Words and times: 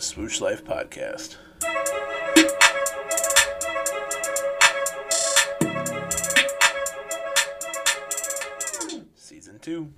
the 0.00 0.06
Swoosh 0.06 0.40
Life 0.40 0.64
Podcast. 0.64 1.36
Season 9.14 9.58
2. 9.58 9.92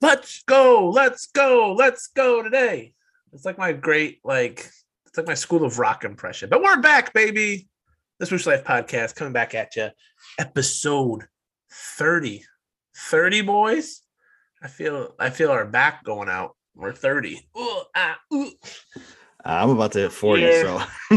Let's 0.00 0.42
go, 0.44 0.88
let's 0.88 1.26
go, 1.26 1.74
let's 1.74 2.06
go 2.06 2.42
today. 2.42 2.94
It's 3.34 3.44
like 3.44 3.58
my 3.58 3.72
great, 3.72 4.20
like, 4.24 4.70
it's 5.04 5.18
like 5.18 5.26
my 5.26 5.34
school 5.34 5.66
of 5.66 5.78
rock 5.78 6.04
impression. 6.04 6.48
But 6.48 6.62
we're 6.62 6.80
back, 6.80 7.12
baby. 7.12 7.68
The 8.20 8.24
Swoosh 8.24 8.46
Life 8.46 8.64
Podcast 8.64 9.16
coming 9.16 9.34
back 9.34 9.54
at 9.54 9.76
you. 9.76 9.90
Episode 10.38 11.26
30. 11.70 12.42
30 12.96 13.42
boys. 13.42 14.03
I 14.64 14.68
feel 14.68 15.14
I 15.18 15.30
feel 15.30 15.50
our 15.50 15.66
back 15.66 16.02
going 16.04 16.28
out. 16.28 16.56
We're 16.74 16.92
30. 16.92 17.46
Ooh, 17.56 17.82
ah, 17.94 18.16
ooh. 18.32 18.50
I'm 19.44 19.70
about 19.70 19.92
to 19.92 20.00
hit 20.00 20.12
40, 20.12 20.42
Yeah. 20.42 20.62
so 20.62 21.16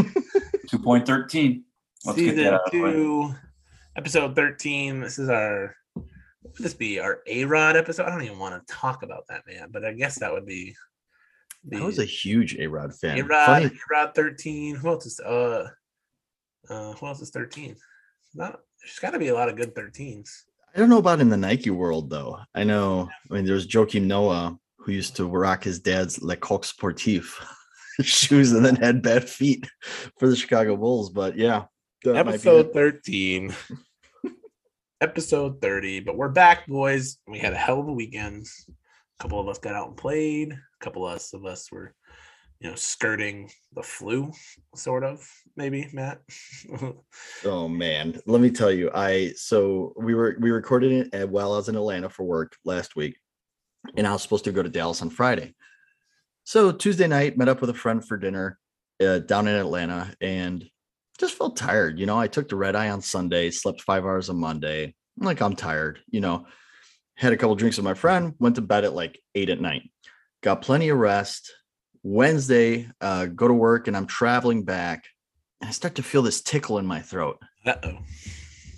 2.13. 0.68 1.62
Let's 2.04 2.18
get 2.18 2.36
that 2.36 2.36
Season 2.36 2.46
out 2.54 2.60
of 2.66 2.70
the 2.72 2.80
way. 2.82 2.92
two, 2.92 3.34
episode 3.96 4.36
13. 4.36 5.00
This 5.00 5.18
is 5.18 5.28
our 5.30 5.74
would 5.96 6.54
this 6.58 6.74
be 6.74 7.00
our 7.00 7.20
A-Rod 7.26 7.76
episode? 7.76 8.04
I 8.06 8.10
don't 8.10 8.22
even 8.22 8.38
want 8.38 8.54
to 8.66 8.72
talk 8.74 9.02
about 9.02 9.24
that 9.28 9.42
man, 9.46 9.68
but 9.70 9.84
I 9.84 9.92
guess 9.92 10.18
that 10.20 10.32
would 10.32 10.46
be 10.46 10.76
I 11.74 11.80
was 11.80 11.98
a 11.98 12.04
huge 12.04 12.54
A 12.58 12.66
Rod 12.66 12.94
fan. 12.94 13.18
A-Rod, 13.18 13.64
A-Rod 13.90 14.14
13. 14.14 14.76
Who 14.76 14.88
else 14.88 15.06
is 15.06 15.20
uh 15.20 15.68
uh 16.70 16.92
who 16.92 17.06
else 17.06 17.20
is 17.20 17.30
13? 17.30 17.76
Not 18.34 18.60
there's 18.80 18.98
gotta 19.00 19.18
be 19.18 19.28
a 19.28 19.34
lot 19.34 19.48
of 19.48 19.56
good 19.56 19.74
13s. 19.74 20.28
I 20.74 20.78
don't 20.78 20.90
know 20.90 20.98
about 20.98 21.20
in 21.20 21.28
the 21.28 21.36
Nike 21.36 21.70
world 21.70 22.10
though. 22.10 22.38
I 22.54 22.64
know, 22.64 23.08
I 23.30 23.34
mean, 23.34 23.44
there's 23.44 23.66
Joakim 23.66 24.04
Noah 24.04 24.58
who 24.76 24.92
used 24.92 25.16
to 25.16 25.26
rock 25.26 25.64
his 25.64 25.80
dad's 25.80 26.22
Le 26.22 26.36
Coq 26.36 26.64
Sportif 26.64 27.34
shoes 28.02 28.52
and 28.52 28.64
then 28.64 28.76
had 28.76 29.02
bad 29.02 29.28
feet 29.28 29.66
for 30.18 30.28
the 30.28 30.36
Chicago 30.36 30.76
Bulls. 30.76 31.10
But 31.10 31.36
yeah, 31.36 31.64
episode 32.06 32.72
13 32.72 33.54
episode 35.00 35.60
30 35.60 36.00
but 36.00 36.16
we're 36.16 36.28
back 36.28 36.66
boys 36.66 37.18
we 37.26 37.38
had 37.38 37.52
a 37.52 37.56
hell 37.56 37.80
of 37.80 37.88
a 37.88 37.92
weekend 37.92 38.46
a 38.68 39.22
couple 39.22 39.40
of 39.40 39.48
us 39.48 39.58
got 39.58 39.74
out 39.74 39.88
and 39.88 39.96
played 39.96 40.52
a 40.52 40.84
couple 40.84 41.06
of 41.06 41.16
us 41.16 41.32
of 41.32 41.44
us 41.44 41.70
were 41.72 41.94
you 42.60 42.68
know 42.68 42.74
skirting 42.74 43.50
the 43.74 43.82
flu 43.82 44.32
sort 44.74 45.04
of 45.04 45.26
maybe 45.56 45.88
matt 45.92 46.20
Oh 47.44 47.68
man, 47.68 48.20
let 48.26 48.40
me 48.40 48.50
tell 48.50 48.70
you. 48.70 48.90
I 48.94 49.32
so 49.36 49.92
we 49.96 50.14
were 50.14 50.36
we 50.40 50.50
recorded 50.50 50.92
it 50.92 51.14
at, 51.14 51.28
while 51.28 51.52
I 51.52 51.56
was 51.56 51.68
in 51.68 51.76
Atlanta 51.76 52.08
for 52.08 52.24
work 52.24 52.56
last 52.64 52.96
week, 52.96 53.16
and 53.96 54.06
I 54.06 54.12
was 54.12 54.22
supposed 54.22 54.44
to 54.44 54.52
go 54.52 54.62
to 54.62 54.68
Dallas 54.68 55.02
on 55.02 55.10
Friday. 55.10 55.54
So 56.44 56.72
Tuesday 56.72 57.06
night, 57.06 57.36
met 57.36 57.48
up 57.48 57.60
with 57.60 57.70
a 57.70 57.74
friend 57.74 58.06
for 58.06 58.16
dinner 58.16 58.58
uh, 59.02 59.20
down 59.20 59.46
in 59.46 59.54
Atlanta, 59.54 60.14
and 60.20 60.68
just 61.18 61.36
felt 61.36 61.56
tired. 61.56 61.98
You 61.98 62.06
know, 62.06 62.18
I 62.18 62.28
took 62.28 62.48
the 62.48 62.56
red 62.56 62.76
eye 62.76 62.90
on 62.90 63.02
Sunday, 63.02 63.50
slept 63.50 63.82
five 63.82 64.04
hours 64.04 64.30
on 64.30 64.36
Monday. 64.38 64.94
I'm 65.18 65.26
like, 65.26 65.40
I'm 65.40 65.56
tired. 65.56 66.00
You 66.08 66.20
know, 66.20 66.46
had 67.16 67.32
a 67.32 67.36
couple 67.36 67.54
drinks 67.56 67.76
with 67.76 67.84
my 67.84 67.94
friend, 67.94 68.34
went 68.38 68.56
to 68.56 68.62
bed 68.62 68.84
at 68.84 68.94
like 68.94 69.20
eight 69.34 69.50
at 69.50 69.60
night, 69.60 69.82
got 70.42 70.62
plenty 70.62 70.88
of 70.88 70.98
rest. 70.98 71.52
Wednesday, 72.08 72.88
uh, 73.02 73.26
go 73.26 73.46
to 73.46 73.54
work, 73.54 73.86
and 73.86 73.96
I'm 73.96 74.06
traveling 74.06 74.64
back 74.64 75.04
and 75.60 75.68
I 75.68 75.72
start 75.72 75.96
to 75.96 76.02
feel 76.02 76.22
this 76.22 76.40
tickle 76.40 76.78
in 76.78 76.86
my 76.86 77.00
throat. 77.00 77.38
uh-oh 77.66 77.98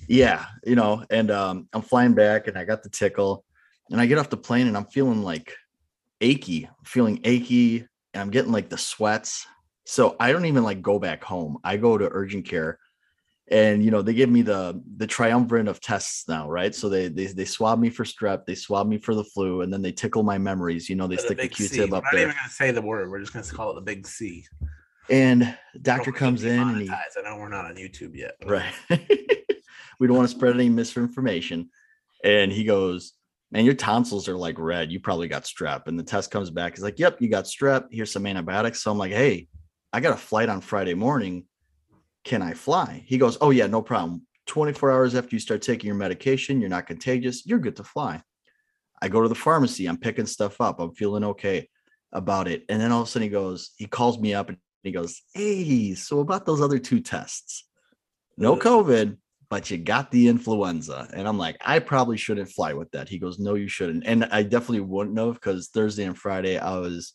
Yeah, 0.08 0.46
you 0.64 0.74
know, 0.74 1.04
and 1.10 1.30
um, 1.30 1.68
I'm 1.72 1.82
flying 1.82 2.14
back 2.14 2.48
and 2.48 2.58
I 2.58 2.64
got 2.64 2.82
the 2.82 2.88
tickle, 2.88 3.44
and 3.90 4.00
I 4.00 4.06
get 4.06 4.18
off 4.18 4.30
the 4.30 4.36
plane 4.36 4.66
and 4.66 4.76
I'm 4.76 4.86
feeling 4.86 5.22
like 5.22 5.54
achy, 6.20 6.64
I'm 6.66 6.84
feeling 6.84 7.20
achy, 7.22 7.86
and 8.12 8.20
I'm 8.20 8.30
getting 8.30 8.52
like 8.52 8.68
the 8.68 8.78
sweats. 8.78 9.46
So 9.86 10.16
I 10.18 10.32
don't 10.32 10.46
even 10.46 10.64
like 10.64 10.82
go 10.82 10.98
back 10.98 11.22
home. 11.22 11.58
I 11.62 11.76
go 11.76 11.96
to 11.96 12.08
urgent 12.10 12.46
care, 12.46 12.78
and 13.50 13.84
you 13.84 13.90
know 13.90 14.00
they 14.02 14.14
give 14.14 14.30
me 14.30 14.42
the 14.42 14.80
the 14.96 15.06
triumvirate 15.06 15.68
of 15.68 15.80
tests 15.80 16.28
now, 16.28 16.48
right? 16.48 16.74
So 16.74 16.88
they 16.88 17.08
they 17.08 17.26
they 17.26 17.44
swab 17.44 17.78
me 17.78 17.90
for 17.90 18.04
strep, 18.04 18.46
they 18.46 18.54
swab 18.54 18.86
me 18.88 18.98
for 18.98 19.14
the 19.14 19.24
flu, 19.24 19.62
and 19.62 19.72
then 19.72 19.82
they 19.82 19.92
tickle 19.92 20.22
my 20.22 20.38
memories. 20.38 20.88
You 20.88 20.96
know, 20.96 21.06
they 21.06 21.16
The 21.16 21.22
stick 21.22 21.38
the 21.38 21.48
C. 21.48 21.68
Q-tip 21.68 21.90
we're 21.90 21.96
up 21.98 22.04
not 22.04 22.12
there, 22.12 22.22
even 22.22 22.36
gonna 22.36 22.48
say 22.48 22.70
the 22.70 22.82
word 22.82 23.10
we're 23.10 23.20
just 23.20 23.32
gonna 23.32 23.44
call 23.46 23.72
it 23.72 23.74
the 23.74 23.80
big 23.80 24.06
c 24.06 24.44
and 25.08 25.56
doctor 25.82 26.12
comes 26.12 26.44
in 26.44 26.60
and 26.60 26.82
he 26.82 26.88
i 26.88 27.02
know 27.24 27.36
we're 27.36 27.48
not 27.48 27.64
on 27.64 27.74
youtube 27.74 28.14
yet 28.14 28.34
but- 28.40 28.48
Right. 28.48 28.72
we 29.98 30.06
don't 30.06 30.16
want 30.16 30.28
to 30.28 30.34
spread 30.34 30.54
any 30.54 30.68
misinformation. 30.68 31.70
And 32.24 32.52
he 32.52 32.64
goes, 32.64 33.14
Man, 33.50 33.64
your 33.64 33.74
tonsils 33.74 34.28
are 34.28 34.36
like 34.36 34.58
red. 34.58 34.92
You 34.92 35.00
probably 35.00 35.26
got 35.28 35.42
strep. 35.44 35.88
And 35.88 35.98
the 35.98 36.02
test 36.04 36.30
comes 36.30 36.50
back. 36.50 36.74
He's 36.74 36.82
like, 36.84 36.98
Yep, 36.98 37.20
you 37.20 37.28
got 37.28 37.44
strep. 37.44 37.86
Here's 37.90 38.12
some 38.12 38.26
antibiotics. 38.26 38.82
So 38.82 38.90
I'm 38.90 38.98
like, 38.98 39.12
Hey, 39.12 39.48
I 39.92 40.00
got 40.00 40.14
a 40.14 40.16
flight 40.16 40.48
on 40.48 40.60
Friday 40.60 40.94
morning. 40.94 41.44
Can 42.24 42.42
I 42.42 42.54
fly? 42.54 43.04
He 43.06 43.18
goes, 43.18 43.38
Oh, 43.40 43.50
yeah, 43.50 43.66
no 43.66 43.82
problem. 43.82 44.26
24 44.46 44.90
hours 44.90 45.14
after 45.14 45.34
you 45.34 45.40
start 45.40 45.62
taking 45.62 45.86
your 45.86 45.96
medication, 45.96 46.60
you're 46.60 46.70
not 46.70 46.86
contagious. 46.86 47.46
You're 47.46 47.58
good 47.58 47.76
to 47.76 47.84
fly. 47.84 48.22
I 49.00 49.08
go 49.08 49.22
to 49.22 49.28
the 49.28 49.34
pharmacy. 49.34 49.86
I'm 49.86 49.98
picking 49.98 50.26
stuff 50.26 50.60
up. 50.60 50.80
I'm 50.80 50.92
feeling 50.92 51.24
okay 51.24 51.68
about 52.12 52.48
it. 52.48 52.64
And 52.68 52.80
then 52.80 52.92
all 52.92 53.02
of 53.02 53.08
a 53.08 53.10
sudden 53.10 53.24
he 53.24 53.30
goes, 53.30 53.70
he 53.76 53.86
calls 53.86 54.18
me 54.18 54.34
up 54.34 54.48
and 54.48 54.58
he 54.82 54.92
goes, 54.92 55.22
Hey, 55.34 55.94
so 55.94 56.20
about 56.20 56.46
those 56.46 56.60
other 56.60 56.78
two 56.78 57.00
tests 57.00 57.64
no 58.40 58.56
COVID, 58.56 59.18
but 59.50 59.70
you 59.70 59.76
got 59.76 60.10
the 60.10 60.28
influenza. 60.28 61.08
And 61.12 61.28
I'm 61.28 61.36
like, 61.36 61.58
I 61.60 61.78
probably 61.78 62.16
shouldn't 62.16 62.48
fly 62.48 62.72
with 62.72 62.90
that. 62.92 63.08
He 63.08 63.18
goes, 63.18 63.38
No, 63.38 63.54
you 63.54 63.68
shouldn't. 63.68 64.04
And 64.06 64.24
I 64.24 64.42
definitely 64.42 64.80
wouldn't 64.80 65.18
have 65.18 65.34
because 65.34 65.68
Thursday 65.68 66.04
and 66.04 66.16
Friday 66.16 66.58
I 66.58 66.78
was 66.78 67.12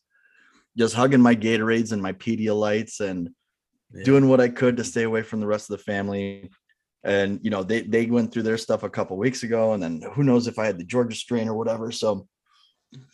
just 0.78 0.94
hugging 0.94 1.22
my 1.22 1.36
Gatorades 1.36 1.92
and 1.92 2.02
my 2.02 2.14
Pedialytes 2.14 3.00
and 3.00 3.30
Yeah. 3.94 4.04
doing 4.04 4.28
what 4.28 4.42
I 4.42 4.50
could 4.50 4.78
to 4.78 4.84
stay 4.84 5.04
away 5.04 5.22
from 5.22 5.40
the 5.40 5.48
rest 5.48 5.70
of 5.70 5.78
the 5.78 5.84
family. 5.84 6.50
And 7.04 7.40
you 7.44 7.52
know, 7.52 7.64
they 7.64 7.82
they 7.82 8.06
went 8.08 8.32
through 8.32 8.44
their 8.44 8.58
stuff 8.58 8.84
a 8.84 8.90
couple 8.90 9.18
weeks 9.18 9.44
ago, 9.44 9.74
and 9.74 9.82
then 9.82 10.02
who 10.14 10.24
knows 10.24 10.48
if 10.48 10.58
I 10.58 10.66
had 10.66 10.80
the 10.80 10.84
Georgia 10.84 11.16
strain 11.16 11.48
or 11.48 11.56
whatever. 11.56 11.92
So 11.92 12.28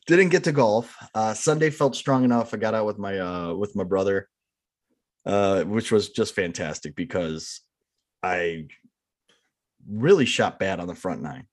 didn't 0.08 0.30
get 0.30 0.44
to 0.46 0.52
golf. 0.52 0.96
Uh 1.14 1.34
Sunday 1.34 1.70
felt 1.70 1.96
strong 1.96 2.24
enough. 2.24 2.54
I 2.54 2.58
got 2.58 2.74
out 2.74 2.86
with 2.86 2.98
my 2.98 3.20
uh 3.20 3.54
with 3.54 3.76
my 3.76 3.84
brother, 3.84 4.30
uh, 5.26 5.64
which 5.64 5.92
was 5.92 6.10
just 6.10 6.36
fantastic 6.36 6.96
because 6.96 7.62
I 8.24 8.68
really 9.90 10.26
shot 10.26 10.60
bad 10.60 10.80
on 10.80 10.88
the 10.88 10.96
front 10.96 11.22
nine. 11.22 11.48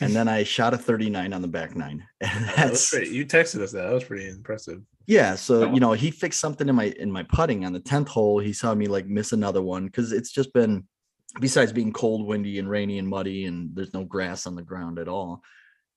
And 0.00 0.14
then 0.14 0.26
I 0.26 0.42
shot 0.42 0.74
a 0.74 0.78
39 0.78 1.32
on 1.32 1.42
the 1.42 1.48
back 1.48 1.76
nine. 1.76 2.04
And 2.20 2.44
that 2.46 2.56
that's 2.56 2.90
pretty, 2.90 3.10
you 3.10 3.26
texted 3.26 3.60
us 3.60 3.72
that 3.72 3.82
that 3.82 3.92
was 3.92 4.04
pretty 4.04 4.28
impressive 4.28 4.80
yeah. 5.06 5.34
So 5.34 5.72
you 5.72 5.80
know, 5.80 5.92
he 5.92 6.10
fixed 6.10 6.40
something 6.40 6.68
in 6.68 6.74
my 6.74 6.94
in 6.98 7.10
my 7.10 7.22
putting 7.24 7.64
on 7.64 7.72
the 7.72 7.80
10th 7.80 8.08
hole. 8.08 8.38
He 8.38 8.52
saw 8.52 8.74
me 8.74 8.86
like 8.86 9.06
miss 9.06 9.32
another 9.32 9.62
one 9.62 9.86
because 9.86 10.12
it's 10.12 10.30
just 10.30 10.52
been 10.52 10.86
besides 11.40 11.72
being 11.72 11.92
cold, 11.92 12.26
windy, 12.26 12.58
and 12.58 12.68
rainy 12.68 12.98
and 12.98 13.08
muddy, 13.08 13.44
and 13.44 13.74
there's 13.74 13.94
no 13.94 14.04
grass 14.04 14.46
on 14.46 14.54
the 14.54 14.62
ground 14.62 14.98
at 14.98 15.08
all. 15.08 15.42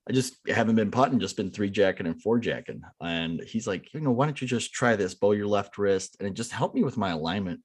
I 0.09 0.13
just 0.13 0.35
haven't 0.47 0.75
been 0.75 0.91
putting, 0.91 1.19
just 1.19 1.35
been 1.35 1.51
three 1.51 1.69
jacking 1.69 2.07
and 2.07 2.21
four 2.21 2.39
jacking. 2.39 2.81
And 3.01 3.41
he's 3.41 3.67
like, 3.67 3.93
you 3.93 3.99
know, 3.99 4.11
why 4.11 4.25
don't 4.25 4.41
you 4.41 4.47
just 4.47 4.71
try 4.71 4.95
this? 4.95 5.13
Bow 5.13 5.33
your 5.33 5.47
left 5.47 5.77
wrist, 5.77 6.15
and 6.19 6.27
it 6.27 6.33
just 6.33 6.51
helped 6.51 6.75
me 6.75 6.83
with 6.83 6.97
my 6.97 7.09
alignment. 7.09 7.59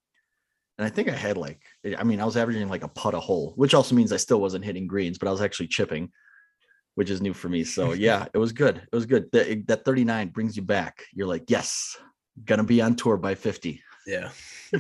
And 0.79 0.87
I 0.87 0.91
think 0.91 1.09
I 1.09 1.13
had 1.13 1.37
like, 1.37 1.61
I 1.97 2.03
mean, 2.03 2.21
I 2.21 2.25
was 2.25 2.37
averaging 2.37 2.69
like 2.69 2.83
a 2.83 2.89
putt 2.89 3.15
a 3.15 3.21
hole, 3.21 3.53
which 3.57 3.75
also 3.75 3.95
means 3.95 4.13
I 4.13 4.17
still 4.17 4.41
wasn't 4.41 4.65
hitting 4.65 4.87
greens, 4.87 5.19
but 5.19 5.29
I 5.29 5.31
was 5.31 5.43
actually 5.43 5.69
chipping, 5.69 6.11
which 6.95 7.11
is 7.11 7.21
new 7.23 7.33
for 7.35 7.49
me. 7.49 7.65
So 7.65 7.93
yeah, 8.09 8.27
it 8.35 8.39
was 8.39 8.53
good. 8.53 8.77
It 8.77 8.95
was 8.95 9.07
good. 9.07 9.31
That, 9.33 9.67
that 9.69 9.85
39 9.85 10.29
brings 10.29 10.57
you 10.57 10.63
back. 10.63 11.05
You're 11.15 11.27
like, 11.27 11.45
yes, 11.49 11.97
gonna 12.45 12.65
be 12.65 12.81
on 12.83 12.97
tour 12.97 13.17
by 13.17 13.35
50. 13.35 13.81
Yeah. 14.07 14.31
uh, 14.75 14.79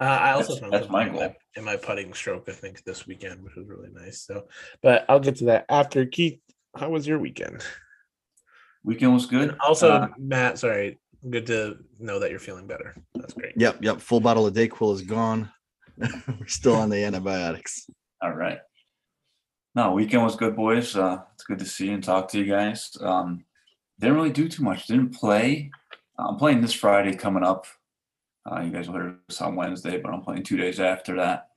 I 0.00 0.32
also 0.32 0.54
That's- 0.54 0.70
that's 0.70 0.88
my 0.90 1.06
in 1.06 1.12
goal. 1.12 1.34
in 1.56 1.64
my 1.64 1.76
putting 1.76 2.12
stroke, 2.14 2.48
I 2.48 2.52
think, 2.52 2.84
this 2.84 3.06
weekend, 3.06 3.42
which 3.42 3.56
was 3.56 3.66
really 3.68 3.90
nice. 3.92 4.22
So, 4.22 4.46
but 4.82 5.04
I'll 5.08 5.20
get 5.20 5.36
to 5.36 5.44
that 5.46 5.64
after. 5.68 6.06
Keith, 6.06 6.38
how 6.76 6.90
was 6.90 7.06
your 7.06 7.18
weekend? 7.18 7.62
Weekend 8.84 9.12
was 9.12 9.26
good. 9.26 9.50
And 9.50 9.60
also, 9.60 9.90
Uh, 9.90 10.08
Matt, 10.18 10.58
sorry, 10.58 10.98
good 11.28 11.46
to 11.48 11.78
know 11.98 12.18
that 12.20 12.30
you're 12.30 12.38
feeling 12.38 12.66
better. 12.66 12.94
That's 13.14 13.34
great. 13.34 13.54
Yep, 13.56 13.78
yep. 13.82 14.00
Full 14.00 14.20
bottle 14.20 14.46
of 14.46 14.54
Dayquil 14.54 14.94
is 14.94 15.02
gone. 15.02 15.50
We're 15.98 16.46
still 16.46 16.74
on 16.76 16.88
the 16.88 17.04
antibiotics. 17.04 17.86
all 18.22 18.32
right. 18.32 18.58
No, 19.74 19.92
weekend 19.92 20.22
was 20.24 20.36
good, 20.36 20.56
boys. 20.56 20.96
Uh, 20.96 21.22
it's 21.34 21.44
good 21.44 21.58
to 21.60 21.64
see 21.64 21.90
and 21.90 22.02
talk 22.02 22.28
to 22.28 22.38
you 22.38 22.46
guys. 22.46 22.96
Um, 23.00 23.44
didn't 24.00 24.16
really 24.16 24.32
do 24.32 24.48
too 24.48 24.62
much. 24.62 24.86
Didn't 24.86 25.14
play. 25.14 25.70
I'm 26.18 26.36
playing 26.36 26.60
this 26.60 26.72
Friday 26.72 27.14
coming 27.14 27.44
up. 27.44 27.66
Uh, 28.50 28.60
you 28.62 28.70
guys 28.70 28.88
will 28.88 28.94
hear 28.96 29.16
this 29.28 29.40
on 29.40 29.54
Wednesday, 29.54 29.98
but 29.98 30.12
I'm 30.12 30.22
playing 30.22 30.42
two 30.42 30.56
days 30.56 30.80
after 30.80 31.16
that. 31.16 31.48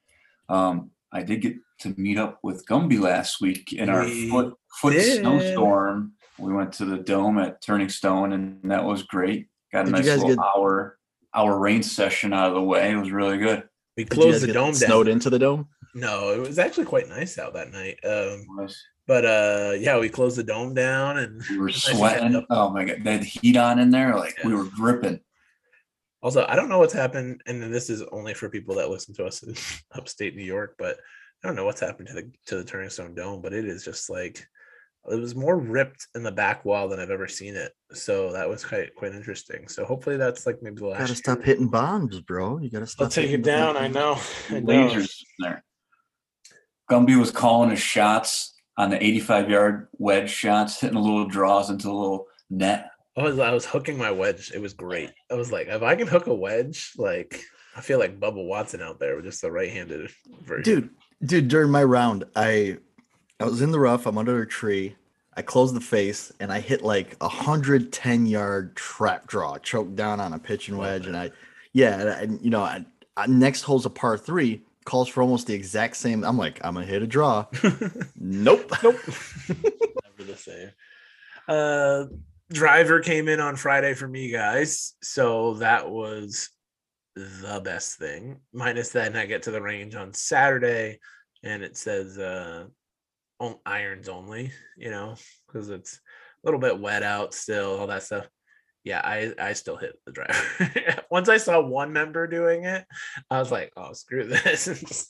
Um, 0.49 0.91
I 1.11 1.23
did 1.23 1.41
get 1.41 1.55
to 1.79 1.93
meet 1.97 2.17
up 2.17 2.39
with 2.43 2.65
Gumby 2.67 2.99
last 2.99 3.41
week 3.41 3.73
in 3.73 3.89
our 3.89 4.03
We 4.03 4.29
foot 4.29 4.53
foot 4.81 4.93
did. 4.93 5.19
snowstorm. 5.21 6.13
We 6.37 6.53
went 6.53 6.73
to 6.73 6.85
the 6.85 6.97
dome 6.97 7.37
at 7.39 7.61
Turning 7.61 7.89
Stone, 7.89 8.33
and 8.33 8.59
that 8.71 8.83
was 8.83 9.03
great. 9.03 9.47
Got 9.71 9.81
a 9.81 9.85
Did 9.85 9.91
nice 9.93 10.05
little 10.05 10.27
get- 10.29 10.39
hour 10.39 10.99
hour 11.35 11.57
rain 11.57 11.81
session 11.81 12.31
out 12.33 12.49
of 12.49 12.53
the 12.53 12.61
way. 12.61 12.91
It 12.91 12.95
was 12.95 13.11
really 13.11 13.37
good. 13.39 13.63
We 13.97 14.03
Did 14.03 14.13
you 14.17 14.23
guys 14.23 14.29
closed 14.31 14.43
the 14.43 14.47
get 14.47 14.53
dome 14.53 14.73
snowed 14.73 15.05
down. 15.07 15.13
into 15.13 15.29
the 15.31 15.39
dome. 15.39 15.67
No, 15.95 16.31
it 16.31 16.39
was 16.39 16.59
actually 16.59 16.85
quite 16.85 17.07
nice 17.07 17.37
out 17.37 17.53
that 17.53 17.71
night. 17.71 17.97
Um, 18.03 18.45
Was- 18.57 18.81
but 19.05 19.25
uh, 19.25 19.73
yeah, 19.77 19.99
we 19.99 20.07
closed 20.09 20.37
the 20.37 20.43
dome 20.43 20.73
down 20.73 21.17
and 21.17 21.41
We 21.49 21.57
were 21.57 21.67
Nice 21.67 21.83
to 21.83 21.91
catch 21.91 21.97
sweating. 21.97 22.45
Oh 22.49 22.69
my 22.69 22.85
god, 22.85 23.03
they 23.03 23.11
had 23.13 23.23
heat 23.23 23.57
on 23.57 23.79
in 23.79 23.89
there. 23.91 24.15
Like 24.15 24.35
we 24.45 24.53
were 24.55 24.69
dripping. 24.75 25.19
Also, 26.21 26.45
I 26.47 26.55
don't 26.55 26.69
know 26.69 26.79
what's 26.79 26.93
happened, 26.93 27.41
and 27.47 27.61
this 27.73 27.89
is 27.89 28.01
only 28.13 28.33
for 28.33 28.49
people 28.49 28.75
that 28.75 28.89
listen 28.89 29.13
to 29.15 29.25
us 29.25 29.43
in 29.43 29.55
upstate 29.93 30.35
New 30.37 30.45
York, 30.45 30.75
but 30.79 30.97
I 31.43 31.47
don't 31.47 31.57
know 31.57 31.65
what's 31.65 31.81
happened 31.81 32.07
to 32.07 32.13
the 32.13 32.31
to 32.47 32.55
the 32.55 32.63
Turning 32.63 32.89
Stone 32.89 33.15
Dome, 33.15 33.41
but 33.41 33.51
it 33.51 33.65
is 33.65 33.83
just 33.83 34.09
like 34.09 34.47
it 35.11 35.19
was 35.19 35.35
more 35.35 35.57
ripped 35.57 36.07
in 36.15 36.23
the 36.23 36.31
back 36.31 36.63
wall 36.63 36.87
than 36.87 37.01
I've 37.01 37.09
ever 37.09 37.27
seen 37.27 37.57
it. 37.57 37.73
So 37.91 38.31
that 38.31 38.47
was 38.47 38.63
quite 38.63 38.95
quite 38.95 39.13
interesting. 39.13 39.67
So 39.67 39.83
hopefully 39.83 40.15
that's 40.15 40.45
like 40.45 40.59
maybe 40.61 40.77
the 40.77 40.87
last. 40.87 40.99
Gotta 40.99 41.15
stop 41.15 41.37
year. 41.39 41.47
hitting 41.47 41.67
bombs, 41.67 42.21
bro. 42.21 42.57
You 42.59 42.69
gotta 42.69 42.87
stop. 42.87 43.03
I'll 43.05 43.11
take 43.11 43.31
it 43.31 43.43
down. 43.43 43.73
fucking- 43.75 43.97
I 43.97 43.99
know. 43.99 44.17
I 44.49 44.59
know. 44.61 44.87
Lasers 44.87 45.23
in 45.39 45.45
there. 45.45 45.63
Gumby 46.93 47.19
was 47.19 47.31
calling 47.31 47.71
his 47.71 47.79
shots 47.79 48.53
on 48.77 48.91
the 48.91 49.03
85 49.03 49.49
yard 49.49 49.87
wedge 49.93 50.29
shots, 50.29 50.79
hitting 50.79 50.97
a 50.97 51.01
little 51.01 51.25
draws 51.27 51.69
into 51.71 51.89
a 51.89 51.93
little 51.93 52.27
net. 52.51 52.91
I 53.17 53.23
was 53.23 53.39
I 53.39 53.51
was 53.51 53.65
hooking 53.65 53.97
my 53.97 54.11
wedge. 54.11 54.51
It 54.53 54.61
was 54.61 54.73
great. 54.73 55.11
I 55.31 55.33
was 55.35 55.51
like, 55.51 55.67
if 55.67 55.81
I 55.81 55.95
can 55.95 56.07
hook 56.07 56.27
a 56.27 56.33
wedge, 56.33 56.93
like 56.97 57.43
I 57.75 57.81
feel 57.81 57.97
like 57.97 58.19
Bubba 58.19 58.45
Watson 58.45 58.81
out 58.81 58.99
there 58.99 59.15
with 59.15 59.25
just 59.25 59.41
the 59.41 59.51
right-handed 59.51 60.11
version. 60.43 60.63
dude 60.63 60.89
dude 61.25 61.47
during 61.47 61.71
my 61.71 61.81
round 61.83 62.25
i 62.35 62.77
i 63.39 63.45
was 63.45 63.61
in 63.61 63.71
the 63.71 63.79
rough 63.79 64.05
i'm 64.05 64.17
under 64.17 64.41
a 64.41 64.45
tree 64.47 64.93
i 65.37 65.41
closed 65.41 65.73
the 65.73 65.79
face 65.79 66.33
and 66.41 66.51
i 66.51 66.59
hit 66.59 66.81
like 66.81 67.15
a 67.21 67.27
110 67.27 68.25
yard 68.25 68.75
trap 68.75 69.25
draw 69.25 69.57
choked 69.59 69.95
down 69.95 70.19
on 70.19 70.33
a 70.33 70.39
pitching 70.39 70.75
Love 70.75 70.83
wedge 70.85 71.07
and 71.07 71.15
i 71.15 71.31
yeah 71.71 71.99
and, 72.01 72.09
I- 72.09 72.43
you 72.43 72.49
know 72.49 72.61
I, 72.61 72.83
I, 73.15 73.25
next 73.27 73.61
hole's 73.61 73.85
a 73.85 73.89
par 73.89 74.17
three 74.17 74.63
calls 74.85 75.07
for 75.07 75.21
almost 75.21 75.47
the 75.47 75.53
exact 75.53 75.95
same 75.95 76.23
i'm 76.23 76.37
like 76.37 76.59
i'm 76.63 76.73
gonna 76.73 76.85
hit 76.85 77.01
a 77.01 77.07
draw 77.07 77.45
nope 78.15 78.71
Nope. 78.83 78.99
Never 79.07 80.31
the 80.31 80.37
same. 80.37 80.71
Uh 81.47 82.05
driver 82.51 82.99
came 82.99 83.27
in 83.27 83.39
on 83.39 83.55
Friday 83.55 83.93
for 83.93 84.07
me 84.07 84.29
guys. 84.31 84.93
So 85.01 85.55
that 85.55 85.89
was 85.89 86.49
the 87.15 87.61
best 87.63 87.97
thing. 87.97 88.39
Minus 88.53 88.89
then 88.89 89.15
I 89.15 89.25
get 89.25 89.43
to 89.43 89.51
the 89.51 89.61
range 89.61 89.95
on 89.95 90.13
Saturday 90.13 90.99
and 91.43 91.63
it 91.63 91.77
says 91.77 92.17
uh 92.17 92.65
on 93.39 93.55
irons 93.65 94.09
only, 94.09 94.51
you 94.77 94.91
know, 94.91 95.15
because 95.47 95.69
it's 95.69 95.95
a 95.95 96.47
little 96.47 96.59
bit 96.59 96.79
wet 96.79 97.03
out 97.03 97.33
still, 97.33 97.79
all 97.79 97.87
that 97.87 98.03
stuff. 98.03 98.27
Yeah, 98.83 98.99
I 99.03 99.33
I 99.39 99.53
still 99.53 99.77
hit 99.77 99.97
the 100.05 100.11
driver. 100.11 101.03
Once 101.09 101.29
I 101.29 101.37
saw 101.37 101.61
one 101.61 101.93
member 101.93 102.27
doing 102.27 102.65
it, 102.65 102.85
I 103.29 103.39
was 103.39 103.51
like, 103.51 103.71
oh 103.77 103.93
screw 103.93 104.25
this. 104.27 104.67
and 104.67 104.77
just 104.77 105.09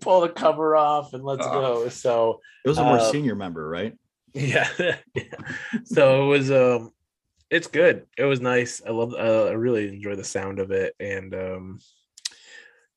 pull 0.00 0.22
the 0.22 0.28
cover 0.28 0.74
off 0.76 1.12
and 1.14 1.22
let's 1.22 1.46
Oh. 1.46 1.52
go. 1.52 1.88
So 1.88 2.40
it 2.64 2.68
was 2.68 2.78
a 2.78 2.84
more 2.84 2.96
Uh, 2.98 3.10
senior 3.10 3.34
member 3.34 3.68
right 3.68 3.94
yeah. 4.34 4.68
yeah. 5.14 5.22
So 5.84 6.24
it 6.24 6.28
was 6.28 6.50
um 6.50 6.90
it's 7.50 7.66
good. 7.66 8.06
It 8.16 8.24
was 8.24 8.40
nice. 8.40 8.80
I 8.86 8.90
love 8.90 9.12
uh, 9.14 9.44
I 9.46 9.52
really 9.52 9.88
enjoy 9.88 10.16
the 10.16 10.24
sound 10.24 10.58
of 10.58 10.70
it 10.70 10.94
and 10.98 11.34
um 11.34 11.78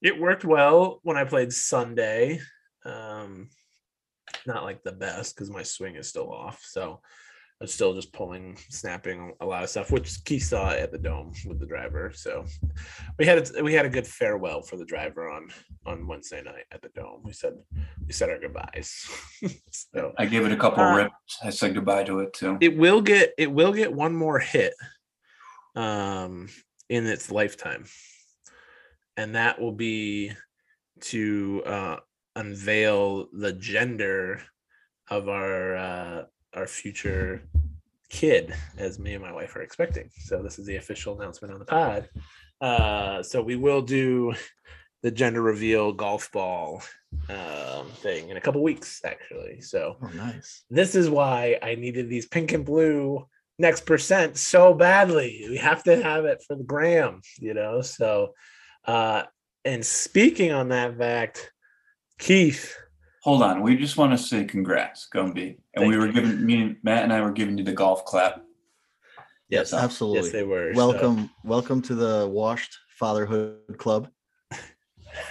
it 0.01 0.19
worked 0.19 0.45
well 0.45 0.99
when 1.03 1.17
I 1.17 1.25
played 1.25 1.51
Sunday. 1.53 2.39
Um 2.85 3.49
not 4.47 4.63
like 4.63 4.81
the 4.83 4.91
best 4.91 5.35
cuz 5.35 5.49
my 5.49 5.63
swing 5.63 5.95
is 5.97 6.07
still 6.09 6.31
off. 6.31 6.61
So 6.63 7.01
I'm 7.65 7.69
still 7.69 7.95
just 7.95 8.13
pulling, 8.13 8.55
snapping 8.69 9.33
a 9.41 9.45
lot 9.45 9.63
of 9.63 9.69
stuff, 9.71 9.89
which 9.89 10.23
Keith 10.23 10.43
saw 10.43 10.69
at 10.69 10.91
the 10.91 10.99
dome 10.99 11.33
with 11.47 11.59
the 11.59 11.65
driver. 11.65 12.11
So 12.13 12.45
we 13.17 13.25
had 13.25 13.39
a, 13.57 13.63
we 13.63 13.73
had 13.73 13.87
a 13.87 13.89
good 13.89 14.05
farewell 14.05 14.61
for 14.61 14.77
the 14.77 14.85
driver 14.85 15.31
on 15.31 15.49
on 15.87 16.05
Wednesday 16.05 16.43
night 16.43 16.65
at 16.71 16.83
the 16.83 16.89
dome. 16.89 17.21
We 17.23 17.33
said 17.33 17.53
we 18.05 18.13
said 18.13 18.29
our 18.29 18.37
goodbyes. 18.37 19.09
so 19.71 20.13
I 20.15 20.27
gave 20.27 20.45
it 20.45 20.51
a 20.51 20.57
couple 20.57 20.83
Uh, 20.83 20.95
rips. 20.95 21.39
I 21.43 21.49
said 21.49 21.73
goodbye 21.73 22.03
to 22.03 22.19
it 22.19 22.33
too. 22.33 22.59
it 22.61 22.77
will 22.77 23.01
get 23.01 23.33
it 23.35 23.51
will 23.51 23.73
get 23.73 23.91
one 23.91 24.13
more 24.15 24.37
hit 24.37 24.75
um 25.75 26.47
in 26.87 27.07
its 27.07 27.31
lifetime 27.31 27.85
and 29.17 29.33
that 29.33 29.59
will 29.59 29.71
be 29.73 30.31
to 31.01 31.63
uh 31.65 31.97
unveil 32.35 33.27
the 33.33 33.53
gender 33.53 34.39
of 35.09 35.27
our 35.29 35.75
uh 35.75 36.23
our 36.55 36.67
future 36.67 37.41
kid 38.09 38.53
as 38.77 38.99
me 38.99 39.13
and 39.13 39.23
my 39.23 39.31
wife 39.31 39.55
are 39.55 39.61
expecting 39.61 40.09
so 40.17 40.41
this 40.41 40.59
is 40.59 40.65
the 40.65 40.75
official 40.75 41.19
announcement 41.19 41.53
on 41.53 41.59
the 41.59 41.65
pod 41.65 42.07
uh 42.61 43.21
so 43.21 43.41
we 43.41 43.55
will 43.55 43.81
do 43.81 44.33
the 45.01 45.11
gender 45.11 45.41
reveal 45.41 45.91
golf 45.91 46.31
ball 46.31 46.81
um 47.29 47.87
thing 47.97 48.29
in 48.29 48.37
a 48.37 48.41
couple 48.41 48.61
weeks 48.63 49.01
actually 49.05 49.59
so 49.59 49.97
oh 50.01 50.07
nice 50.15 50.63
this 50.69 50.95
is 50.95 51.09
why 51.09 51.57
I 51.61 51.75
needed 51.75 52.09
these 52.09 52.27
pink 52.27 52.53
and 52.53 52.65
blue 52.65 53.25
next 53.57 53.85
percent 53.85 54.37
so 54.37 54.73
badly. 54.73 55.45
We 55.49 55.57
have 55.57 55.83
to 55.83 56.01
have 56.01 56.25
it 56.25 56.43
for 56.45 56.55
the 56.55 56.63
gram, 56.63 57.21
you 57.39 57.53
know. 57.53 57.81
So, 57.81 58.33
uh, 58.85 59.23
and 59.63 59.85
speaking 59.85 60.51
on 60.51 60.69
that 60.69 60.97
fact, 60.97 61.51
Keith, 62.19 62.75
Hold 63.25 63.41
on. 63.41 63.63
We 63.63 63.75
just 63.75 63.97
want 63.97 64.11
to 64.11 64.19
say 64.19 64.43
congrats, 64.45 65.07
Gumby. 65.11 65.57
And 65.73 65.81
Thank 65.81 65.89
we 65.91 65.97
were 65.97 66.05
you. 66.05 66.13
giving 66.13 66.45
me 66.45 66.61
and 66.61 66.75
Matt 66.83 67.01
and 67.05 67.11
I 67.11 67.21
were 67.21 67.31
giving 67.31 67.57
you 67.57 67.63
the 67.63 67.71
golf 67.71 68.05
clap. 68.05 68.43
yes, 69.49 69.71
So, 69.71 69.77
absolutely 69.79 70.25
yes, 70.25 70.31
they 70.31 70.43
were. 70.43 70.71
so- 70.75 70.77
welcome 70.77 71.31
welcome 71.43 71.81
to 71.81 71.95
the 71.95 72.27
washed 72.31 72.77
fatherhood 72.99 73.79
club 73.79 74.09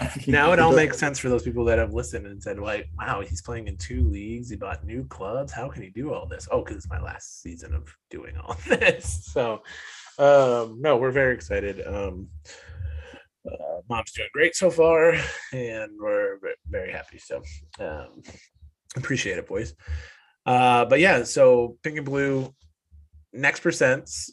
now 0.26 0.52
it 0.52 0.58
all 0.58 0.72
makes 0.74 0.98
sense 0.98 1.20
for 1.20 1.28
those 1.28 1.44
people 1.44 1.64
that 1.66 1.78
have 1.78 1.92
listened 1.94 2.26
and 2.26 2.42
said, 2.42 2.58
like, 2.58 2.88
wow, 2.98 3.20
he's 3.20 3.40
playing 3.42 3.68
in 3.68 3.76
two 3.76 4.02
leagues. 4.08 4.50
He 4.50 4.56
bought 4.56 4.84
new 4.84 5.04
clubs. 5.04 5.52
How 5.52 5.68
can 5.68 5.82
he 5.84 5.90
do 5.90 6.12
all 6.12 6.26
this? 6.26 6.48
Oh, 6.50 6.62
because 6.64 6.78
it's 6.78 6.88
my 6.90 7.00
last 7.00 7.42
season 7.42 7.74
of 7.74 7.96
doing 8.10 8.34
all 8.38 8.56
this. 8.68 9.28
So, 9.32 9.62
um, 10.18 10.80
no, 10.80 10.96
we're 10.96 11.12
very 11.12 11.32
excited. 11.34 11.86
Um, 11.86 12.28
uh, 13.50 13.80
mom's 13.88 14.12
doing 14.12 14.28
great 14.32 14.54
so 14.54 14.70
far, 14.70 15.14
and 15.52 15.90
we're 15.98 16.38
very 16.68 16.90
happy. 16.92 17.18
So, 17.18 17.42
um, 17.78 18.22
appreciate 18.96 19.38
it, 19.38 19.46
boys. 19.46 19.74
Uh, 20.46 20.84
but 20.84 21.00
yeah, 21.00 21.22
so 21.24 21.76
pink 21.82 21.96
and 21.96 22.06
blue, 22.06 22.54
next 23.32 23.62
percents 23.62 24.30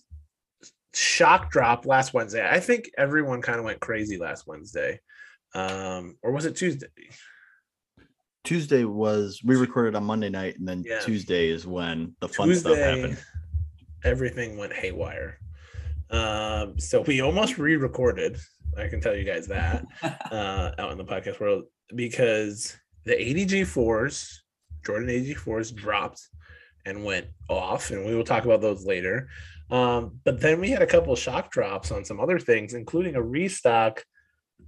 shock 0.93 1.49
drop 1.51 1.85
last 1.85 2.13
Wednesday. 2.13 2.45
I 2.47 2.59
think 2.59 2.91
everyone 2.97 3.41
kind 3.41 3.59
of 3.59 3.65
went 3.65 3.79
crazy 3.79 4.17
last 4.17 4.45
Wednesday 4.45 4.99
um 5.53 6.15
or 6.23 6.31
was 6.31 6.45
it 6.45 6.55
tuesday 6.55 6.87
Tuesday 8.43 8.85
was 8.85 9.41
we 9.43 9.55
recorded 9.55 9.95
on 9.95 10.03
Monday 10.03 10.29
night, 10.29 10.57
and 10.57 10.67
then 10.67 10.83
Yeah. 10.85 10.99
Tuesday 10.99 11.49
is 11.49 11.67
when 11.67 12.15
the 12.21 12.27
fun 12.27 12.53
stuff 12.55 12.75
happened. 12.77 13.17
everything 14.03 14.57
went 14.57 14.73
haywire 14.73 15.37
um 16.11 16.77
so 16.77 17.01
we 17.01 17.21
almost 17.21 17.57
re-recorded. 17.57 18.37
I 18.77 18.87
can 18.87 19.01
tell 19.01 19.15
you 19.15 19.23
guys 19.23 19.47
that 19.47 19.85
uh 20.31 20.71
out 20.77 20.91
in 20.91 20.97
the 20.97 21.05
podcast 21.05 21.39
world 21.39 21.65
because 21.95 22.75
the 23.05 23.13
adg 23.13 23.65
fours 23.67 24.43
jordan 24.85 25.09
adg 25.09 25.35
fours 25.35 25.71
dropped 25.71 26.21
and 26.85 27.03
went 27.03 27.27
off 27.49 27.91
and 27.91 28.05
we 28.05 28.15
will 28.15 28.23
talk 28.23 28.45
about 28.45 28.61
those 28.61 28.85
later. 28.85 29.29
Um 29.69 30.19
but 30.23 30.41
then 30.41 30.59
we 30.59 30.69
had 30.69 30.81
a 30.81 30.87
couple 30.87 31.13
of 31.13 31.19
shock 31.19 31.51
drops 31.51 31.91
on 31.91 32.05
some 32.05 32.19
other 32.19 32.39
things 32.39 32.73
including 32.73 33.15
a 33.15 33.21
restock 33.21 34.03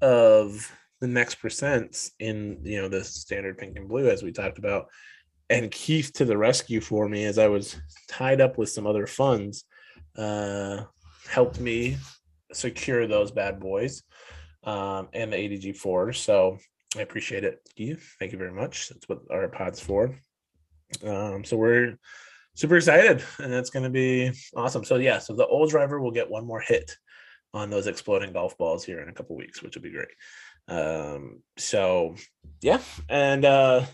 of 0.02 0.72
the 1.04 1.08
next 1.08 1.42
percents 1.42 2.12
in 2.20 2.60
you 2.64 2.82
know 2.82 2.88
the 2.88 3.04
standard 3.04 3.58
pink 3.58 3.76
and 3.76 3.90
blue 3.90 4.10
as 4.10 4.24
we 4.24 4.32
talked 4.32 4.58
about 4.58 4.88
and 5.50 5.70
keith 5.70 6.14
to 6.14 6.24
the 6.24 6.38
rescue 6.38 6.80
for 6.80 7.10
me 7.10 7.26
as 7.26 7.38
i 7.38 7.46
was 7.46 7.76
tied 8.08 8.40
up 8.40 8.58
with 8.58 8.70
some 8.70 8.88
other 8.88 9.06
funds 9.06 9.66
uh 10.18 10.82
helped 11.30 11.60
me 11.60 11.98
secure 12.52 13.08
those 13.08 13.32
bad 13.32 13.60
boys 13.60 14.04
um 14.64 15.10
and 15.14 15.34
the 15.34 15.38
adg 15.38 15.76
4 15.76 16.14
so 16.14 16.58
i 16.96 17.02
appreciate 17.02 17.44
it 17.44 17.64
thank 18.20 18.32
you 18.32 18.38
very 18.38 18.52
much. 18.52 18.90
That's 18.90 19.08
what 19.10 19.20
our 19.32 19.48
pod's 19.48 19.80
for. 19.80 20.16
Um 21.06 21.44
so 21.44 21.58
we're 21.58 21.98
super 22.56 22.78
excited 22.78 23.24
and 23.40 23.54
it's 23.54 23.72
going 23.72 23.84
to 23.84 23.90
be 23.90 24.32
awesome. 24.56 24.84
So 24.84 24.98
yeah 24.98 25.20
so 25.20 25.34
the 25.34 25.48
old 25.48 25.70
driver 25.70 26.00
will 26.00 26.12
get 26.12 26.30
one 26.30 26.46
more 26.46 26.60
hit 26.60 26.96
on 27.54 27.70
those 27.70 27.88
exploding 27.88 28.34
golf 28.34 28.58
balls 28.58 28.84
here 28.84 29.00
in 29.00 29.10
a 29.10 29.14
couple 29.14 29.36
weeks 29.36 29.62
which 29.62 29.76
will 29.76 29.84
be 29.84 29.92
great. 29.92 30.08
Um 30.68 31.42
so 31.58 32.16
yeah 32.62 32.80
and 33.10 33.46
uh 33.46 33.86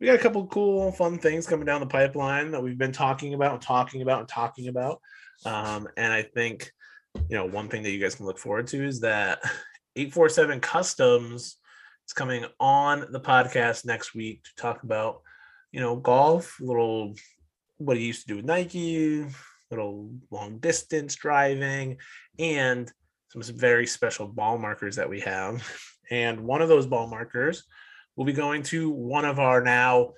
we 0.00 0.06
got 0.06 0.16
a 0.16 0.22
couple 0.22 0.46
cool 0.46 0.92
fun 0.92 1.18
things 1.18 1.46
coming 1.46 1.66
down 1.66 1.80
the 1.80 1.86
pipeline 1.86 2.52
that 2.52 2.62
we've 2.62 2.78
been 2.78 2.92
talking 2.92 3.34
about 3.34 3.54
and 3.54 3.62
talking 3.62 4.02
about 4.02 4.20
and 4.20 4.28
talking 4.28 4.68
about 4.68 5.00
um 5.44 5.88
and 5.96 6.12
i 6.12 6.22
think 6.22 6.70
you 7.28 7.36
know 7.36 7.46
one 7.46 7.68
thing 7.68 7.82
that 7.82 7.90
you 7.90 8.00
guys 8.00 8.14
can 8.14 8.26
look 8.26 8.38
forward 8.38 8.66
to 8.66 8.84
is 8.84 9.00
that 9.00 9.40
847 9.96 10.60
customs 10.60 11.56
is 12.06 12.12
coming 12.12 12.44
on 12.60 13.06
the 13.10 13.20
podcast 13.20 13.84
next 13.84 14.14
week 14.14 14.44
to 14.44 14.50
talk 14.56 14.82
about 14.82 15.22
you 15.72 15.80
know 15.80 15.96
golf 15.96 16.60
little 16.60 17.14
what 17.78 17.96
he 17.96 18.06
used 18.06 18.22
to 18.22 18.28
do 18.28 18.36
with 18.36 18.44
nike 18.44 19.24
little 19.70 20.10
long 20.30 20.58
distance 20.58 21.14
driving 21.14 21.98
and 22.38 22.92
some 23.30 23.42
very 23.56 23.86
special 23.86 24.26
ball 24.26 24.58
markers 24.58 24.96
that 24.96 25.08
we 25.08 25.20
have. 25.20 25.66
And 26.10 26.40
one 26.40 26.62
of 26.62 26.70
those 26.70 26.86
ball 26.86 27.06
markers 27.06 27.64
will 28.16 28.24
be 28.24 28.32
going 28.32 28.62
to 28.62 28.88
one 28.88 29.26
of 29.26 29.38
our 29.38 29.62
now 29.62 30.14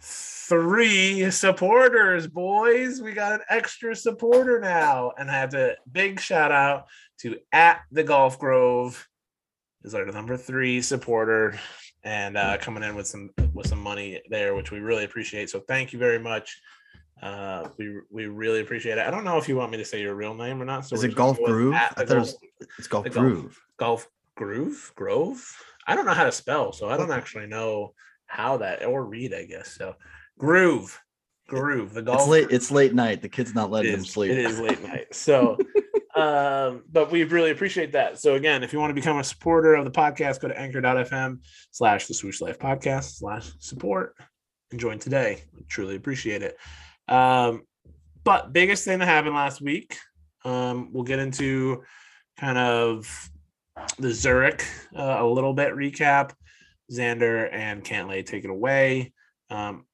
three 0.00 1.30
supporters, 1.30 2.26
boys. 2.26 3.00
We 3.00 3.12
got 3.12 3.32
an 3.32 3.40
extra 3.48 3.94
supporter 3.94 4.60
now. 4.60 5.12
And 5.18 5.30
I 5.30 5.34
have 5.34 5.54
a 5.54 5.76
big 5.90 6.20
shout 6.20 6.52
out 6.52 6.86
to 7.20 7.36
at 7.52 7.82
the 7.92 8.04
Golf 8.04 8.38
Grove 8.38 9.08
is 9.84 9.94
our 9.94 10.04
number 10.06 10.36
three 10.36 10.80
supporter 10.82 11.58
and 12.04 12.36
uh, 12.36 12.56
coming 12.58 12.82
in 12.82 12.94
with 12.94 13.06
some 13.06 13.30
with 13.54 13.66
some 13.66 13.82
money 13.82 14.20
there, 14.28 14.54
which 14.54 14.70
we 14.70 14.80
really 14.80 15.04
appreciate. 15.04 15.50
So 15.50 15.60
thank 15.60 15.92
you 15.92 15.98
very 15.98 16.18
much. 16.18 16.60
Uh, 17.22 17.68
we 17.78 18.00
we 18.10 18.26
really 18.26 18.60
appreciate 18.60 18.98
it. 18.98 19.06
I 19.06 19.10
don't 19.10 19.24
know 19.24 19.38
if 19.38 19.48
you 19.48 19.56
want 19.56 19.72
me 19.72 19.78
to 19.78 19.84
say 19.84 20.00
your 20.00 20.14
real 20.14 20.34
name 20.34 20.62
or 20.62 20.64
not. 20.64 20.86
So 20.86 20.94
Is 20.94 21.04
it 21.04 21.14
Golf 21.14 21.38
Groove? 21.38 21.74
I 21.74 21.88
thought 21.88 22.10
it 22.10 22.18
was 22.18 22.36
it's 22.78 22.88
Golf 22.88 23.04
the 23.04 23.10
Golf- 23.10 23.26
Groove. 23.26 23.60
Golf 23.76 24.08
Groove 24.36 24.92
Grove. 24.94 25.44
I 25.86 25.96
don't 25.96 26.06
know 26.06 26.14
how 26.14 26.24
to 26.24 26.32
spell, 26.32 26.72
so 26.72 26.88
I 26.88 26.96
don't 26.96 27.10
actually 27.10 27.46
know 27.46 27.94
how 28.28 28.58
that 28.58 28.84
or 28.84 29.04
read. 29.04 29.34
I 29.34 29.44
guess 29.44 29.72
so. 29.72 29.96
Groove, 30.38 31.00
Groove. 31.48 31.94
The 31.94 32.02
golf. 32.02 32.20
It's 32.20 32.28
late. 32.28 32.46
It's 32.50 32.70
late 32.70 32.94
night. 32.94 33.22
The 33.22 33.28
kid's 33.28 33.54
not 33.54 33.70
letting 33.70 33.92
him 33.92 34.04
sleep. 34.04 34.30
it 34.30 34.38
is 34.38 34.60
late 34.60 34.82
night. 34.82 35.06
So, 35.12 35.56
um, 36.14 36.84
but 36.90 37.10
we 37.10 37.24
really 37.24 37.50
appreciate 37.50 37.92
that. 37.92 38.18
So 38.18 38.34
again, 38.34 38.62
if 38.62 38.72
you 38.72 38.78
want 38.78 38.90
to 38.90 38.94
become 38.94 39.18
a 39.18 39.24
supporter 39.24 39.74
of 39.74 39.84
the 39.84 39.90
podcast, 39.90 40.40
go 40.40 40.48
to 40.48 40.58
anchor.fm 40.58 41.38
slash 41.70 42.06
the 42.06 42.14
swoosh 42.14 42.40
life 42.40 42.58
podcast 42.58 43.18
slash 43.18 43.50
support 43.58 44.14
and 44.70 44.78
join 44.78 44.98
today. 44.98 45.42
We 45.56 45.62
truly 45.64 45.96
appreciate 45.96 46.42
it. 46.42 46.56
Um, 47.08 47.62
but 48.24 48.52
biggest 48.52 48.84
thing 48.84 48.98
that 48.98 49.06
happened 49.06 49.34
last 49.34 49.60
week, 49.62 49.96
um, 50.44 50.90
we'll 50.92 51.04
get 51.04 51.18
into 51.18 51.82
kind 52.38 52.58
of 52.58 53.30
the 53.98 54.12
Zurich 54.12 54.66
uh, 54.94 55.16
a 55.20 55.26
little 55.26 55.54
bit 55.54 55.72
recap. 55.72 56.32
Xander 56.92 57.48
and 57.52 57.84
Cantlay 57.84 58.24
take 58.24 58.44
it 58.44 58.50
away. 58.50 59.12
Um, 59.50 59.84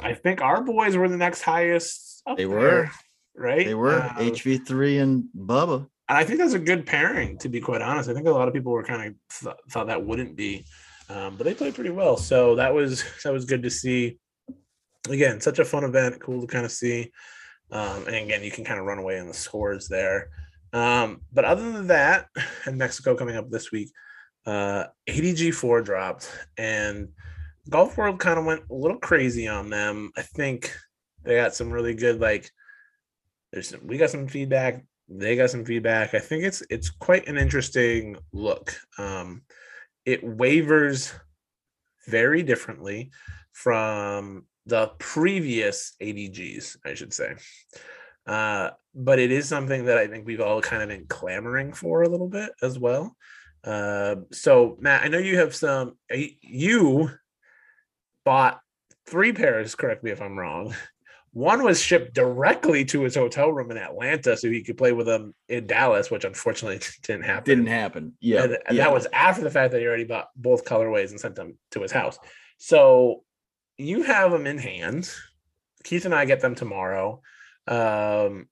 I 0.00 0.14
think 0.14 0.40
our 0.40 0.62
boys 0.62 0.96
were 0.96 1.08
the 1.08 1.16
next 1.16 1.42
highest. 1.42 2.22
They 2.36 2.44
there, 2.44 2.48
were. 2.48 2.90
right. 3.34 3.66
They 3.66 3.74
were 3.74 4.02
Um, 4.02 4.10
HV3 4.16 5.00
and 5.02 5.24
Bubba. 5.36 5.88
and 6.08 6.18
I 6.18 6.24
think 6.24 6.38
that's 6.38 6.52
a 6.54 6.58
good 6.58 6.86
pairing, 6.86 7.38
to 7.38 7.48
be 7.48 7.60
quite 7.60 7.82
honest. 7.82 8.08
I 8.08 8.14
think 8.14 8.26
a 8.26 8.30
lot 8.30 8.48
of 8.48 8.54
people 8.54 8.72
were 8.72 8.84
kind 8.84 9.08
of 9.08 9.14
th- 9.42 9.56
thought 9.70 9.86
that 9.88 10.04
wouldn't 10.04 10.36
be, 10.36 10.64
um, 11.08 11.36
but 11.36 11.44
they 11.44 11.54
played 11.54 11.74
pretty 11.74 11.90
well. 11.90 12.16
So 12.16 12.54
that 12.56 12.72
was 12.74 13.02
that 13.24 13.32
was 13.32 13.44
good 13.44 13.62
to 13.64 13.70
see. 13.70 14.18
Again, 15.08 15.40
such 15.40 15.58
a 15.58 15.64
fun 15.64 15.84
event, 15.84 16.20
cool 16.20 16.40
to 16.42 16.46
kind 16.46 16.66
of 16.66 16.72
see. 16.72 17.10
Um, 17.70 18.06
and 18.06 18.14
again, 18.16 18.42
you 18.42 18.50
can 18.50 18.64
kind 18.64 18.78
of 18.80 18.86
run 18.86 18.98
away 18.98 19.18
in 19.18 19.26
the 19.26 19.34
scores 19.34 19.88
there. 19.88 20.28
Um, 20.72 21.22
but 21.32 21.44
other 21.44 21.72
than 21.72 21.86
that, 21.88 22.26
and 22.66 22.76
Mexico 22.84 23.14
coming 23.14 23.36
up 23.36 23.50
this 23.50 23.72
week, 23.72 23.90
uh, 24.46 24.84
ADG4 25.08 25.84
dropped, 25.84 26.30
and 26.56 27.08
Golf 27.68 27.96
World 27.96 28.18
kind 28.18 28.38
of 28.38 28.44
went 28.44 28.62
a 28.70 28.74
little 28.74 28.98
crazy 28.98 29.48
on 29.48 29.70
them. 29.70 30.10
I 30.16 30.22
think 30.22 30.74
they 31.22 31.36
got 31.36 31.54
some 31.54 31.70
really 31.70 31.94
good 31.94 32.20
like. 32.20 32.50
There's 33.52 33.68
some, 33.68 33.86
we 33.86 33.96
got 33.96 34.10
some 34.10 34.28
feedback 34.28 34.84
they 35.08 35.36
got 35.36 35.50
some 35.50 35.64
feedback. 35.64 36.14
I 36.14 36.18
think 36.18 36.44
it's 36.44 36.62
it's 36.70 36.90
quite 36.90 37.28
an 37.28 37.38
interesting 37.38 38.16
look. 38.32 38.74
Um, 38.98 39.42
it 40.04 40.22
wavers 40.22 41.12
very 42.06 42.42
differently 42.42 43.10
from 43.52 44.44
the 44.66 44.92
previous 44.98 45.94
ADGs, 46.02 46.76
I 46.84 46.94
should 46.94 47.12
say. 47.12 47.34
Uh, 48.26 48.70
but 48.94 49.18
it 49.18 49.32
is 49.32 49.48
something 49.48 49.86
that 49.86 49.96
I 49.96 50.06
think 50.06 50.26
we've 50.26 50.40
all 50.40 50.60
kind 50.60 50.82
of 50.82 50.90
been 50.90 51.06
clamoring 51.06 51.72
for 51.72 52.02
a 52.02 52.08
little 52.08 52.28
bit 52.28 52.50
as 52.62 52.78
well. 52.78 53.16
Uh, 53.64 54.16
so 54.32 54.76
Matt, 54.80 55.04
I 55.04 55.08
know 55.08 55.18
you 55.18 55.38
have 55.38 55.54
some. 55.54 55.96
You 56.10 57.10
bought 58.24 58.60
three 59.06 59.32
pairs. 59.32 59.74
Correct 59.74 60.04
me 60.04 60.10
if 60.10 60.22
I'm 60.22 60.38
wrong. 60.38 60.74
One 61.32 61.62
was 61.62 61.80
shipped 61.80 62.14
directly 62.14 62.84
to 62.86 63.02
his 63.02 63.14
hotel 63.14 63.52
room 63.52 63.70
in 63.70 63.76
Atlanta 63.76 64.36
so 64.36 64.50
he 64.50 64.62
could 64.62 64.78
play 64.78 64.92
with 64.92 65.06
them 65.06 65.34
in 65.48 65.66
Dallas, 65.66 66.10
which 66.10 66.24
unfortunately 66.24 66.80
didn't 67.02 67.24
happen. 67.24 67.44
Didn't 67.44 67.66
happen. 67.66 68.12
Yeah. 68.20 68.44
And, 68.44 68.58
and 68.66 68.76
yeah. 68.76 68.84
that 68.84 68.92
was 68.92 69.06
after 69.12 69.42
the 69.42 69.50
fact 69.50 69.72
that 69.72 69.80
he 69.80 69.86
already 69.86 70.04
bought 70.04 70.28
both 70.34 70.64
colorways 70.64 71.10
and 71.10 71.20
sent 71.20 71.34
them 71.34 71.56
to 71.72 71.82
his 71.82 71.92
house. 71.92 72.18
So 72.56 73.22
you 73.76 74.02
have 74.02 74.32
them 74.32 74.46
in 74.46 74.58
hand. 74.58 75.10
Keith 75.84 76.04
and 76.04 76.14
I 76.14 76.24
get 76.24 76.40
them 76.40 76.54
tomorrow. 76.54 77.22
Um, 77.66 78.48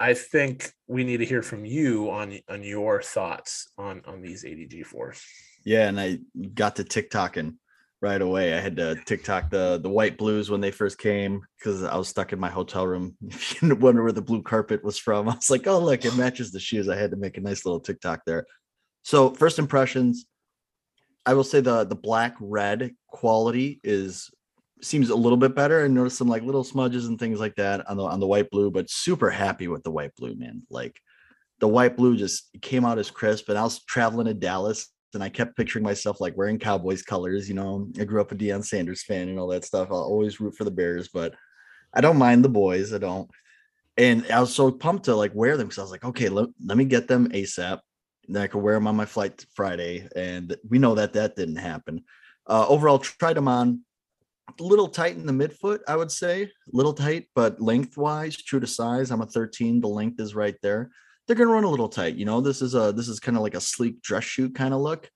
I 0.00 0.14
think 0.14 0.72
we 0.86 1.04
need 1.04 1.18
to 1.18 1.24
hear 1.24 1.42
from 1.42 1.64
you 1.64 2.10
on 2.10 2.38
on 2.48 2.62
your 2.62 3.02
thoughts 3.02 3.68
on 3.76 4.02
on 4.06 4.20
these 4.20 4.44
ADG 4.44 4.86
fours. 4.86 5.24
Yeah, 5.64 5.88
and 5.88 5.98
I 5.98 6.18
got 6.54 6.76
to 6.76 6.84
TikToking 6.84 7.56
right 8.00 8.22
away. 8.22 8.54
I 8.54 8.60
had 8.60 8.76
to 8.76 8.96
TikTok 9.06 9.50
the 9.50 9.78
the 9.82 9.88
white 9.88 10.16
blues 10.16 10.50
when 10.50 10.60
they 10.60 10.70
first 10.70 10.98
came 10.98 11.42
because 11.58 11.82
I 11.82 11.96
was 11.96 12.08
stuck 12.08 12.32
in 12.32 12.38
my 12.38 12.50
hotel 12.50 12.86
room. 12.86 13.16
If 13.28 13.60
you 13.60 13.74
wonder 13.74 14.02
where 14.02 14.12
the 14.12 14.22
blue 14.22 14.42
carpet 14.42 14.84
was 14.84 14.98
from, 14.98 15.28
I 15.28 15.34
was 15.34 15.50
like, 15.50 15.66
oh 15.66 15.80
look, 15.80 16.04
it 16.04 16.16
matches 16.16 16.52
the 16.52 16.60
shoes. 16.60 16.88
I 16.88 16.96
had 16.96 17.10
to 17.10 17.16
make 17.16 17.36
a 17.36 17.40
nice 17.40 17.64
little 17.64 17.80
TikTok 17.80 18.20
there. 18.24 18.46
So 19.02 19.30
first 19.30 19.58
impressions, 19.58 20.26
I 21.26 21.34
will 21.34 21.44
say 21.44 21.60
the 21.60 21.84
the 21.84 21.96
black 21.96 22.36
red 22.40 22.92
quality 23.08 23.80
is 23.82 24.30
seems 24.82 25.10
a 25.10 25.16
little 25.16 25.36
bit 25.36 25.54
better. 25.54 25.84
I 25.84 25.88
noticed 25.88 26.18
some 26.18 26.28
like 26.28 26.42
little 26.42 26.64
smudges 26.64 27.06
and 27.06 27.18
things 27.18 27.40
like 27.40 27.54
that 27.56 27.88
on 27.88 27.96
the 27.96 28.04
on 28.04 28.20
the 28.20 28.26
white 28.26 28.50
blue, 28.50 28.70
but 28.70 28.90
super 28.90 29.30
happy 29.30 29.68
with 29.68 29.82
the 29.82 29.90
white 29.90 30.14
blue, 30.16 30.34
man. 30.34 30.62
Like 30.70 31.00
the 31.60 31.68
white 31.68 31.96
blue 31.96 32.16
just 32.16 32.50
came 32.60 32.84
out 32.84 32.98
as 32.98 33.10
crisp. 33.10 33.48
And 33.48 33.58
I 33.58 33.62
was 33.62 33.84
traveling 33.84 34.26
to 34.26 34.34
Dallas 34.34 34.88
and 35.14 35.22
I 35.22 35.28
kept 35.28 35.56
picturing 35.56 35.84
myself 35.84 36.20
like 36.20 36.36
wearing 36.36 36.58
Cowboys 36.58 37.02
colors. 37.02 37.48
You 37.48 37.54
know, 37.54 37.88
I 37.98 38.04
grew 38.04 38.20
up 38.20 38.32
a 38.32 38.34
Deion 38.34 38.64
Sanders 38.64 39.02
fan 39.02 39.28
and 39.28 39.38
all 39.38 39.48
that 39.48 39.64
stuff. 39.64 39.88
I'll 39.90 39.98
always 39.98 40.40
root 40.40 40.54
for 40.56 40.64
the 40.64 40.70
Bears, 40.70 41.08
but 41.08 41.34
I 41.94 42.00
don't 42.00 42.18
mind 42.18 42.44
the 42.44 42.48
boys. 42.48 42.92
I 42.92 42.98
don't. 42.98 43.28
And 43.96 44.30
I 44.30 44.40
was 44.40 44.54
so 44.54 44.70
pumped 44.70 45.06
to 45.06 45.16
like 45.16 45.34
wear 45.34 45.56
them 45.56 45.66
because 45.66 45.78
I 45.78 45.82
was 45.82 45.90
like, 45.90 46.04
okay, 46.04 46.28
let, 46.28 46.48
let 46.64 46.78
me 46.78 46.84
get 46.84 47.08
them 47.08 47.28
ASAP. 47.30 47.80
Then 48.28 48.42
I 48.42 48.46
could 48.46 48.62
wear 48.62 48.74
them 48.74 48.86
on 48.86 48.94
my 48.94 49.06
flight 49.06 49.44
Friday. 49.54 50.06
And 50.14 50.54
we 50.68 50.78
know 50.78 50.94
that 50.94 51.14
that 51.14 51.34
didn't 51.34 51.56
happen. 51.56 52.04
Uh, 52.46 52.66
overall, 52.68 52.98
tried 52.98 53.36
them 53.36 53.48
on 53.48 53.80
little 54.58 54.88
tight 54.88 55.16
in 55.16 55.26
the 55.26 55.32
midfoot, 55.32 55.80
I 55.86 55.96
would 55.96 56.10
say, 56.10 56.50
little 56.72 56.92
tight, 56.92 57.28
but 57.34 57.60
lengthwise, 57.60 58.36
true 58.36 58.60
to 58.60 58.66
size. 58.66 59.10
I'm 59.10 59.20
a 59.20 59.26
13. 59.26 59.80
The 59.80 59.88
length 59.88 60.20
is 60.20 60.34
right 60.34 60.56
there. 60.62 60.90
They're 61.26 61.36
gonna 61.36 61.50
run 61.50 61.64
a 61.64 61.70
little 61.70 61.88
tight. 61.88 62.14
You 62.14 62.24
know, 62.24 62.40
this 62.40 62.62
is 62.62 62.74
a 62.74 62.92
this 62.92 63.08
is 63.08 63.20
kind 63.20 63.36
of 63.36 63.42
like 63.42 63.54
a 63.54 63.60
sleek 63.60 64.00
dress 64.02 64.24
shoe 64.24 64.50
kind 64.50 64.72
of 64.72 64.80
look. 64.80 65.10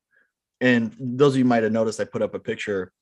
And 0.61 0.95
those 1.01 1.33
of 1.35 1.39
you 1.39 1.45
might 1.45 1.63
have 1.63 1.73
noticed 1.73 2.01
I 2.01 2.05
put 2.05 2.23
up 2.23 2.35
a 2.35 2.39
picture 2.39 2.93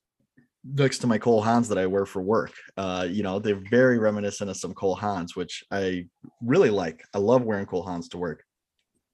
next 0.63 0.99
to 0.99 1.07
my 1.07 1.17
Cole 1.17 1.43
Haans 1.43 1.67
that 1.69 1.77
I 1.77 1.85
wear 1.85 2.05
for 2.05 2.21
work. 2.21 2.53
Uh, 2.77 3.07
you 3.09 3.23
know, 3.23 3.39
they're 3.39 3.61
very 3.69 3.97
reminiscent 3.99 4.49
of 4.49 4.57
some 4.57 4.73
Cole 4.73 4.97
Haans, 4.97 5.35
which 5.35 5.63
I 5.71 6.07
really 6.41 6.69
like. 6.69 7.03
I 7.13 7.17
love 7.17 7.43
wearing 7.43 7.65
Cole 7.65 7.85
Haans 7.85 8.09
to 8.11 8.17
work, 8.17 8.43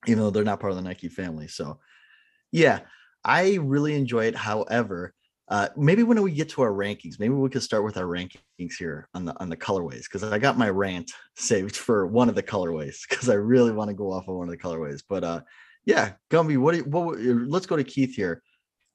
even 0.05 0.23
though 0.23 0.29
they're 0.29 0.43
not 0.43 0.59
part 0.59 0.71
of 0.71 0.77
the 0.77 0.83
Nike 0.83 1.09
family. 1.09 1.47
So, 1.47 1.79
yeah, 2.51 2.81
I 3.23 3.55
really 3.55 3.95
enjoy 3.95 4.25
it. 4.25 4.35
However, 4.35 5.13
uh, 5.49 5.69
maybe 5.77 6.03
when 6.03 6.21
we 6.21 6.31
get 6.31 6.49
to 6.49 6.61
our 6.61 6.71
rankings, 6.71 7.19
maybe 7.19 7.33
we 7.33 7.49
could 7.49 7.63
start 7.63 7.83
with 7.83 7.97
our 7.97 8.03
rankings 8.03 8.73
here 8.77 9.07
on 9.13 9.23
the 9.25 9.39
on 9.39 9.49
the 9.49 9.55
colorways 9.55 10.03
because 10.03 10.23
I 10.23 10.39
got 10.39 10.57
my 10.57 10.69
rant 10.69 11.11
saved 11.35 11.75
for 11.75 12.05
one 12.05 12.27
of 12.27 12.35
the 12.35 12.43
colorways 12.43 12.97
because 13.09 13.29
I 13.29 13.35
really 13.35 13.71
want 13.71 13.89
to 13.89 13.93
go 13.93 14.11
off 14.11 14.27
on 14.27 14.35
one 14.35 14.49
of 14.49 14.51
the 14.51 14.57
colorways. 14.57 15.01
But 15.07 15.23
uh, 15.23 15.41
yeah, 15.85 16.13
Gumby, 16.29 16.57
what, 16.57 16.75
you, 16.75 16.83
what 16.83 17.05
would- 17.05 17.49
let's 17.49 17.65
go 17.65 17.77
to 17.77 17.83
Keith 17.83 18.15
here. 18.15 18.41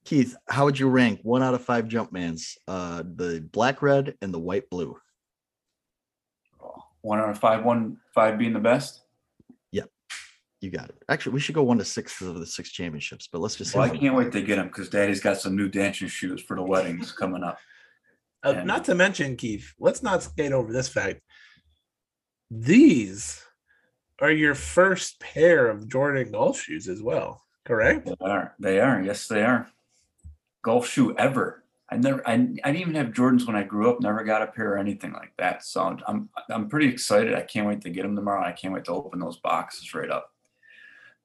Keith, 0.04 0.36
how 0.48 0.64
would 0.64 0.78
you 0.78 0.88
rank 0.88 1.20
one 1.22 1.42
out 1.42 1.54
of 1.54 1.64
five 1.64 1.86
Jumpmans? 1.86 2.56
Uh, 2.68 3.02
the 3.14 3.48
black 3.52 3.82
red 3.82 4.14
and 4.20 4.34
the 4.34 4.38
white 4.38 4.68
blue. 4.68 4.96
One 7.00 7.18
out 7.18 7.30
of 7.30 7.38
five, 7.38 7.64
one 7.64 7.98
five 8.14 8.38
being 8.38 8.52
the 8.52 8.58
best. 8.60 9.02
You 10.62 10.70
got 10.70 10.90
it. 10.90 10.94
Actually, 11.08 11.32
we 11.32 11.40
should 11.40 11.56
go 11.56 11.64
one 11.64 11.78
to 11.78 11.84
six 11.84 12.20
of 12.20 12.38
the 12.38 12.46
six 12.46 12.70
championships, 12.70 13.28
but 13.30 13.40
let's 13.40 13.56
just. 13.56 13.74
Well, 13.74 13.82
I 13.84 13.98
can't 13.98 14.14
wait 14.14 14.30
to 14.30 14.40
get 14.42 14.56
them 14.56 14.68
because 14.68 14.88
Daddy's 14.88 15.20
got 15.20 15.36
some 15.40 15.56
new 15.56 15.68
dancing 15.68 16.06
shoes 16.06 16.40
for 16.40 16.54
the 16.56 16.62
weddings 16.62 17.10
coming 17.10 17.42
up. 17.42 17.58
Uh, 18.44 18.54
And- 18.56 18.66
not 18.68 18.84
to 18.84 18.94
mention, 18.94 19.36
Keith, 19.36 19.74
let's 19.80 20.04
not 20.04 20.22
skate 20.22 20.52
over 20.52 20.72
this 20.72 20.88
fact. 20.88 21.20
These 22.50 23.42
are 24.20 24.30
your 24.30 24.54
first 24.54 25.18
pair 25.20 25.68
of 25.68 25.88
Jordan 25.88 26.30
golf 26.30 26.60
shoes 26.60 26.86
as 26.88 27.02
well, 27.02 27.42
correct? 27.64 28.06
They 28.06 28.14
are. 28.20 28.54
They 28.60 28.78
are. 28.80 29.02
Yes, 29.02 29.26
they 29.26 29.42
are. 29.42 29.68
Golf 30.62 30.86
shoe 30.86 31.16
ever. 31.16 31.64
I 31.90 31.96
never. 31.96 32.22
I, 32.26 32.34
I 32.34 32.36
didn't 32.36 32.76
even 32.76 32.94
have 32.94 33.08
Jordans 33.08 33.46
when 33.48 33.56
I 33.56 33.64
grew 33.64 33.90
up. 33.90 34.00
Never 34.00 34.22
got 34.22 34.42
a 34.42 34.46
pair 34.46 34.74
or 34.74 34.78
anything 34.78 35.12
like 35.12 35.32
that. 35.38 35.64
So 35.64 35.82
I'm 35.82 35.98
I'm, 36.06 36.28
I'm 36.48 36.68
pretty 36.68 36.86
excited. 36.88 37.34
I 37.34 37.42
can't 37.42 37.66
wait 37.66 37.80
to 37.80 37.90
get 37.90 38.02
them 38.02 38.14
tomorrow. 38.14 38.44
I 38.46 38.52
can't 38.52 38.72
wait 38.72 38.84
to 38.84 38.92
open 38.92 39.18
those 39.18 39.38
boxes 39.38 39.92
right 39.92 40.08
up. 40.10 40.28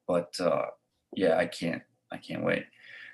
But 0.08 0.34
uh, 0.40 0.66
yeah, 1.16 1.38
I 1.38 1.46
can't. 1.46 1.82
I 2.12 2.18
can't 2.18 2.44
wait. 2.44 2.66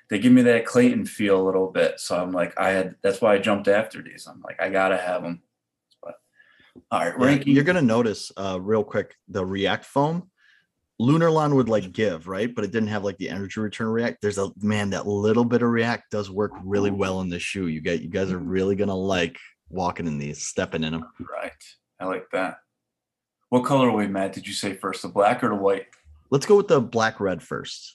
They 0.09 0.19
give 0.19 0.31
me 0.33 0.43
that 0.43 0.65
Clayton 0.65 1.05
feel 1.05 1.41
a 1.41 1.43
little 1.45 1.67
bit. 1.71 2.00
So 2.00 2.15
I'm 2.21 2.31
like, 2.31 2.53
I 2.59 2.69
had. 2.69 2.95
That's 3.01 3.21
why 3.21 3.33
I 3.33 3.39
jumped 3.39 3.67
after 3.67 4.01
these. 4.01 4.27
I'm 4.29 4.41
like, 4.41 4.62
I 4.62 4.69
gotta 4.69 4.97
have 4.97 5.23
them. 5.23 5.41
But 6.01 6.15
all 6.91 7.00
right, 7.00 7.13
Yeah, 7.17 7.25
ranking. 7.25 7.55
you're 7.55 7.63
gonna 7.63 7.81
notice 7.81 8.31
uh 8.38 8.59
real 8.62 8.83
quick 8.83 9.15
the 9.27 9.45
react 9.45 9.85
foam 9.85 10.29
Lunarlon 11.01 11.55
would 11.55 11.69
like 11.69 11.91
give, 11.91 12.27
right? 12.27 12.53
But 12.53 12.63
it 12.63 12.71
didn't 12.71 12.89
have 12.89 13.03
like 13.03 13.17
the 13.17 13.29
energy 13.29 13.59
return 13.59 13.88
react. 13.88 14.21
There's 14.21 14.38
a 14.38 14.51
man 14.62 14.91
that 14.91 15.07
little 15.07 15.43
bit 15.43 15.63
of 15.63 15.69
react 15.69 16.12
does 16.12 16.29
work 16.29 16.51
really 16.63 16.91
well 16.91 17.21
in 17.21 17.29
this 17.29 17.41
shoe. 17.41 17.67
You 17.67 17.81
get 17.81 18.01
you 18.01 18.09
guys 18.09 18.31
are 18.31 18.38
really 18.38 18.75
gonna 18.75 18.95
like 18.95 19.38
walking 19.69 20.05
in 20.05 20.19
these, 20.19 20.45
stepping 20.45 20.83
in 20.83 20.93
them. 20.93 21.05
Right. 21.19 21.51
I 22.00 22.05
like 22.05 22.27
that. 22.31 22.57
What 23.50 23.63
colorway, 23.63 24.09
Matt, 24.09 24.33
did 24.33 24.47
you 24.47 24.53
say 24.53 24.73
first? 24.73 25.01
The 25.01 25.07
black 25.09 25.43
or 25.43 25.50
the 25.50 25.55
white? 25.55 25.88
Let's 26.34 26.48
go 26.48 26.58
with 26.58 26.68
the 26.68 26.82
black 26.82 27.20
red 27.20 27.44
first. 27.44 27.94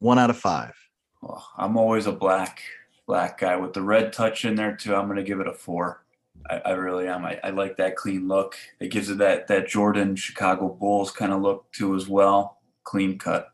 One 0.00 0.18
out 0.18 0.28
of 0.28 0.36
five. 0.36 0.74
Well, 1.22 1.42
I'm 1.56 1.78
always 1.78 2.04
a 2.04 2.12
black 2.12 2.60
black 3.06 3.40
guy 3.40 3.56
with 3.56 3.72
the 3.72 3.80
red 3.80 4.12
touch 4.12 4.44
in 4.44 4.54
there 4.54 4.76
too. 4.76 4.94
I'm 4.94 5.08
gonna 5.08 5.22
give 5.22 5.40
it 5.40 5.46
a 5.48 5.54
four. 5.54 6.04
I, 6.50 6.56
I 6.58 6.70
really 6.72 7.08
am. 7.08 7.24
I, 7.24 7.40
I 7.42 7.50
like 7.50 7.78
that 7.78 7.96
clean 7.96 8.28
look. 8.28 8.56
It 8.80 8.90
gives 8.90 9.08
it 9.08 9.16
that 9.16 9.48
that 9.48 9.66
Jordan 9.66 10.14
Chicago 10.14 10.68
Bulls 10.68 11.10
kind 11.10 11.32
of 11.32 11.40
look 11.40 11.72
too 11.72 11.94
as 11.94 12.06
well. 12.06 12.58
Clean 12.82 13.18
cut. 13.18 13.48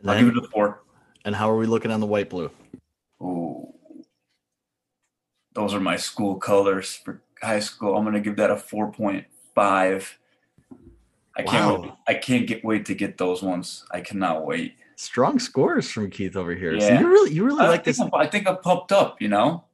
And, 0.00 0.10
I'll 0.10 0.18
give 0.18 0.36
it 0.36 0.44
a 0.44 0.48
four. 0.48 0.82
and 1.24 1.36
how 1.36 1.48
are 1.48 1.56
we 1.56 1.66
looking 1.66 1.92
on 1.92 2.00
the 2.00 2.06
white 2.06 2.28
blue? 2.28 2.50
Ooh. 3.22 3.72
Those 5.52 5.74
are 5.74 5.80
my 5.80 5.96
school 5.96 6.40
colors 6.40 6.92
for 6.92 7.22
high 7.40 7.60
school. 7.60 7.96
I'm 7.96 8.02
gonna 8.02 8.18
give 8.18 8.34
that 8.34 8.50
a 8.50 8.56
four 8.56 8.90
point 8.90 9.26
five. 9.54 10.18
I 11.36 11.42
can't. 11.42 11.82
Wow. 11.82 11.98
I 12.08 12.14
can't 12.14 12.46
get 12.46 12.64
wait 12.64 12.84
to 12.86 12.94
get 12.94 13.16
those 13.18 13.42
ones. 13.42 13.84
I 13.92 14.00
cannot 14.00 14.44
wait. 14.46 14.76
Strong 14.96 15.38
scores 15.38 15.90
from 15.90 16.10
Keith 16.10 16.36
over 16.36 16.54
here. 16.54 16.78
So 16.80 16.86
Yeah. 16.86 17.00
you 17.00 17.08
really 17.08 17.32
you 17.32 17.44
really 17.44 17.62
I 17.64 17.68
like 17.68 17.84
this. 17.84 18.00
I'm, 18.00 18.10
I 18.14 18.26
think 18.26 18.48
I'm 18.48 18.58
pumped 18.58 18.92
up. 18.92 19.20
You 19.22 19.28
know. 19.28 19.64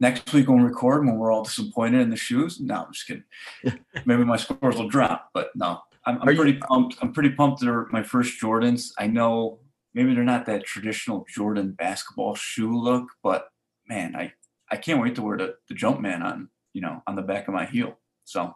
Next 0.00 0.30
week 0.32 0.48
when 0.48 0.58
we 0.58 0.64
record, 0.64 1.06
when 1.06 1.16
we're 1.16 1.30
all 1.32 1.44
disappointed 1.44 2.00
in 2.00 2.10
the 2.10 2.16
shoes. 2.16 2.60
No, 2.60 2.84
I'm 2.86 2.92
just 2.92 3.06
kidding. 3.06 3.22
Maybe 4.04 4.24
my 4.24 4.36
scores 4.36 4.76
will 4.76 4.88
drop, 4.88 5.30
but 5.32 5.54
no, 5.54 5.80
I'm, 6.04 6.20
I'm 6.20 6.28
you- 6.30 6.36
pretty 6.36 6.54
pumped. 6.58 6.96
I'm 7.00 7.12
pretty 7.12 7.30
pumped. 7.30 7.60
They're 7.60 7.86
my 7.86 8.02
first 8.02 8.40
Jordans. 8.42 8.90
I 8.98 9.06
know 9.06 9.60
maybe 9.94 10.12
they're 10.12 10.24
not 10.24 10.46
that 10.46 10.64
traditional 10.64 11.24
Jordan 11.32 11.70
basketball 11.70 12.34
shoe 12.34 12.76
look, 12.76 13.06
but 13.22 13.48
man, 13.88 14.16
I 14.16 14.32
I 14.70 14.76
can't 14.76 15.00
wait 15.00 15.14
to 15.14 15.22
wear 15.22 15.38
the 15.38 15.54
the 15.68 15.74
Jumpman 15.74 16.22
on 16.22 16.48
you 16.74 16.80
know 16.80 17.00
on 17.06 17.14
the 17.14 17.22
back 17.22 17.46
of 17.46 17.54
my 17.54 17.64
heel. 17.64 17.96
So 18.24 18.54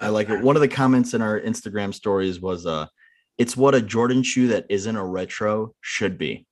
I 0.00 0.08
like 0.08 0.28
it. 0.28 0.40
One 0.42 0.56
of 0.56 0.60
the 0.62 0.68
comments 0.68 1.14
in 1.14 1.22
our 1.22 1.40
Instagram 1.40 1.92
stories 1.92 2.40
was 2.40 2.66
uh 2.66 2.86
it's 3.36 3.56
what 3.56 3.74
a 3.74 3.80
Jordan 3.80 4.22
shoe 4.22 4.48
that 4.48 4.66
isn't 4.68 4.96
a 4.96 5.04
retro 5.04 5.74
should 5.80 6.18
be. 6.18 6.46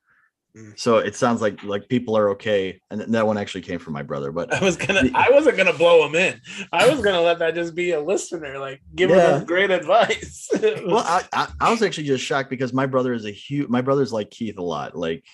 Mm. 0.56 0.78
So 0.78 0.98
it 0.98 1.14
sounds 1.14 1.42
like 1.42 1.62
like 1.64 1.88
people 1.88 2.16
are 2.16 2.30
okay. 2.30 2.80
And 2.90 3.00
that 3.14 3.26
one 3.26 3.36
actually 3.36 3.60
came 3.62 3.78
from 3.78 3.92
my 3.92 4.02
brother, 4.02 4.32
but 4.32 4.52
I 4.54 4.60
was 4.64 4.76
gonna. 4.76 5.10
I 5.14 5.30
wasn't 5.30 5.56
gonna 5.58 5.72
blow 5.72 6.06
him 6.06 6.14
in. 6.14 6.40
I 6.72 6.88
was 6.88 7.00
gonna 7.02 7.20
let 7.20 7.38
that 7.40 7.54
just 7.54 7.74
be 7.74 7.90
a 7.90 8.00
listener, 8.00 8.58
like 8.58 8.80
giving 8.94 9.16
Yeah. 9.16 9.38
them 9.38 9.44
great 9.46 9.70
advice. 9.70 10.48
well, 10.62 10.98
I, 10.98 11.24
I, 11.32 11.48
I 11.60 11.70
was 11.70 11.82
actually 11.82 12.06
just 12.06 12.24
shocked 12.24 12.48
because 12.50 12.72
my 12.72 12.86
brother 12.86 13.12
is 13.12 13.26
a 13.26 13.30
huge. 13.30 13.68
My 13.68 13.82
brother's 13.82 14.12
like 14.12 14.30
Keith 14.30 14.56
a 14.58 14.62
lot, 14.62 14.96
like 14.96 15.24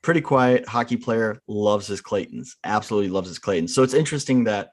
pretty 0.00 0.20
quiet 0.20 0.66
hockey 0.66 0.96
player, 0.96 1.38
loves 1.46 1.86
his 1.86 2.00
Claytons, 2.00 2.50
absolutely 2.64 3.10
loves 3.10 3.28
his 3.28 3.38
Claytons. 3.38 3.70
So 3.70 3.82
it's 3.82 3.94
interesting 3.94 4.44
that 4.44 4.70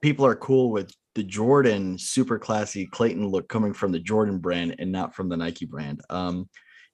people 0.00 0.24
are 0.24 0.34
cool 0.36 0.70
with 0.70 0.90
the 1.14 1.22
Jordan 1.22 1.98
super 1.98 2.38
classy 2.38 2.86
Clayton 2.86 3.28
look 3.28 3.48
coming 3.48 3.72
from 3.72 3.92
the 3.92 4.00
Jordan 4.00 4.38
brand 4.38 4.76
and 4.78 4.90
not 4.90 5.14
from 5.14 5.28
the 5.28 5.36
Nike 5.36 5.66
brand. 5.66 6.00
Um, 6.10 6.48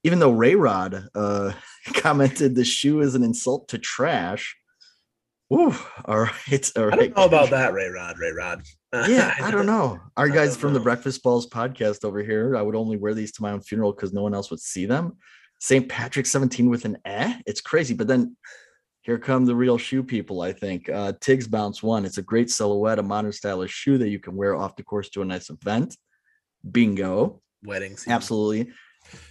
even 0.05 0.19
though 0.19 0.31
Ray 0.31 0.55
Rod 0.55 1.09
uh, 1.15 1.53
commented 1.95 2.55
the 2.55 2.65
shoe 2.65 3.00
is 3.00 3.15
an 3.15 3.23
insult 3.23 3.69
to 3.69 3.79
trash. 3.79 4.57
Ooh, 5.53 5.75
all 6.05 6.21
right, 6.21 6.71
all 6.77 6.93
I 6.93 6.97
don't 6.97 7.17
know 7.17 7.25
about 7.25 7.50
that, 7.50 7.73
Ray 7.73 7.89
Rod. 7.89 8.19
Ray 8.19 8.33
Rod. 8.33 8.62
Yeah, 8.93 9.37
I 9.41 9.53
don't 9.53 9.67
know. 9.67 10.00
Our 10.17 10.29
guys 10.29 10.57
from 10.57 10.75
the. 10.75 10.81
Breakfast 10.81 11.23
Balls 11.23 11.49
podcast 11.49 12.05
over 12.05 12.25
here, 12.25 12.57
I 12.57 12.62
would 12.62 12.75
only 12.75 12.97
wear 12.97 13.15
these 13.15 13.31
to 13.33 13.43
my 13.43 13.53
own 13.53 13.61
funeral 13.61 13.93
because 13.93 14.12
no 14.12 14.23
one 14.23 14.35
else 14.35 14.50
would 14.50 14.59
see 14.59 14.85
them. 14.85 15.17
St. 15.61 15.89
Patrick 15.89 16.27
17 16.27 16.69
with 16.69 16.85
an 16.87 16.99
eh. 17.05 17.39
It's 17.47 17.61
crazy. 17.61 17.95
But 17.95 18.09
then 18.09 18.37
here 19.02 19.19
come 19.19 19.47
the 19.47 19.54
real 19.54 19.78
shoe 19.78 20.02
people, 20.02 20.42
I 20.42 20.52
think. 20.52 20.88
Uh, 20.88 21.12
Tiggs 21.20 21.48
Bounce 21.48 21.83
One. 21.83 22.05
It's 22.05 22.18
a 22.18 22.22
great 22.22 22.51
silhouette, 22.51 22.98
a 22.98 23.03
modern 23.03 23.33
stylish 23.33 23.70
shoe 23.72 23.98
that 23.98 24.09
you 24.09 24.18
can 24.18 24.37
wear 24.37 24.55
off 24.55 24.77
the 24.77 24.83
course 24.83 25.09
to 25.11 25.22
a 25.22 25.25
nice 25.25 25.51
event. 25.51 25.96
Bingo. 26.70 27.40
Weddings. 27.64 28.07
Absolutely. 28.07 28.72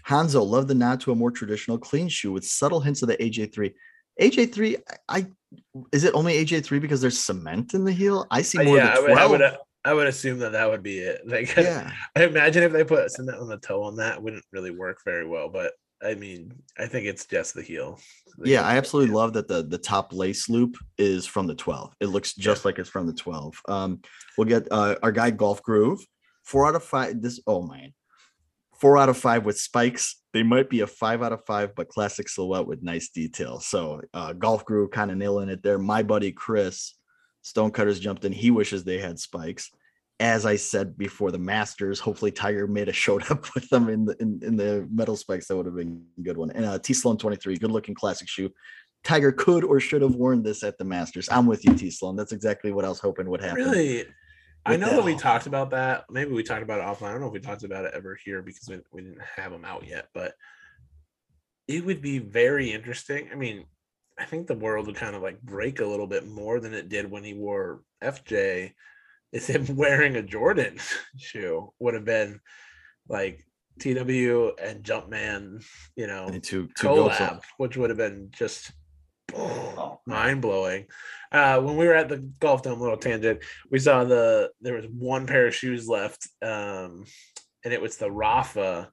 Hanzo, 0.07 0.45
love 0.45 0.67
the 0.67 0.75
nod 0.75 0.99
to 1.01 1.11
a 1.11 1.15
more 1.15 1.31
traditional 1.31 1.77
clean 1.77 2.09
shoe 2.09 2.31
with 2.31 2.45
subtle 2.45 2.79
hints 2.79 3.01
of 3.01 3.07
the 3.09 3.17
AJ3. 3.17 3.73
AJ3, 4.19 4.81
I, 5.07 5.17
I 5.19 5.27
is 5.91 6.03
it 6.03 6.13
only 6.15 6.43
AJ3 6.43 6.81
because 6.81 7.01
there's 7.01 7.19
cement 7.19 7.73
in 7.73 7.85
the 7.85 7.91
heel? 7.91 8.25
I 8.31 8.41
see 8.41 8.57
Uh, 8.57 8.63
more 8.63 8.77
yeah, 8.77 8.87
I 8.87 8.95
of 8.95 8.95
the 8.95 9.01
would, 9.03 9.11
I 9.11 9.27
12. 9.27 9.31
would. 9.31 9.57
I 9.85 9.93
would 9.93 10.07
assume 10.07 10.39
that 10.39 10.51
that 10.51 10.69
would 10.69 10.83
be 10.83 10.99
it. 10.99 11.21
Like, 11.25 11.55
yeah. 11.55 11.91
I 12.15 12.25
imagine 12.25 12.63
if 12.63 12.73
they 12.73 12.83
put 12.83 13.09
cement 13.11 13.37
on 13.37 13.47
the 13.47 13.57
toe 13.57 13.83
on 13.83 13.95
that, 13.97 14.17
it 14.17 14.21
wouldn't 14.23 14.43
really 14.51 14.71
work 14.71 14.97
very 15.05 15.25
well. 15.25 15.49
But 15.49 15.71
I 16.01 16.15
mean, 16.15 16.53
I 16.77 16.85
think 16.87 17.05
it's 17.05 17.25
just 17.25 17.53
the 17.53 17.61
heel. 17.61 17.99
The 18.37 18.49
Yeah, 18.49 18.59
heel 18.59 18.65
I 18.67 18.77
absolutely 18.77 19.11
yeah. 19.11 19.17
love 19.17 19.33
that 19.33 19.47
the 19.47 19.63
the 19.63 19.77
top 19.77 20.13
lace 20.13 20.49
loop 20.49 20.77
is 20.97 21.25
from 21.25 21.47
the 21.47 21.55
12. 21.55 21.93
It 21.99 22.07
looks 22.07 22.33
just 22.33 22.65
like 22.65 22.79
it's 22.79 22.89
from 22.89 23.07
the 23.07 23.13
12. 23.13 23.61
Um, 23.67 24.01
we'll 24.37 24.47
get 24.47 24.67
uh, 24.71 24.95
our 25.03 25.11
guy 25.11 25.31
Golf 25.31 25.61
Groove. 25.61 25.99
Four 26.43 26.67
out 26.67 26.75
of 26.75 26.83
five. 26.83 27.21
This 27.21 27.39
oh 27.45 27.61
man, 27.61 27.93
four 28.79 28.97
out 28.97 29.09
of 29.09 29.17
five 29.17 29.45
with 29.45 29.59
spikes. 29.59 30.21
They 30.33 30.41
might 30.43 30.69
be 30.69 30.81
a 30.81 30.87
five 30.87 31.21
out 31.21 31.33
of 31.33 31.45
five, 31.45 31.75
but 31.75 31.89
classic 31.89 32.29
silhouette 32.29 32.65
with 32.65 32.81
nice 32.81 33.09
detail. 33.09 33.59
So 33.59 34.01
uh, 34.13 34.33
Golf 34.33 34.65
Groove 34.65 34.91
kind 34.91 35.11
of 35.11 35.17
nailing 35.17 35.49
it 35.49 35.61
there. 35.63 35.77
My 35.77 36.01
buddy 36.01 36.31
Chris 36.31 36.95
Stonecutters 37.41 37.99
jumped 37.99 38.25
in. 38.25 38.31
He 38.31 38.51
wishes 38.51 38.83
they 38.83 38.99
had 38.99 39.19
spikes. 39.19 39.69
As 40.21 40.45
I 40.45 40.57
said 40.57 40.97
before, 40.97 41.31
the 41.31 41.39
Masters. 41.39 41.99
Hopefully, 41.99 42.31
Tiger 42.31 42.67
made 42.67 42.89
a 42.89 42.93
showed 42.93 43.29
up 43.31 43.45
with 43.55 43.69
them 43.69 43.89
in 43.89 44.05
the 44.05 44.15
in, 44.19 44.39
in 44.43 44.55
the 44.55 44.87
metal 44.91 45.15
spikes. 45.15 45.47
That 45.47 45.57
would 45.57 45.65
have 45.65 45.75
been 45.75 46.03
a 46.17 46.21
good 46.21 46.37
one. 46.37 46.51
And 46.51 46.65
uh, 46.65 46.79
T 46.79 46.93
Sloan 46.93 47.17
twenty 47.17 47.37
three, 47.37 47.57
good 47.57 47.71
looking 47.71 47.95
classic 47.95 48.27
shoe. 48.27 48.51
Tiger 49.05 49.31
could 49.31 49.63
or 49.63 49.79
should 49.79 50.01
have 50.01 50.15
worn 50.15 50.43
this 50.43 50.61
at 50.63 50.77
the 50.77 50.83
Masters. 50.83 51.29
I'm 51.31 51.45
with 51.45 51.63
you, 51.63 51.73
T 51.73 51.89
Sloan. 51.89 52.17
That's 52.17 52.33
exactly 52.33 52.71
what 52.73 52.83
I 52.83 52.89
was 52.89 52.99
hoping 52.99 53.29
would 53.29 53.41
happen. 53.41 53.63
Really, 53.63 54.05
I 54.65 54.75
know 54.75 54.89
that 54.89 54.97
that 54.97 55.05
we 55.05 55.15
talked 55.15 55.47
about 55.47 55.71
that. 55.71 56.05
Maybe 56.09 56.31
we 56.31 56.43
talked 56.43 56.63
about 56.63 56.79
it 56.79 56.83
offline. 56.83 57.09
I 57.09 57.11
don't 57.13 57.21
know 57.21 57.27
if 57.27 57.33
we 57.33 57.39
talked 57.39 57.63
about 57.63 57.85
it 57.85 57.93
ever 57.95 58.17
here 58.23 58.41
because 58.41 58.67
we, 58.67 58.79
we 58.91 59.01
didn't 59.01 59.21
have 59.37 59.51
them 59.51 59.65
out 59.65 59.87
yet. 59.87 60.07
But 60.13 60.33
it 61.67 61.85
would 61.85 62.01
be 62.01 62.19
very 62.19 62.71
interesting. 62.71 63.29
I 63.31 63.35
mean, 63.35 63.65
I 64.17 64.25
think 64.25 64.47
the 64.47 64.55
world 64.55 64.87
would 64.87 64.95
kind 64.95 65.15
of 65.15 65.21
like 65.21 65.41
break 65.41 65.79
a 65.79 65.85
little 65.85 66.07
bit 66.07 66.27
more 66.27 66.59
than 66.59 66.73
it 66.73 66.89
did 66.89 67.09
when 67.09 67.23
he 67.23 67.33
wore 67.33 67.81
FJ. 68.03 68.73
Is 69.31 69.47
him 69.47 69.65
wearing 69.75 70.15
a 70.15 70.23
Jordan 70.23 70.77
shoe 71.17 71.73
would 71.79 71.93
have 71.93 72.05
been 72.05 72.39
like 73.07 73.45
TW 73.79 74.51
and 74.61 74.83
Jumpman, 74.83 75.63
you 75.95 76.07
know, 76.07 76.25
And 76.25 76.43
to 76.43 76.67
to 76.67 76.87
collab, 76.87 77.41
which 77.57 77.77
would 77.77 77.89
have 77.89 77.97
been 77.97 78.29
just 78.31 78.71
mind 80.05 80.41
blowing. 80.41 80.85
Uh, 81.31 81.61
when 81.61 81.77
we 81.77 81.87
were 81.87 81.95
at 81.95 82.09
the 82.09 82.17
golf 82.39 82.63
dome, 82.63 82.79
little 82.79 82.97
tangent, 82.97 83.43
we 83.71 83.79
saw 83.79 84.03
the 84.03 84.51
there 84.61 84.75
was 84.75 84.85
one 84.87 85.27
pair 85.27 85.47
of 85.47 85.55
shoes 85.55 85.87
left, 85.87 86.27
um, 86.41 87.05
and 87.63 87.73
it 87.73 87.81
was 87.81 87.97
the 87.97 88.11
Rafa, 88.11 88.91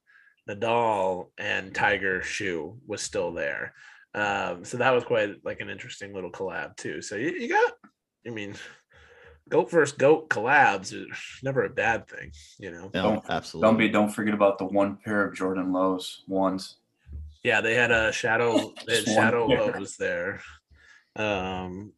Nadal, 0.49 1.31
and 1.39 1.75
Tiger 1.75 2.23
shoe 2.23 2.79
was 2.87 3.03
still 3.03 3.33
there. 3.33 3.75
Um, 4.15 4.65
so 4.65 4.79
that 4.79 4.95
was 4.95 5.05
quite 5.05 5.45
like 5.45 5.61
an 5.61 5.69
interesting 5.69 6.15
little 6.15 6.33
collab 6.33 6.77
too. 6.77 7.03
So 7.03 7.17
you, 7.17 7.31
you 7.33 7.49
got, 7.51 7.73
I 8.27 8.31
mean, 8.31 8.55
goat 9.49 9.71
versus 9.71 9.97
goat 9.97 10.29
collabs 10.29 10.93
is 10.93 11.07
never 11.43 11.65
a 11.65 11.71
bad 11.71 12.09
thing, 12.09 12.33
you 12.59 12.71
know. 12.71 12.91
No, 12.95 13.03
Don't- 13.03 13.25
absolutely. 13.31 13.69
don't 13.69 13.79
be 13.79 13.89
don't 13.89 14.11
forget 14.11 14.35
about 14.35 14.59
the 14.59 14.65
one 14.65 14.97
pair 14.97 15.25
of 15.25 15.35
Jordan 15.35 15.73
lows 15.73 16.25
ones. 16.29 16.77
Yeah, 17.45 17.61
they 17.61 17.75
had 17.75 17.91
a 17.93 18.11
shadow. 18.13 18.73
They 18.87 18.97
had 18.97 19.05
shadow 19.05 19.47
pair. 19.49 19.73
lows 19.73 19.97
there. 19.97 20.41
Um, 21.15 21.93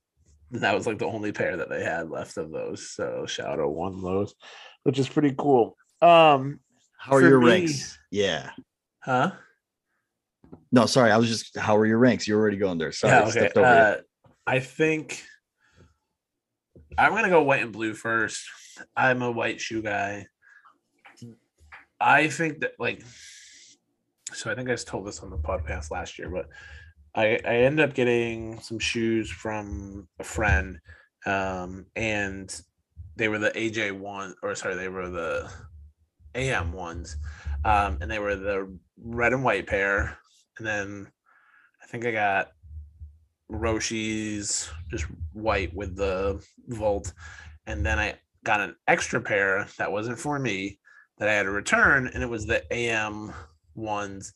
that 0.51 0.75
was 0.75 0.87
like 0.87 0.99
the 0.99 1.07
only 1.07 1.33
pair 1.33 1.57
that 1.57 1.69
they 1.69 1.83
had 1.83 2.11
left 2.11 2.37
of 2.37 2.51
those. 2.51 2.91
So 2.91 3.25
shadow 3.27 3.69
one 3.69 4.01
lows, 4.01 4.35
which 4.85 4.99
is 4.99 5.09
pretty 5.09 5.35
cool. 5.37 5.77
Um, 6.03 6.61
How 6.99 7.17
are 7.17 7.21
your 7.23 7.41
me- 7.41 7.47
ranks? 7.51 7.99
Yeah. 8.11 8.51
huh? 9.01 9.33
No, 10.73 10.87
sorry. 10.87 11.11
I 11.11 11.17
was 11.17 11.29
just 11.29 11.57
how 11.59 11.77
are 11.77 11.87
your 11.87 11.99
ranks? 11.99 12.27
You're 12.29 12.39
already 12.41 12.57
going 12.59 12.79
there. 12.79 12.93
Sorry, 12.93 13.13
yeah. 13.13 13.23
Okay. 13.23 13.31
stepped 13.31 13.57
over. 13.57 13.67
Uh, 13.67 13.97
I 14.47 14.61
think 14.61 15.23
I'm 16.97 17.13
gonna 17.13 17.29
go 17.29 17.43
white 17.43 17.63
and 17.63 17.73
blue 17.73 17.95
first. 17.95 18.49
I'm 18.97 19.23
a 19.23 19.31
white 19.31 19.61
shoe 19.61 19.83
guy. 19.83 20.27
I 22.01 22.29
think 22.29 22.61
that 22.61 22.73
like 22.79 23.03
so 24.33 24.51
I 24.51 24.55
think 24.55 24.69
I 24.69 24.73
just 24.73 24.87
told 24.87 25.07
this 25.07 25.21
on 25.21 25.31
the 25.31 25.39
podcast 25.39 25.91
last 25.91 26.19
year, 26.19 26.29
but 26.29 26.49
I 27.15 27.39
I 27.45 27.57
ended 27.59 27.89
up 27.89 27.95
getting 27.95 28.61
some 28.61 28.79
shoes 28.79 29.31
from 29.31 30.09
a 30.19 30.25
friend, 30.25 30.79
um, 31.27 31.87
and 31.97 32.55
they 33.17 33.29
were 33.29 33.39
the 33.39 33.51
AJ 33.51 33.99
one 33.99 34.35
or 34.43 34.55
sorry, 34.55 34.77
they 34.77 34.89
were 34.89 35.09
the 35.09 35.51
AM 36.35 36.73
ones, 36.73 37.17
um, 37.65 37.99
and 38.01 38.11
they 38.11 38.19
were 38.19 38.37
the 38.37 38.73
red 39.03 39.33
and 39.33 39.43
white 39.43 39.67
pair, 39.67 40.19
and 40.59 40.67
then 40.67 41.11
I 41.83 41.87
think 41.87 42.07
I 42.07 42.13
got 42.13 42.53
Roshes 43.51 44.69
just 44.91 45.07
white 45.33 45.75
with 45.75 45.97
the 45.97 46.45
Volt, 46.69 47.13
and 47.67 47.85
then 47.85 47.99
I 47.99 48.17
got 48.45 48.61
an 48.61 48.77
extra 48.87 49.21
pair 49.21 49.67
that 49.79 49.93
wasn't 49.93 50.19
for 50.19 50.39
me 50.39 50.79
that 51.19 51.29
I 51.29 51.35
had 51.35 51.45
to 51.45 51.51
return, 51.51 52.09
and 52.13 52.23
it 52.23 52.29
was 52.29 52.47
the 52.47 52.63
AM 52.73 53.33
ones 53.75 54.33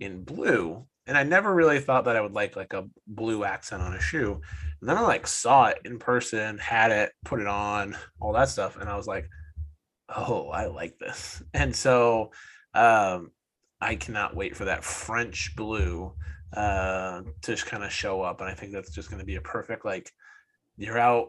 in 0.00 0.24
blue. 0.24 0.86
And 1.06 1.18
I 1.18 1.22
never 1.22 1.54
really 1.54 1.80
thought 1.80 2.06
that 2.06 2.16
I 2.16 2.20
would 2.20 2.32
like 2.32 2.56
like 2.56 2.72
a 2.72 2.88
blue 3.06 3.44
accent 3.44 3.82
on 3.82 3.94
a 3.94 4.00
shoe. 4.00 4.40
And 4.80 4.88
then 4.88 4.96
I 4.96 5.02
like 5.02 5.26
saw 5.26 5.66
it 5.66 5.78
in 5.84 5.98
person, 5.98 6.58
had 6.58 6.90
it, 6.90 7.12
put 7.24 7.40
it 7.40 7.46
on, 7.46 7.96
all 8.20 8.32
that 8.32 8.48
stuff, 8.48 8.76
and 8.78 8.88
I 8.88 8.96
was 8.96 9.06
like, 9.06 9.28
"Oh, 10.08 10.48
I 10.48 10.66
like 10.66 10.98
this." 10.98 11.42
And 11.52 11.74
so 11.76 12.32
um, 12.74 13.30
I 13.80 13.96
cannot 13.96 14.36
wait 14.36 14.56
for 14.56 14.64
that 14.66 14.84
French 14.84 15.54
blue 15.56 16.14
uh, 16.56 17.22
to 17.42 17.52
just 17.52 17.66
kind 17.66 17.82
of 17.84 17.92
show 17.92 18.22
up, 18.22 18.40
and 18.40 18.48
I 18.48 18.54
think 18.54 18.72
that's 18.72 18.94
just 18.94 19.10
going 19.10 19.20
to 19.20 19.26
be 19.26 19.36
a 19.36 19.40
perfect 19.40 19.84
like 19.84 20.10
you're 20.76 20.98
out 20.98 21.28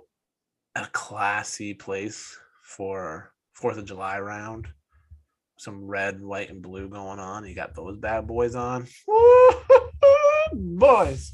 at 0.76 0.88
a 0.88 0.92
classy 0.92 1.74
place 1.74 2.38
for 2.64 3.32
Fourth 3.54 3.78
of 3.78 3.86
July 3.86 4.20
round. 4.20 4.68
Some 5.58 5.86
red, 5.86 6.22
white, 6.22 6.50
and 6.50 6.62
blue 6.62 6.90
going 6.90 7.20
on. 7.20 7.48
You 7.48 7.56
got 7.56 7.76
those 7.76 7.98
bad 7.98 8.28
boys 8.28 8.56
on. 8.56 8.88
Boys, 10.54 11.32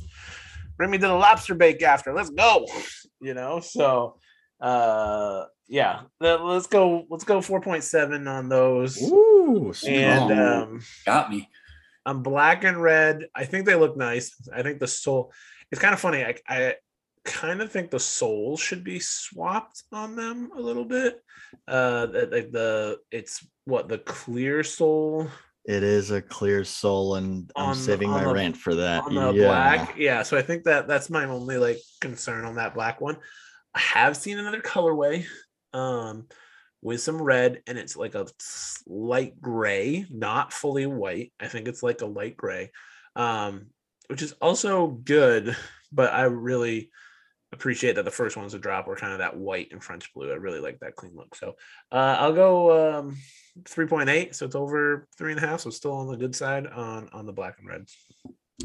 bring 0.78 0.90
me 0.92 0.98
to 0.98 1.08
the 1.08 1.14
lobster 1.14 1.56
bake 1.56 1.82
after. 1.84 2.14
Let's 2.14 2.30
go. 2.30 2.66
You 3.24 3.36
know, 3.36 3.60
so 3.60 4.16
uh 4.60 5.44
yeah, 5.68 6.02
let's 6.20 6.66
go. 6.66 7.06
Let's 7.08 7.24
go 7.24 7.38
4.7 7.38 8.28
on 8.28 8.50
those. 8.50 9.00
Ooh, 9.00 9.72
and 9.88 10.24
strong. 10.24 10.32
um 10.32 10.82
Got 11.06 11.30
me. 11.30 11.48
On 12.06 12.24
black 12.24 12.64
and 12.64 12.82
red, 12.82 13.28
I 13.36 13.46
think 13.46 13.66
they 13.66 13.76
look 13.76 13.96
nice. 13.96 14.34
I 14.54 14.64
think 14.64 14.80
the 14.80 14.88
sole. 14.88 15.32
It's 15.72 15.82
kind 15.82 15.94
of 15.94 16.00
funny. 16.00 16.24
I, 16.26 16.36
I 16.48 16.76
kind 17.24 17.62
of 17.62 17.72
think 17.72 17.92
the 17.92 18.00
sole 18.00 18.58
should 18.58 18.84
be 18.84 19.00
swapped 19.00 19.84
on 19.92 20.16
them 20.16 20.50
a 20.58 20.60
little 20.60 20.86
bit. 20.86 21.22
Uh, 21.68 22.08
the, 22.08 22.20
the, 22.26 22.50
the 22.52 22.98
it's 23.12 23.46
what 23.66 23.88
the 23.88 24.00
clear 24.00 24.64
sole 24.64 25.28
it 25.64 25.84
is 25.84 26.10
a 26.10 26.24
clear 26.24 26.64
sole, 26.64 27.16
and 27.16 27.52
I'm 27.56 27.70
On- 27.70 27.76
saving 27.76 28.10
on 28.10 28.16
my 28.22 28.24
the- 28.24 28.34
rant 28.34 28.58
for 28.58 28.74
that. 28.76 29.04
on 29.04 29.14
the 29.14 29.32
yeah. 29.34 29.48
black. 29.48 29.96
Yeah, 29.96 30.24
so 30.24 30.36
I 30.38 30.42
think 30.42 30.64
that 30.64 30.88
that's 30.88 31.10
my 31.12 31.26
only 31.26 31.58
like 31.58 31.78
concern 32.00 32.46
on 32.46 32.56
that 32.56 32.74
black 32.74 33.00
one. 33.00 33.18
I 33.76 33.80
have 33.80 34.18
seen 34.18 34.40
another 34.40 34.62
colorway 34.62 35.26
um 35.74 36.28
with 36.82 37.02
some 37.02 37.22
red 37.22 37.62
and 37.68 37.78
it's 37.78 37.96
like 37.96 38.16
a 38.16 38.28
light 38.88 39.40
gray, 39.42 40.06
not 40.10 40.54
fully 40.54 40.86
white. 40.86 41.32
I 41.40 41.48
think 41.48 41.68
it's 41.68 41.84
like 41.84 42.02
a 42.02 42.06
light 42.08 42.38
gray. 42.38 42.72
Um 43.16 43.68
which 44.08 44.22
is 44.22 44.34
also 44.42 44.88
good, 44.88 45.56
but 45.92 46.12
I 46.14 46.24
really 46.24 46.92
appreciate 47.54 47.96
that 47.96 48.06
the 48.06 48.12
first 48.12 48.38
ones 48.38 48.54
to 48.54 48.60
drop 48.60 48.88
were 48.88 48.96
kind 48.96 49.14
of 49.14 49.20
that 49.20 49.38
white 49.38 49.70
and 49.72 49.84
French 49.84 50.14
blue. 50.14 50.32
I 50.32 50.36
really 50.36 50.60
like 50.60 50.80
that 50.80 50.96
clean 50.96 51.16
look. 51.16 51.36
So 51.36 51.56
uh, 51.92 52.18
I'll 52.20 52.34
go 52.34 53.00
um, 53.00 53.18
3.8. 53.64 54.34
So 54.36 54.46
it's 54.46 54.56
over 54.56 55.08
three 55.18 55.32
and 55.32 55.44
a 55.44 55.48
half. 55.48 55.62
So 55.62 55.70
still 55.70 55.94
on 55.94 56.08
the 56.08 56.18
good 56.18 56.36
side 56.36 56.68
on 56.68 57.10
on 57.14 57.26
the 57.26 57.34
black 57.34 57.58
and 57.60 57.68
red. 57.68 57.86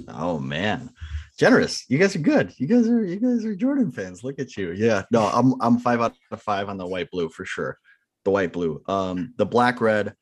Oh 0.09 0.39
man, 0.39 0.91
generous. 1.39 1.85
You 1.89 1.99
guys 1.99 2.15
are 2.15 2.21
good. 2.21 2.53
You 2.59 2.67
guys 2.67 2.89
are 2.89 3.05
you 3.05 3.17
guys 3.17 3.45
are 3.45 3.57
Jordan 3.57 3.91
fans. 3.93 4.23
Look 4.23 4.39
at 4.39 4.57
you. 4.57 4.73
Yeah. 4.73 5.05
No, 5.11 5.27
I'm 5.27 5.55
I'm 5.61 5.79
five 5.79 6.01
out 6.01 6.15
of 6.31 6.43
five 6.43 6.69
on 6.69 6.77
the 6.77 6.87
white 6.87 7.11
blue 7.11 7.29
for 7.29 7.45
sure. 7.45 7.79
The 8.27 8.31
white 8.33 8.53
blue. 8.53 8.83
Um, 8.89 9.35
the 9.37 9.47
black 9.47 9.81
red. 9.81 10.13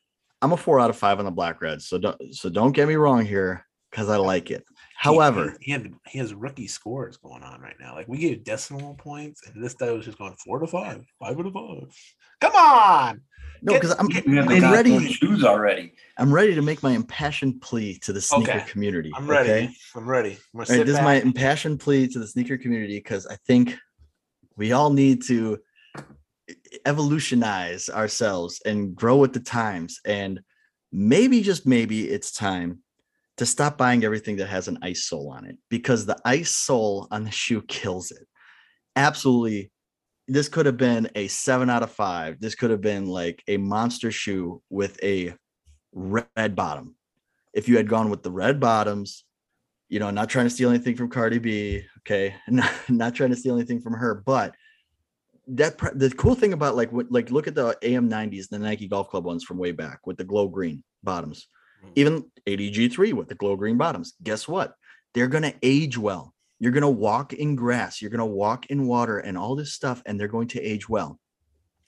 I'm 0.43 0.53
a 0.53 0.59
four 0.59 0.79
out 0.79 0.90
of 0.90 0.97
five 0.99 1.21
on 1.21 1.25
the 1.25 1.31
black 1.31 1.62
red. 1.62 1.81
So 1.81 1.97
don't 1.97 2.21
so 2.35 2.51
don't 2.51 2.73
get 2.73 2.87
me 2.87 2.97
wrong 2.97 3.25
here 3.25 3.64
because 3.90 4.11
I 4.11 4.19
like 4.19 4.51
it. 4.51 4.62
However, 4.95 5.57
he, 5.59 5.64
he 5.64 5.73
had 5.73 5.95
he 6.07 6.19
has 6.19 6.35
rookie 6.35 6.67
scores 6.67 7.17
going 7.17 7.43
on 7.43 7.62
right 7.62 7.77
now. 7.81 7.95
Like 7.95 8.07
we 8.07 8.19
gave 8.19 8.45
decimal 8.45 8.95
points, 8.97 9.40
and 9.47 9.64
this 9.64 9.73
guy 9.73 9.90
was 9.90 10.05
just 10.05 10.19
going 10.19 10.37
four 10.45 10.59
to 10.59 10.67
five, 10.67 11.03
five 11.19 11.38
out 11.40 11.47
of 11.47 11.55
five. 11.55 11.97
Come 12.43 12.55
on, 12.55 13.23
no, 13.62 13.73
because 13.73 13.95
I'm 13.99 14.09
get- 14.09 14.27
We 14.27 14.37
have 14.37 14.51
I'm 14.51 14.71
ready. 14.71 15.11
shoes 15.11 15.43
already. 15.43 15.95
I'm 16.19 16.31
ready 16.31 16.55
to 16.57 16.61
make 16.61 16.83
my 16.83 16.90
impassioned 16.90 17.62
plea 17.62 17.99
to 18.01 18.12
the 18.12 18.21
sneaker 18.21 18.51
Okay. 18.51 18.64
community. 18.71 19.12
I'm 19.17 19.27
ready. 19.27 19.49
okay? 19.49 19.71
I'm 19.97 20.07
ready. 20.07 20.33
I'm 20.33 20.37
gonna 20.53 20.61
All 20.61 20.67
sit 20.67 20.77
right, 20.77 20.87
this 20.87 20.99
is 20.99 21.03
my 21.03 21.14
impassioned 21.23 21.81
plea 21.81 22.07
to 22.09 22.19
the 22.19 22.27
sneaker 22.27 22.59
community 22.59 22.99
because 22.99 23.27
I 23.27 23.37
think 23.47 23.79
we 24.57 24.73
all 24.73 24.90
need 24.93 25.23
to 25.29 25.59
evolutionize 26.85 27.89
ourselves 27.89 28.61
and 28.65 28.95
grow 28.95 29.17
with 29.17 29.33
the 29.33 29.41
times. 29.41 30.01
And 30.05 30.41
maybe, 30.93 31.43
just 31.43 31.67
maybe, 31.67 32.09
it's 32.09 32.33
time 32.33 32.81
to 33.37 33.47
stop 33.47 33.77
buying 33.77 34.05
everything 34.05 34.37
that 34.37 34.49
has 34.49 34.69
an 34.69 34.79
ice 34.83 35.05
sole 35.05 35.31
on 35.31 35.45
it 35.45 35.57
because 35.69 36.07
the 36.07 36.19
ice 36.25 36.51
sole 36.51 37.09
on 37.11 37.25
the 37.25 37.31
shoe 37.31 37.63
kills 37.63 38.11
it. 38.11 38.27
Absolutely. 38.97 39.71
This 40.29 40.49
could 40.49 40.67
have 40.67 40.77
been 40.77 41.11
a 41.15 41.29
seven 41.29 41.69
out 41.69 41.83
of 41.83 41.91
five. 41.91 42.41
This 42.41 42.55
could 42.55 42.71
have 42.71 42.81
been 42.81 43.07
like 43.07 43.43
a 43.49 43.57
monster 43.57 44.11
shoe 44.11 44.63
with 44.71 45.03
a 45.03 45.35
red 45.93 46.55
bottom. 46.55 46.95
If 47.53 47.69
you 47.69 47.77
had 47.77 47.89
gone 47.89 48.09
with 48.09 48.23
the 48.23 48.31
red 48.31 48.61
bottoms, 48.61 49.25
you 49.89 49.99
know, 49.99 50.11
not 50.11 50.29
trying 50.29 50.47
to 50.47 50.51
steal 50.51 50.71
anything 50.71 50.97
from 50.97 51.11
Cardi 51.11 51.39
B, 51.39 51.85
okay, 52.01 52.35
not, 52.49 52.73
not 52.89 53.15
trying 53.15 53.31
to 53.31 53.37
steal 53.37 53.57
anything 53.57 53.81
from 53.81 53.95
her, 53.95 54.15
but 54.15 54.55
that 55.49 55.79
the 55.99 56.11
cool 56.17 56.35
thing 56.35 56.53
about 56.53 56.77
like 56.77 56.91
what 56.93 57.11
like 57.13 57.31
look 57.31 57.47
at 57.47 57.55
the 57.55 57.77
AM90s, 57.83 58.49
the 58.49 58.59
Nike 58.59 58.89
Golf 58.89 59.09
Club 59.11 59.25
ones 59.25 59.45
from 59.45 59.59
way 59.59 59.73
back 59.73 60.07
with 60.07 60.17
the 60.17 60.25
glow 60.25 60.49
green 60.49 60.83
bottoms, 61.03 61.49
Mhm. 61.85 61.93
even 61.97 62.25
ADG3 62.47 63.13
with 63.13 63.29
the 63.29 63.35
glow 63.35 63.57
green 63.57 63.77
bottoms. 63.77 64.15
Guess 64.23 64.49
what? 64.49 64.75
They're 65.13 65.29
gonna 65.29 65.55
age 65.63 65.99
well. 65.99 66.35
You're 66.61 66.73
gonna 66.73 66.91
walk 66.91 67.33
in 67.33 67.57
grass, 67.57 68.01
you're 68.01 68.11
gonna 68.11 68.25
walk 68.25 68.67
in 68.67 68.87
water, 68.87 69.19
and 69.19 69.37
all 69.37 69.55
this 69.55 69.73
stuff, 69.75 70.03
and 70.07 70.19
they're 70.19 70.29
going 70.29 70.49
to 70.49 70.61
age 70.63 70.89
well. 70.89 71.21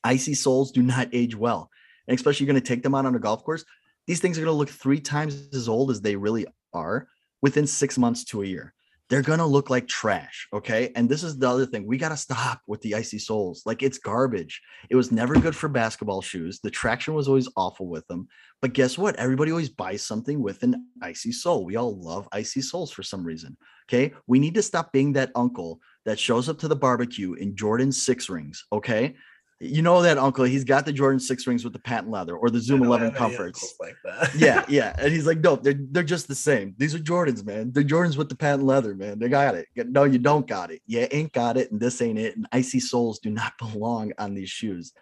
Icy 0.05 0.35
soles 0.35 0.71
do 0.71 0.83
not 0.83 1.09
age 1.13 1.35
well, 1.35 1.71
and 2.07 2.15
especially 2.15 2.45
you're 2.45 2.53
gonna 2.53 2.61
take 2.65 2.83
them 2.83 2.95
out 2.95 3.07
on 3.07 3.15
a 3.15 3.19
golf 3.19 3.43
course. 3.43 3.65
These 4.07 4.21
things 4.21 4.39
are 4.39 4.43
gonna 4.43 4.53
look 4.53 4.69
three 4.69 5.01
times 5.01 5.49
as 5.53 5.69
old 5.69 5.91
as 5.91 6.01
they 6.03 6.15
really 6.17 6.47
are 6.73 7.09
within 7.43 7.67
six 7.67 7.97
months 7.97 8.23
to 8.27 8.43
a 8.43 8.47
year. 8.47 8.75
They're 9.09 9.23
gonna 9.23 9.47
look 9.47 9.71
like 9.71 9.87
trash. 9.87 10.49
Okay. 10.53 10.91
And 10.97 11.09
this 11.09 11.23
is 11.23 11.39
the 11.39 11.49
other 11.49 11.67
thing. 11.67 11.87
We 11.87 11.97
gotta 11.97 12.17
stop 12.17 12.61
with 12.67 12.81
the 12.83 12.95
icy 12.95 13.19
soles. 13.19 13.63
Like 13.65 13.83
it's 13.83 13.99
garbage. 13.99 14.61
It 14.91 14.97
was 14.97 15.13
never 15.13 15.35
good 15.35 15.55
for 15.55 15.69
basketball 15.69 16.23
shoes. 16.23 16.61
The 16.61 16.71
traction 16.71 17.15
was 17.15 17.29
always 17.29 17.49
awful 17.57 17.87
with 17.87 18.07
them. 18.09 18.27
But 18.61 18.73
guess 18.73 18.99
what? 18.99 19.17
Everybody 19.17 19.53
always 19.53 19.69
buys 19.69 20.03
something 20.03 20.43
with 20.43 20.63
an 20.63 20.87
icy 21.03 21.31
sole. 21.31 21.65
We 21.65 21.77
all 21.77 22.01
love 22.01 22.29
icy 22.33 22.63
soles 22.63 22.91
for 22.91 23.03
some 23.05 23.25
reason. 23.25 23.57
Okay. 23.89 24.13
We 24.27 24.39
need 24.41 24.55
to 24.55 24.63
stop 24.63 24.93
being 24.93 25.13
that 25.13 25.31
uncle 25.37 25.81
that 26.05 26.19
shows 26.19 26.49
up 26.49 26.59
to 26.59 26.69
the 26.69 26.77
barbecue 26.77 27.35
in 27.35 27.55
Jordan 27.55 27.93
six 27.93 28.29
rings. 28.29 28.65
Okay. 28.73 29.15
You 29.59 29.81
know 29.81 30.03
that 30.03 30.19
uncle, 30.19 30.45
he's 30.45 30.65
got 30.65 30.85
the 30.85 30.93
Jordan 30.93 31.19
six 31.19 31.47
rings 31.47 31.65
with 31.65 31.73
the 31.73 31.79
patent 31.79 32.11
leather 32.11 32.37
or 32.37 32.51
the 32.51 32.61
Zoom 32.61 32.83
11 32.83 33.09
have 33.09 33.17
comforts 33.17 33.75
like 33.81 33.97
yeah, 34.37 34.67
yeah. 34.69 34.95
And 34.99 35.11
he's 35.11 35.27
like, 35.27 35.39
no, 35.39 35.57
they're 35.57 35.79
they're 35.79 36.03
just 36.03 36.29
the 36.29 36.35
same. 36.35 36.75
These 36.77 36.95
are 36.95 36.99
Jordans, 36.99 37.43
man. 37.43 37.73
They're 37.73 37.83
Jordans 37.83 38.19
with 38.19 38.29
the 38.29 38.37
patent 38.37 38.65
leather, 38.65 38.95
man. 38.95 39.19
They 39.19 39.31
got 39.31 39.55
it. 39.55 39.67
No, 39.75 40.05
you 40.05 40.19
don't 40.19 40.47
got 40.47 40.71
it. 40.71 40.83
You 40.87 41.09
ain't 41.11 41.33
got 41.33 41.57
it, 41.57 41.73
and 41.73 41.81
this 41.81 42.03
ain't 42.03 42.19
it. 42.19 42.37
And 42.37 42.47
icy 42.53 42.81
soles 42.81 43.19
do 43.19 43.31
not 43.31 43.55
belong 43.59 44.13
on 44.19 44.35
these 44.35 44.51
shoes. 44.51 44.93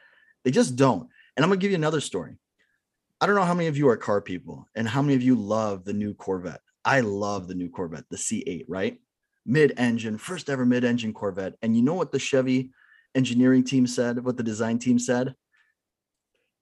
They 0.44 0.52
just 0.52 0.76
don't. 0.76 1.08
And 1.36 1.42
I'm 1.42 1.50
gonna 1.50 1.58
give 1.58 1.72
you 1.72 1.76
another 1.76 2.00
story. 2.00 2.36
I 3.20 3.26
don't 3.26 3.34
know 3.34 3.44
how 3.44 3.54
many 3.54 3.68
of 3.68 3.76
you 3.76 3.88
are 3.88 3.96
car 3.96 4.20
people 4.20 4.68
and 4.76 4.88
how 4.88 5.02
many 5.02 5.14
of 5.14 5.22
you 5.22 5.34
love 5.34 5.84
the 5.84 5.92
new 5.92 6.14
Corvette. 6.14 6.60
I 6.84 7.00
love 7.00 7.48
the 7.48 7.54
new 7.54 7.70
Corvette, 7.70 8.04
the 8.10 8.16
C8, 8.16 8.66
right? 8.68 9.00
Mid-engine, 9.46 10.18
first 10.18 10.50
ever 10.50 10.66
mid-engine 10.66 11.12
Corvette. 11.12 11.54
And 11.62 11.76
you 11.76 11.82
know 11.82 11.94
what 11.94 12.12
the 12.12 12.18
Chevy 12.18 12.70
engineering 13.14 13.64
team 13.64 13.86
said, 13.86 14.24
what 14.24 14.36
the 14.36 14.42
design 14.42 14.78
team 14.78 14.98
said? 14.98 15.34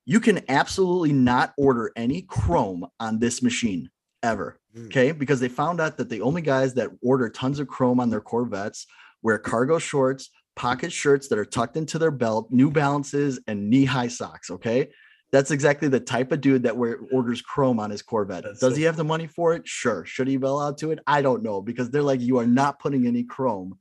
You 0.05 0.21
can 0.21 0.43
absolutely 0.49 1.13
not 1.13 1.53
order 1.57 1.93
any 1.97 2.23
chrome 2.23 2.87
on 2.99 3.19
this 3.19 3.43
machine 3.43 3.89
ever. 4.23 4.59
Mm. 4.77 4.87
Okay. 4.87 5.13
Because 5.13 5.41
they 5.41 5.49
found 5.49 5.81
out 5.81 5.97
that 5.99 6.09
the 6.09 6.21
only 6.21 6.43
guys 6.43 6.75
that 6.75 6.91
order 7.03 7.29
tons 7.29 7.61
of 7.61 7.69
chrome 7.69 8.01
on 8.01 8.11
their 8.11 8.21
Corvettes 8.21 8.87
wear 9.23 9.39
cargo 9.39 9.79
shorts, 9.79 10.31
pocket 10.57 10.93
shirts 10.93 11.29
that 11.29 11.39
are 11.39 11.45
tucked 11.45 11.77
into 11.77 11.99
their 11.99 12.11
belt, 12.11 12.49
New 12.51 12.71
Balances, 12.71 13.39
and 13.47 13.71
knee 13.71 13.85
high 13.85 14.09
socks. 14.09 14.51
Okay. 14.51 14.91
That's 15.31 15.51
exactly 15.51 15.89
the 15.89 16.01
type 16.01 16.31
of 16.31 16.43
dude 16.43 16.65
that 16.65 16.77
wear, 16.77 16.99
orders 17.11 17.41
chrome 17.41 17.81
on 17.81 17.91
his 17.91 18.03
Corvette. 18.03 18.45
That's 18.45 18.61
Does 18.61 18.75
so 18.75 18.79
he 18.79 18.83
have 18.83 18.97
the 18.97 19.05
money 19.05 19.27
for 19.27 19.55
it? 19.55 19.67
Sure. 19.67 20.05
Should 20.05 20.29
he 20.29 20.37
be 20.37 20.47
allowed 20.47 20.77
to 20.79 20.91
it? 20.91 20.99
I 21.07 21.23
don't 21.23 21.43
know 21.43 21.63
because 21.63 21.91
they're 21.91 22.03
like, 22.03 22.21
you 22.21 22.39
are 22.39 22.47
not 22.47 22.79
putting 22.79 23.07
any 23.07 23.25
chrome. 23.25 23.79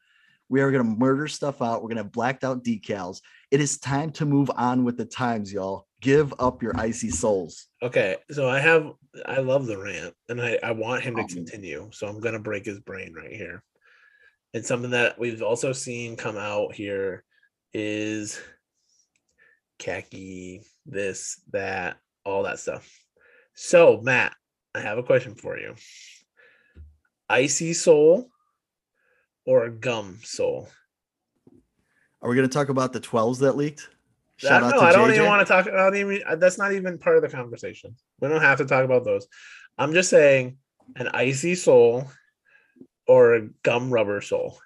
We 0.51 0.59
are 0.59 0.69
going 0.69 0.83
to 0.83 0.99
murder 0.99 1.29
stuff 1.29 1.61
out. 1.61 1.81
We're 1.81 1.87
going 1.87 1.95
to 1.95 2.03
have 2.03 2.11
blacked 2.11 2.43
out 2.43 2.61
decals. 2.61 3.21
It 3.51 3.61
is 3.61 3.79
time 3.79 4.11
to 4.11 4.25
move 4.25 4.51
on 4.57 4.83
with 4.83 4.97
the 4.97 5.05
times, 5.05 5.51
y'all. 5.51 5.87
Give 6.01 6.33
up 6.39 6.61
your 6.61 6.77
icy 6.77 7.09
soles. 7.09 7.67
Okay, 7.81 8.17
so 8.31 8.49
I 8.49 8.59
have 8.59 8.91
I 9.25 9.37
love 9.37 9.65
the 9.65 9.77
rant 9.77 10.13
and 10.27 10.41
I, 10.41 10.59
I 10.61 10.71
want 10.71 11.03
him 11.03 11.15
to 11.15 11.23
continue. 11.23 11.87
So 11.93 12.05
I'm 12.05 12.19
gonna 12.19 12.39
break 12.39 12.65
his 12.65 12.81
brain 12.81 13.13
right 13.13 13.31
here. 13.31 13.63
And 14.53 14.65
something 14.65 14.91
that 14.91 15.17
we've 15.17 15.41
also 15.41 15.71
seen 15.71 16.17
come 16.17 16.35
out 16.35 16.73
here 16.73 17.23
is 17.73 18.37
khaki, 19.79 20.63
this, 20.85 21.39
that, 21.51 21.95
all 22.25 22.43
that 22.43 22.59
stuff. 22.59 22.89
So 23.53 24.01
Matt, 24.01 24.35
I 24.75 24.81
have 24.81 24.97
a 24.97 25.03
question 25.03 25.35
for 25.35 25.57
you. 25.57 25.75
Icy 27.29 27.71
sole 27.71 28.27
or 29.51 29.65
a 29.65 29.69
gum 29.69 30.17
soul? 30.23 30.69
Are 32.21 32.29
we 32.29 32.37
going 32.37 32.47
to 32.47 32.53
talk 32.53 32.69
about 32.69 32.93
the 32.93 33.01
12s 33.01 33.39
that 33.39 33.57
leaked? 33.57 33.89
Shout 34.37 34.63
I, 34.63 34.67
out 34.67 34.75
no, 34.75 34.79
I 34.79 34.93
don't 34.93 35.09
JJ. 35.09 35.15
even 35.15 35.27
want 35.27 35.45
to 35.45 35.53
talk. 35.53 35.65
Don't 35.65 35.95
even. 35.95 36.23
uh, 36.25 36.37
That's 36.37 36.57
not 36.57 36.71
even 36.71 36.97
part 36.97 37.17
of 37.17 37.21
the 37.21 37.27
conversation. 37.29 37.93
We 38.21 38.29
don't 38.29 38.41
have 38.41 38.59
to 38.59 38.65
talk 38.65 38.85
about 38.85 39.03
those. 39.03 39.27
I'm 39.77 39.93
just 39.93 40.09
saying, 40.09 40.57
an 40.95 41.09
icy 41.09 41.55
sole 41.55 42.09
or 43.07 43.35
a 43.35 43.49
gum 43.63 43.91
rubber 43.91 44.21
sole. 44.21 44.57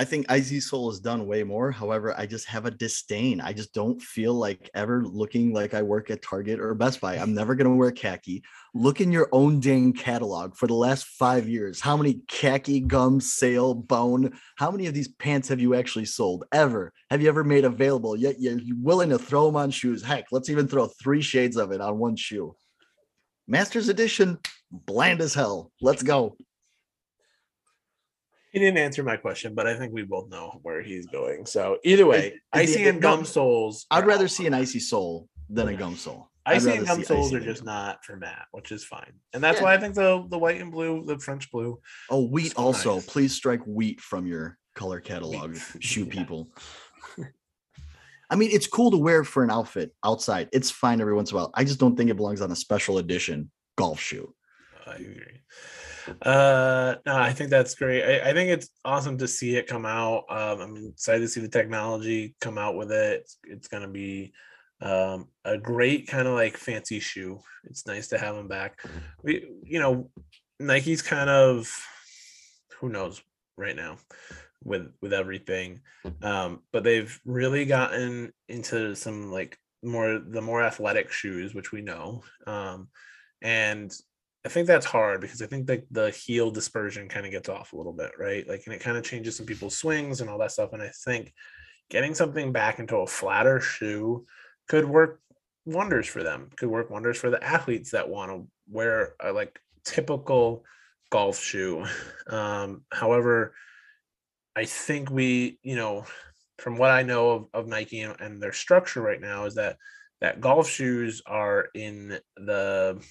I 0.00 0.04
think 0.04 0.32
Icy 0.32 0.60
Sole 0.60 0.90
has 0.90 0.98
done 0.98 1.26
way 1.26 1.44
more. 1.44 1.70
However, 1.70 2.18
I 2.18 2.24
just 2.24 2.46
have 2.46 2.64
a 2.64 2.70
disdain. 2.70 3.38
I 3.38 3.52
just 3.52 3.74
don't 3.74 4.00
feel 4.00 4.32
like 4.32 4.70
ever 4.74 5.04
looking 5.04 5.52
like 5.52 5.74
I 5.74 5.82
work 5.82 6.10
at 6.10 6.22
Target 6.22 6.58
or 6.58 6.74
Best 6.74 7.02
Buy. 7.02 7.18
I'm 7.18 7.34
never 7.34 7.54
gonna 7.54 7.76
wear 7.76 7.90
khaki. 7.90 8.42
Look 8.72 9.02
in 9.02 9.12
your 9.12 9.28
own 9.30 9.60
dang 9.60 9.92
catalog 9.92 10.56
for 10.56 10.66
the 10.66 10.72
last 10.72 11.04
five 11.04 11.50
years. 11.50 11.80
How 11.80 11.98
many 11.98 12.22
khaki 12.28 12.80
gum 12.80 13.20
sale 13.20 13.74
bone? 13.74 14.32
How 14.56 14.70
many 14.70 14.86
of 14.86 14.94
these 14.94 15.08
pants 15.08 15.48
have 15.48 15.60
you 15.60 15.74
actually 15.74 16.06
sold 16.06 16.44
ever? 16.50 16.94
Have 17.10 17.20
you 17.20 17.28
ever 17.28 17.44
made 17.44 17.66
available? 17.66 18.16
Yet 18.16 18.40
you're 18.40 18.58
willing 18.80 19.10
to 19.10 19.18
throw 19.18 19.44
them 19.44 19.56
on 19.56 19.70
shoes. 19.70 20.02
Heck, 20.02 20.32
let's 20.32 20.48
even 20.48 20.66
throw 20.66 20.86
three 20.86 21.20
shades 21.20 21.58
of 21.58 21.72
it 21.72 21.82
on 21.82 21.98
one 21.98 22.16
shoe. 22.16 22.56
Masters 23.46 23.90
Edition, 23.90 24.38
bland 24.70 25.20
as 25.20 25.34
hell. 25.34 25.70
Let's 25.82 26.02
go. 26.02 26.38
He 28.50 28.58
didn't 28.58 28.78
answer 28.78 29.02
my 29.04 29.16
question, 29.16 29.54
but 29.54 29.66
I 29.66 29.76
think 29.78 29.92
we 29.92 30.02
both 30.02 30.28
know 30.28 30.58
where 30.62 30.82
he's 30.82 31.06
going. 31.06 31.46
So 31.46 31.78
either 31.84 32.06
way, 32.06 32.18
Is- 32.28 32.32
is 32.34 32.40
icy 32.52 32.82
the- 32.84 32.88
and 32.90 33.00
no, 33.00 33.16
gum 33.16 33.24
soles. 33.24 33.86
I'd 33.90 34.06
rather 34.06 34.28
see 34.28 34.46
an 34.46 34.54
icy 34.54 34.80
sole 34.80 35.28
than 35.48 35.68
a 35.68 35.74
gum 35.76 35.96
sole. 35.96 36.30
I'd 36.46 36.56
Icy 36.56 36.70
and 36.72 36.86
gum 36.86 36.98
see 36.98 37.04
soles 37.04 37.32
are 37.34 37.40
just 37.40 37.64
gum. 37.64 37.74
not 37.74 38.04
for 38.04 38.16
Matt, 38.16 38.46
which 38.52 38.72
is 38.72 38.84
fine, 38.84 39.12
and 39.34 39.44
that's 39.44 39.58
Yeah. 39.58 39.64
why 39.64 39.74
I 39.74 39.78
think 39.78 39.94
the 39.94 40.26
the 40.30 40.38
white 40.38 40.60
and 40.60 40.72
blue, 40.72 41.04
the 41.06 41.18
French 41.18 41.50
blue. 41.50 41.78
Oh, 42.08 42.24
wheat 42.26 42.52
So 42.52 42.62
also. 42.62 42.94
nice. 42.94 43.06
Please 43.06 43.34
strike 43.34 43.60
wheat 43.66 44.00
from 44.00 44.26
your 44.26 44.58
color 44.74 45.00
catalog, 45.00 45.56
shoe 45.80 46.04
Yeah. 46.04 46.12
people. 46.12 46.48
I 48.30 48.36
mean, 48.36 48.50
it's 48.52 48.66
cool 48.68 48.90
to 48.92 48.96
wear 48.96 49.22
for 49.24 49.42
an 49.44 49.50
outfit 49.50 49.92
outside. 50.04 50.48
It's 50.52 50.70
fine 50.70 51.00
every 51.00 51.14
once 51.14 51.30
in 51.30 51.36
a 51.36 51.40
while. 51.40 51.50
I 51.54 51.64
just 51.64 51.80
don't 51.80 51.96
think 51.96 52.10
it 52.10 52.16
belongs 52.16 52.40
on 52.40 52.50
a 52.52 52.56
special 52.56 52.98
edition 52.98 53.50
golf 53.76 54.00
shoe. 54.00 54.34
I 54.86 54.94
agree. 54.94 55.42
Uh, 56.22 56.96
no, 57.06 57.16
I 57.16 57.32
think 57.32 57.50
that's 57.50 57.74
great. 57.74 58.02
I, 58.02 58.30
I 58.30 58.32
think 58.32 58.50
it's 58.50 58.70
awesome 58.84 59.18
to 59.18 59.28
see 59.28 59.56
it 59.56 59.66
come 59.66 59.86
out. 59.86 60.24
Um, 60.28 60.60
I'm 60.60 60.76
excited 60.92 61.20
to 61.20 61.28
see 61.28 61.40
the 61.40 61.48
technology 61.48 62.34
come 62.40 62.58
out 62.58 62.76
with 62.76 62.92
it. 62.92 63.20
It's, 63.20 63.38
it's 63.44 63.68
going 63.68 63.82
to 63.82 63.88
be 63.88 64.32
um, 64.80 65.28
a 65.44 65.58
great 65.58 66.08
kind 66.08 66.26
of 66.26 66.34
like 66.34 66.56
fancy 66.56 67.00
shoe. 67.00 67.40
It's 67.64 67.86
nice 67.86 68.08
to 68.08 68.18
have 68.18 68.34
them 68.34 68.48
back. 68.48 68.80
We, 69.22 69.48
you 69.64 69.78
know, 69.78 70.10
Nike's 70.58 71.02
kind 71.02 71.30
of 71.30 71.70
who 72.78 72.88
knows 72.88 73.22
right 73.56 73.76
now 73.76 73.98
with 74.64 74.92
with 75.00 75.12
everything, 75.12 75.80
um, 76.22 76.60
but 76.72 76.84
they've 76.84 77.18
really 77.24 77.64
gotten 77.64 78.32
into 78.48 78.94
some 78.94 79.30
like 79.30 79.58
more 79.82 80.18
the 80.18 80.42
more 80.42 80.62
athletic 80.62 81.10
shoes, 81.12 81.54
which 81.54 81.72
we 81.72 81.82
know. 81.82 82.22
Um, 82.46 82.88
and 83.42 83.92
I 84.44 84.48
think 84.48 84.66
that's 84.66 84.86
hard 84.86 85.20
because 85.20 85.42
I 85.42 85.46
think 85.46 85.66
that 85.66 85.84
the 85.90 86.10
heel 86.10 86.50
dispersion 86.50 87.08
kind 87.08 87.26
of 87.26 87.32
gets 87.32 87.48
off 87.48 87.72
a 87.72 87.76
little 87.76 87.92
bit, 87.92 88.12
right? 88.18 88.48
Like, 88.48 88.62
and 88.64 88.74
it 88.74 88.80
kind 88.80 88.96
of 88.96 89.04
changes 89.04 89.36
some 89.36 89.44
people's 89.46 89.76
swings 89.76 90.20
and 90.20 90.30
all 90.30 90.38
that 90.38 90.52
stuff. 90.52 90.72
And 90.72 90.82
I 90.82 90.90
think 91.04 91.34
getting 91.90 92.14
something 92.14 92.50
back 92.50 92.78
into 92.78 92.96
a 92.96 93.06
flatter 93.06 93.60
shoe 93.60 94.24
could 94.68 94.86
work 94.86 95.20
wonders 95.66 96.06
for 96.06 96.22
them. 96.22 96.48
Could 96.56 96.70
work 96.70 96.88
wonders 96.90 97.18
for 97.18 97.28
the 97.28 97.42
athletes 97.44 97.90
that 97.90 98.08
want 98.08 98.30
to 98.30 98.46
wear 98.70 99.14
a 99.20 99.30
like 99.32 99.60
typical 99.84 100.64
golf 101.10 101.40
shoe. 101.40 101.84
Um, 102.30 102.82
however, 102.92 103.54
I 104.54 104.64
think 104.64 105.10
we, 105.10 105.58
you 105.64 105.74
know, 105.74 106.04
from 106.58 106.76
what 106.76 106.92
I 106.92 107.02
know 107.02 107.30
of, 107.30 107.46
of 107.52 107.66
Nike 107.66 108.02
and, 108.02 108.14
and 108.20 108.40
their 108.40 108.52
structure 108.52 109.02
right 109.02 109.20
now 109.20 109.46
is 109.46 109.56
that 109.56 109.78
that 110.20 110.40
golf 110.40 110.68
shoes 110.68 111.22
are 111.26 111.70
in 111.74 112.20
the 112.36 113.02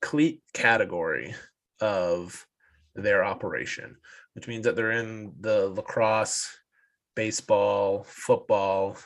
cleat 0.00 0.42
category 0.52 1.34
of 1.80 2.46
their 2.94 3.24
operation, 3.24 3.96
which 4.34 4.48
means 4.48 4.64
that 4.64 4.76
they're 4.76 4.92
in 4.92 5.32
the 5.40 5.68
lacrosse, 5.68 6.48
baseball, 7.14 8.04
football, 8.08 8.96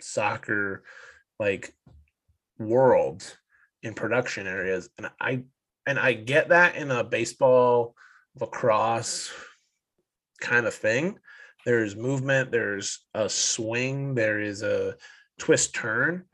soccer, 0.00 0.84
like 1.38 1.74
world 2.58 3.36
in 3.82 3.94
production 3.94 4.46
areas. 4.46 4.88
And 4.98 5.10
I 5.20 5.44
and 5.86 5.98
I 5.98 6.14
get 6.14 6.48
that 6.48 6.76
in 6.76 6.90
a 6.90 7.04
baseball, 7.04 7.94
lacrosse 8.40 9.30
kind 10.40 10.66
of 10.66 10.74
thing. 10.74 11.18
There's 11.66 11.96
movement, 11.96 12.50
there's 12.50 13.00
a 13.14 13.28
swing, 13.28 14.14
there 14.14 14.40
is 14.40 14.62
a 14.62 14.96
twist 15.38 15.74
turn. 15.74 16.24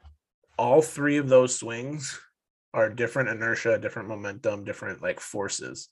All 0.58 0.82
three 0.82 1.16
of 1.16 1.28
those 1.28 1.56
swings 1.56 2.20
are 2.72 2.88
different 2.88 3.28
inertia, 3.28 3.78
different 3.78 4.08
momentum, 4.08 4.64
different 4.64 5.02
like 5.02 5.20
forces. 5.20 5.88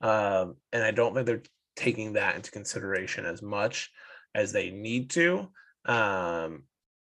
Um, 0.00 0.56
and 0.72 0.82
I 0.82 0.90
don't 0.90 1.14
think 1.14 1.26
they're 1.26 1.42
taking 1.76 2.14
that 2.14 2.36
into 2.36 2.50
consideration 2.50 3.24
as 3.24 3.42
much 3.42 3.90
as 4.34 4.52
they 4.52 4.70
need 4.70 5.10
to 5.10 5.48
um, 5.86 6.64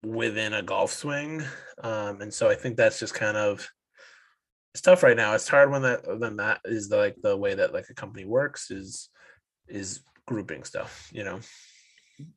within 0.04 0.54
a 0.54 0.62
golf 0.62 0.92
swing. 0.92 1.42
Um, 1.82 2.20
and 2.20 2.32
so 2.32 2.48
I 2.48 2.54
think 2.54 2.76
that's 2.76 3.00
just 3.00 3.14
kind 3.14 3.36
of 3.36 3.68
it's 4.74 4.82
tough 4.82 5.02
right 5.02 5.16
now. 5.16 5.34
It's 5.34 5.48
hard 5.48 5.70
when 5.70 5.82
that 5.82 6.18
when 6.18 6.36
that 6.36 6.60
is 6.64 6.88
the, 6.88 6.96
like 6.96 7.16
the 7.22 7.36
way 7.36 7.54
that 7.54 7.72
like 7.72 7.86
a 7.90 7.94
company 7.94 8.24
works 8.24 8.70
is 8.70 9.08
is 9.66 10.00
grouping 10.26 10.62
stuff, 10.62 11.10
you 11.12 11.24
know. 11.24 11.40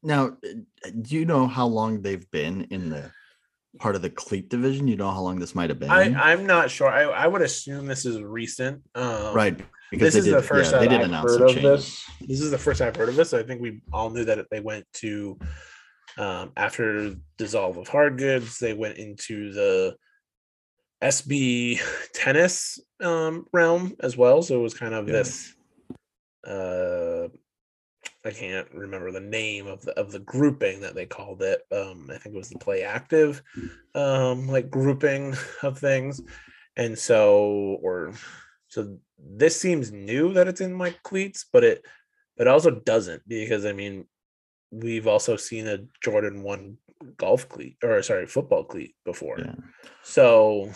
Now, 0.02 0.38
uh, 0.44 0.90
do 1.02 1.16
you 1.16 1.26
know 1.26 1.46
how 1.46 1.68
long 1.68 2.02
they've 2.02 2.30
been 2.32 2.68
in 2.72 2.90
the 2.90 3.12
part 3.80 3.96
of 3.96 4.02
the 4.02 4.10
cleat 4.10 4.50
division? 4.50 4.88
You 4.88 4.96
know 4.96 5.12
how 5.12 5.22
long 5.22 5.40
this 5.40 5.56
might 5.56 5.70
have 5.70 5.80
been? 5.80 5.90
I 5.90 6.32
I'm 6.32 6.46
not 6.46 6.70
sure. 6.70 6.90
I, 6.90 7.04
I 7.04 7.28
would 7.28 7.42
assume 7.42 7.86
this 7.88 8.06
is 8.06 8.22
recent. 8.22 8.82
Um, 8.96 9.36
right. 9.36 9.60
Because 9.92 10.14
this 10.14 10.26
they 10.26 10.32
is 10.32 10.36
the 10.36 10.42
first 10.42 10.72
yeah, 10.72 10.80
they 10.80 10.88
did 10.88 11.02
I've 11.02 11.06
announce 11.08 11.38
heard 11.38 11.50
of 11.50 11.56
this. 11.56 12.04
This 12.22 12.42
is 12.42 12.50
the 12.50 12.58
first 12.58 12.82
I've 12.82 12.96
heard 12.96 13.10
of 13.10 13.16
this. 13.16 13.34
I 13.34 13.44
think 13.44 13.62
we 13.62 13.82
all 13.92 14.10
knew 14.10 14.26
that 14.26 14.46
they 14.50 14.60
went 14.60 14.86
to 14.94 15.38
um, 16.18 16.52
after 16.58 17.16
dissolve 17.38 17.78
of 17.78 17.88
hard 17.88 18.18
goods. 18.18 18.58
They 18.58 18.74
went 18.74 18.98
into 18.98 19.54
the 19.54 19.96
SB 21.04 21.80
tennis 22.14 22.80
um, 23.02 23.46
realm 23.54 23.96
as 24.00 24.18
well. 24.18 24.42
So 24.42 24.60
it 24.60 24.64
was 24.64 24.74
kind 24.74 24.94
of 24.94 25.08
Yeah. 25.08 25.14
this. 25.14 25.56
Uh, 26.48 27.28
I 28.26 28.32
can't 28.32 28.68
remember 28.74 29.12
the 29.12 29.20
name 29.20 29.68
of 29.68 29.82
the 29.82 29.98
of 30.00 30.12
the 30.12 30.20
grouping 30.20 30.80
that 30.82 30.96
they 30.96 31.06
called 31.06 31.42
it. 31.42 31.62
Um, 31.72 32.10
I 32.10 32.18
think 32.18 32.36
it 32.36 32.38
was 32.38 32.50
the 32.50 32.58
play 32.58 32.84
active, 32.84 33.42
um, 33.96 34.48
like 34.48 34.70
grouping 34.70 35.36
of 35.62 35.78
things, 35.78 36.22
and 36.78 36.98
so 36.98 37.80
or 37.82 38.14
so 38.70 38.98
this 39.20 39.60
seems 39.60 39.92
new 39.92 40.34
that 40.34 40.48
it's 40.48 40.62
in 40.62 40.74
my 40.74 40.96
cleats, 41.04 41.46
but 41.52 41.64
it 41.64 41.86
but 42.38 42.48
also 42.48 42.72
doesn't 42.72 43.28
because 43.28 43.66
I 43.66 43.74
mean 43.74 44.06
we've 44.72 45.08
also 45.08 45.36
seen 45.36 45.68
a 45.68 45.80
Jordan 46.02 46.44
one 46.44 46.78
golf 47.18 47.48
cleat 47.50 47.78
or 47.84 48.02
sorry 48.02 48.26
football 48.26 48.64
cleat 48.64 48.96
before. 49.06 49.38
Yeah. 49.40 49.56
So 50.04 50.72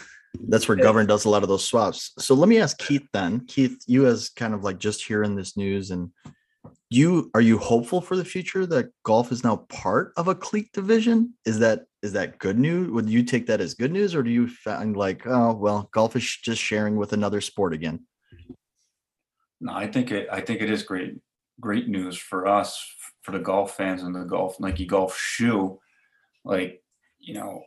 That's 0.48 0.68
where. 0.68 0.78
Govern 0.78 1.08
does 1.08 1.26
a 1.26 1.30
lot 1.30 1.44
of 1.44 1.50
those 1.50 1.68
swaps. 1.68 2.12
So 2.20 2.36
let 2.36 2.50
me 2.50 2.60
ask 2.60 2.78
Keith 2.78 3.08
then. 3.14 3.46
Keith, 3.48 3.82
you 3.88 4.06
as 4.06 4.30
kind 4.30 4.54
of 4.54 4.64
like 4.64 4.80
just 4.80 5.06
hearing 5.06 5.36
this 5.36 5.58
news 5.58 5.92
and 5.92 6.12
you 6.90 7.30
are 7.34 7.42
you 7.42 7.58
hopeful 7.58 8.02
for 8.02 8.16
the 8.16 8.26
future 8.26 8.66
that 8.66 8.92
golf 9.04 9.32
is 9.32 9.44
now 9.44 9.58
part 9.70 10.14
of 10.16 10.28
a 10.28 10.36
cleat 10.36 10.72
division? 10.72 11.34
Is 11.46 11.60
that 11.60 11.86
is 12.02 12.14
that 12.14 12.40
good 12.40 12.58
news? 12.58 12.90
Would 12.92 13.10
you 13.10 13.24
take 13.24 13.48
that 13.48 13.62
as 13.62 13.74
good 13.74 13.92
news 13.92 14.16
or 14.16 14.24
do 14.24 14.32
you 14.32 14.48
find 14.48 14.96
like, 14.96 15.28
oh 15.28 15.54
well, 15.54 15.90
golf 15.92 16.16
is 16.16 16.24
just 16.24 16.62
sharing 16.62 16.96
with 16.96 17.14
another 17.14 17.42
sport 17.42 17.74
again? 17.74 18.06
Mm-hmm. 18.34 18.54
No, 19.62 19.74
I 19.74 19.88
think 19.88 20.12
it. 20.12 20.28
I 20.32 20.42
think 20.42 20.62
it 20.62 20.70
is 20.70 20.84
great, 20.84 21.16
great 21.60 21.88
news 21.88 22.18
for 22.18 22.48
us, 22.48 22.82
for 23.22 23.32
the 23.32 23.40
golf 23.40 23.76
fans 23.76 24.04
and 24.04 24.16
the 24.16 24.24
golf 24.24 24.60
Nike 24.60 24.86
golf 24.86 25.18
shoe. 25.18 25.80
Like, 26.46 26.84
you 27.20 27.34
know, 27.34 27.64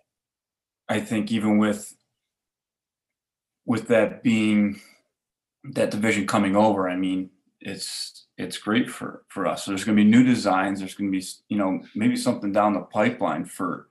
I 0.88 1.00
think 1.00 1.30
even 1.30 1.58
with 1.58 1.94
with 3.66 3.88
that 3.88 4.22
being 4.22 4.80
that 5.64 5.90
division 5.90 6.26
coming 6.26 6.56
over, 6.56 6.88
I 6.88 6.96
mean, 6.96 7.30
it's 7.60 8.26
it's 8.40 8.58
great 8.58 8.90
for 8.90 9.24
for 9.28 9.46
us. 9.46 9.64
So 9.64 9.70
There's 9.70 9.84
going 9.84 9.96
to 9.96 10.02
be 10.02 10.08
new 10.08 10.24
designs. 10.24 10.78
There's 10.78 10.94
going 10.94 11.12
to 11.12 11.18
be 11.18 11.24
you 11.48 11.58
know 11.58 11.80
maybe 11.94 12.16
something 12.16 12.52
down 12.52 12.74
the 12.74 12.80
pipeline 12.80 13.44
for 13.44 13.88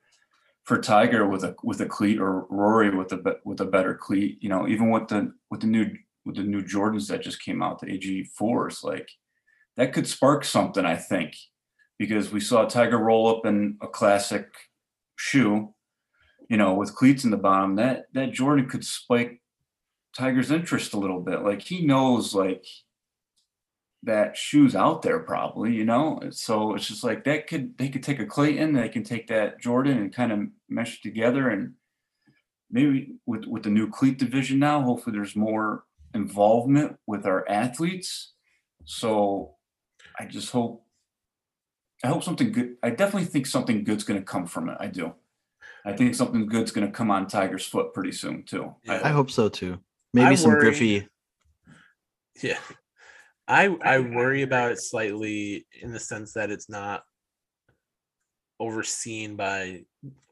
for 0.64 0.80
Tiger 0.80 1.28
with 1.28 1.44
a 1.44 1.56
with 1.64 1.82
a 1.82 1.86
cleat 1.86 2.20
or 2.20 2.46
Rory 2.50 2.96
with 2.96 3.12
a 3.12 3.38
with 3.46 3.62
a 3.62 3.66
better 3.66 3.96
cleat. 3.96 4.42
You 4.42 4.50
know, 4.50 4.68
even 4.68 4.90
with 4.90 5.08
the 5.08 5.34
with 5.50 5.62
the 5.62 5.68
new 5.68 5.92
with 6.26 6.36
the 6.36 6.44
new 6.44 6.62
Jordans 6.62 7.08
that 7.08 7.22
just 7.22 7.42
came 7.42 7.62
out, 7.62 7.80
the 7.80 7.88
ADG 7.88 8.28
fours, 8.28 8.84
like 8.84 9.10
that 9.78 9.94
could 9.94 10.08
spark 10.08 10.44
something, 10.44 10.86
I 10.86 10.96
think, 10.96 11.36
because 11.98 12.32
we 12.32 12.40
saw 12.40 12.66
Tiger 12.66 12.98
roll 12.98 13.28
up 13.28 13.46
in 13.46 13.78
a 13.82 13.88
classic 13.88 14.48
shoe, 15.16 15.74
you 16.50 16.58
know, 16.58 16.74
with 16.74 16.96
cleats 16.96 17.24
in 17.24 17.32
the 17.32 17.38
bottom. 17.38 17.76
That 17.76 18.06
that 18.14 18.34
Jordan 18.34 18.68
could 18.68 18.86
spike 18.86 19.42
Tiger's 20.18 20.52
interest 20.52 20.94
a 20.94 21.00
little 21.00 21.22
bit. 21.22 21.44
Like 21.44 21.62
he 21.62 21.86
knows, 21.86 22.34
like 22.34 22.66
that 24.04 24.38
shoes 24.38 24.76
out 24.76 25.02
there 25.02 25.20
probably, 25.20 25.74
you 25.74 25.86
know. 25.86 26.20
So 26.32 26.74
it's 26.76 26.88
just 26.88 27.04
like 27.04 27.24
that 27.26 27.48
could 27.48 27.78
they 27.78 27.90
could 27.90 28.04
take 28.04 28.20
a 28.20 28.26
Clayton, 28.26 28.74
they 28.74 28.90
can 28.90 29.04
take 29.04 29.28
that 29.28 29.60
Jordan 29.60 29.98
and 29.98 30.14
kind 30.14 30.32
of 30.32 30.40
mesh 30.70 31.02
together 31.02 31.50
and 31.50 31.74
maybe 32.72 33.16
with 33.26 33.46
with 33.46 33.64
the 33.64 33.70
new 33.70 33.90
cleat 33.90 34.18
division 34.20 34.60
now, 34.60 34.82
hopefully 34.82 35.16
there's 35.16 35.36
more 35.36 35.84
involvement 36.14 36.98
with 37.08 37.26
our 37.26 37.48
athletes. 37.50 38.34
So 38.86 39.56
I 40.18 40.26
just 40.26 40.52
hope 40.52 40.86
I 42.04 42.08
hope 42.08 42.24
something 42.24 42.52
good 42.52 42.76
I 42.82 42.92
definitely 42.92 43.26
think 43.26 43.46
something 43.48 43.84
good's 43.84 44.04
gonna 44.06 44.22
come 44.22 44.46
from 44.46 44.70
it. 44.70 44.78
I 44.80 44.88
do. 44.88 45.14
I 45.86 45.94
think 45.94 46.16
something 46.16 46.46
good's 46.48 46.72
gonna 46.72 46.92
come 46.92 47.12
on 47.12 47.28
Tiger's 47.28 47.66
foot 47.66 47.94
pretty 47.94 48.12
soon 48.14 48.44
too. 48.44 48.76
Yeah. 48.84 49.02
I 49.04 49.10
hope 49.10 49.30
so 49.30 49.50
too. 49.50 49.80
Maybe 50.14 50.28
I 50.28 50.36
some 50.36 50.52
worry- 50.52 50.62
Griffey. 50.62 51.08
Yeah. 52.42 52.58
I 53.50 53.76
I 53.84 54.00
worry 54.00 54.44
about 54.44 54.72
it 54.72 54.80
slightly 54.80 55.66
in 55.82 55.92
the 55.92 56.00
sense 56.00 56.34
that 56.34 56.52
it's 56.52 56.70
not 56.70 57.04
overseen 58.60 59.36
by 59.36 59.82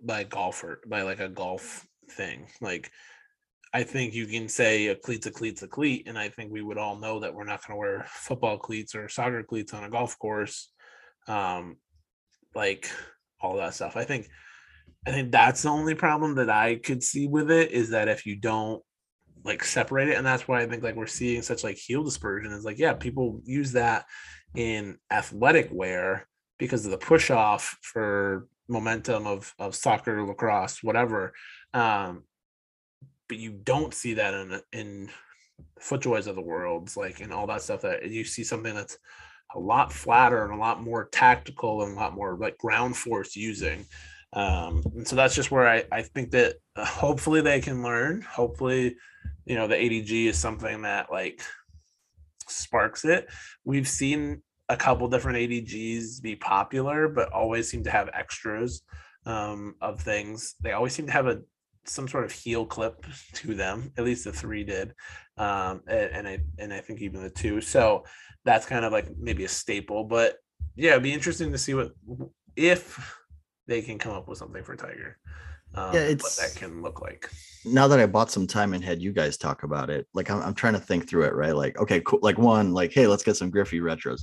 by 0.02 0.24
golfer 0.24 0.82
by 0.88 1.02
like 1.02 1.20
a 1.20 1.28
golf 1.28 1.88
thing. 2.12 2.48
Like 2.62 2.92
I 3.74 3.84
think 3.84 4.14
you 4.14 4.28
can 4.28 4.48
say 4.48 4.88
a 4.88 4.96
cleat's 4.96 5.26
a 5.26 5.32
cleat's 5.32 5.64
a 5.64 5.68
cleat, 5.68 6.08
and 6.08 6.18
I 6.18 6.30
think 6.30 6.52
we 6.52 6.62
would 6.62 6.78
all 6.78 6.98
know 6.98 7.20
that 7.20 7.34
we're 7.34 7.44
not 7.44 7.66
going 7.66 7.76
to 7.76 7.80
wear 7.80 8.06
football 8.08 8.58
cleats 8.58 8.96
or 8.96 9.10
soccer 9.10 9.44
cleats 9.44 9.74
on 9.74 9.84
a 9.84 9.90
golf 9.90 10.18
course, 10.20 10.72
um, 11.28 11.78
like 12.56 12.90
all 13.42 13.58
that 13.58 13.74
stuff. 13.74 13.98
I 13.98 14.06
think, 14.06 14.30
I 15.06 15.12
think 15.12 15.32
that's 15.32 15.64
the 15.64 15.70
only 15.70 15.96
problem 15.96 16.36
that 16.36 16.50
I 16.50 16.76
could 16.76 17.04
see 17.04 17.28
with 17.28 17.52
it 17.52 17.72
is 17.72 17.90
that 17.90 18.08
if 18.08 18.26
you 18.26 18.38
don't 18.38 18.82
like 19.48 19.64
separate 19.64 20.10
it, 20.10 20.18
and 20.18 20.26
that's 20.26 20.48
why 20.48 20.62
I 20.62 20.68
think 20.68 20.84
like 20.84 20.96
we're 20.96 21.08
seeing 21.08 21.42
such 21.42 21.64
like 21.64 21.78
heel 21.78 22.04
dispersion 22.04 22.52
is 22.52 22.66
like 22.66 22.78
yeah, 22.78 22.94
people 22.94 23.42
use 23.44 23.72
that 23.74 24.06
in 24.56 24.98
athletic 25.12 25.70
wear 25.72 26.28
because 26.60 26.86
of 26.86 26.92
the 26.92 26.98
push 26.98 27.32
off 27.32 27.78
for 27.82 28.48
momentum 28.68 29.26
of 29.26 29.54
of 29.58 29.76
soccer, 29.76 30.24
lacrosse, 30.24 30.84
whatever. 30.84 31.34
Um, 31.74 32.24
but 33.28 33.38
you 33.38 33.52
don't 33.52 33.94
see 33.94 34.16
that 34.16 34.34
in 34.34 34.62
in 34.74 35.10
footjoys 35.82 36.28
of 36.28 36.36
the 36.36 36.42
worlds 36.42 36.96
like 36.96 37.20
and 37.20 37.34
all 37.34 37.48
that 37.48 37.62
stuff 37.62 37.82
that 37.82 38.08
you 38.10 38.24
see 38.24 38.44
something 38.44 38.76
that's 38.76 38.98
a 39.56 39.60
lot 39.60 39.92
flatter 39.92 40.44
and 40.44 40.54
a 40.54 40.58
lot 40.58 40.84
more 40.84 41.10
tactical 41.12 41.84
and 41.84 41.94
a 41.94 41.96
lot 41.96 42.14
more 42.14 42.38
like 42.38 42.58
ground 42.58 42.96
force 42.96 43.36
using 43.36 43.86
um 44.34 44.84
and 44.96 45.08
so 45.08 45.16
that's 45.16 45.36
just 45.36 45.52
where 45.52 45.68
i 45.68 45.84
i 45.92 46.02
think 46.02 46.32
that 46.32 46.56
uh, 46.76 46.86
hopefully 46.86 47.42
they 47.42 47.62
can 47.62 47.82
learn 47.82 48.22
hopefully 48.22 48.96
you 49.46 49.56
know 49.56 49.68
the 49.68 49.76
adg 49.76 50.28
is 50.28 50.38
something 50.38 50.82
that 50.82 51.12
like 51.12 51.42
sparks 52.50 53.06
it 53.06 53.28
we've 53.64 53.88
seen 53.88 54.42
a 54.70 54.76
couple 54.76 55.08
different 55.08 55.38
adgs 55.38 56.22
be 56.22 56.36
popular 56.36 57.08
but 57.08 57.32
always 57.32 57.70
seem 57.70 57.84
to 57.84 57.92
have 57.92 58.10
extras 58.14 58.82
um 59.26 59.76
of 59.82 60.02
things 60.02 60.56
they 60.62 60.74
always 60.74 60.94
seem 60.94 61.06
to 61.06 61.12
have 61.12 61.28
a 61.28 61.40
some 61.90 62.08
sort 62.08 62.26
of 62.26 62.32
heel 62.32 62.66
clip 62.66 63.06
to 63.34 63.56
them. 63.56 63.92
At 63.98 64.04
least 64.04 64.26
the 64.26 64.32
three 64.34 64.64
did, 64.64 64.94
um, 65.38 65.82
a- 65.88 66.14
and, 66.14 66.28
I 66.28 66.40
and 66.60 66.74
I 66.74 66.82
think 66.82 67.02
even 67.02 67.24
the 67.24 67.30
two. 67.30 67.62
So 67.62 68.04
that's 68.46 68.66
kind 68.66 68.86
of 68.86 68.92
like 68.92 69.10
maybe 69.18 69.46
a 69.46 69.50
staple. 69.50 70.04
But 70.04 70.38
yeah, 70.76 70.92
it'd 70.92 71.04
be 71.04 71.14
interesting 71.14 71.52
to 71.52 71.58
see 71.58 71.74
what 71.74 71.92
if 72.56 73.00
they 73.68 73.82
can 73.82 73.98
come 73.98 74.14
up 74.14 74.28
with 74.28 74.38
something 74.38 74.64
for 74.64 74.76
Tiger. 74.76 75.18
Um, 75.76 75.94
Yeah, 75.94 76.02
what 76.04 76.12
it's- 76.12 76.36
that 76.38 76.60
can 76.60 76.82
look 76.82 77.02
like. 77.02 77.30
now 77.66 77.88
that 77.90 78.00
I 78.00 78.06
bought 78.06 78.32
some 78.32 78.48
time 78.48 78.74
and 78.74 78.84
had 78.84 79.02
you 79.02 79.12
guys 79.12 79.38
talk 79.38 79.64
about 79.64 79.90
it, 79.90 80.08
like 80.14 80.30
I'm, 80.30 80.42
I'm 80.42 80.54
trying 80.54 80.74
to 80.74 80.80
think 80.80 81.08
through 81.10 81.24
it, 81.26 81.34
right? 81.36 81.56
Like, 81.56 81.78
okay, 81.80 82.02
cool. 82.02 82.20
Like 82.22 82.38
one, 82.38 82.74
like, 82.74 82.94
hey, 82.94 83.08
let's 83.08 83.24
get 83.24 83.36
some 83.36 83.50
Griffey 83.50 83.80
retros. 83.80 84.22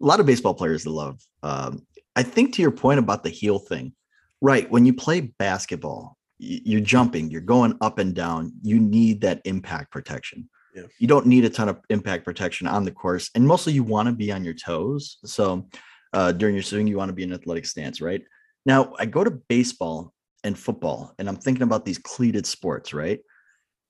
A 0.00 0.04
lot 0.04 0.20
of 0.20 0.26
baseball 0.26 0.54
players 0.54 0.84
that 0.84 0.90
love. 0.90 1.20
Um, 1.42 1.86
I 2.16 2.22
think 2.22 2.54
to 2.54 2.62
your 2.62 2.70
point 2.70 2.98
about 2.98 3.22
the 3.22 3.30
heel 3.30 3.58
thing, 3.58 3.92
right? 4.40 4.70
When 4.70 4.86
you 4.86 4.94
play 4.94 5.20
basketball, 5.38 6.16
you're 6.38 6.80
jumping, 6.80 7.30
you're 7.30 7.40
going 7.40 7.76
up 7.80 7.98
and 7.98 8.14
down. 8.14 8.52
You 8.62 8.78
need 8.78 9.20
that 9.22 9.42
impact 9.44 9.90
protection. 9.90 10.48
Yeah. 10.74 10.84
You 10.98 11.08
don't 11.08 11.26
need 11.26 11.44
a 11.44 11.50
ton 11.50 11.68
of 11.68 11.80
impact 11.90 12.24
protection 12.24 12.66
on 12.68 12.84
the 12.84 12.92
course, 12.92 13.28
and 13.34 13.46
mostly 13.46 13.72
you 13.72 13.82
want 13.82 14.06
to 14.08 14.12
be 14.14 14.30
on 14.30 14.44
your 14.44 14.54
toes. 14.54 15.18
So 15.24 15.68
uh, 16.12 16.30
during 16.32 16.54
your 16.54 16.62
swing, 16.62 16.86
you 16.86 16.96
want 16.96 17.08
to 17.08 17.12
be 17.12 17.24
in 17.24 17.32
athletic 17.32 17.66
stance, 17.66 18.00
right? 18.00 18.22
Now 18.68 18.92
I 18.98 19.06
go 19.06 19.24
to 19.24 19.30
baseball 19.30 20.12
and 20.44 20.56
football, 20.56 21.14
and 21.18 21.26
I'm 21.26 21.36
thinking 21.36 21.62
about 21.62 21.86
these 21.86 21.96
cleated 21.96 22.44
sports, 22.44 22.92
right? 22.92 23.20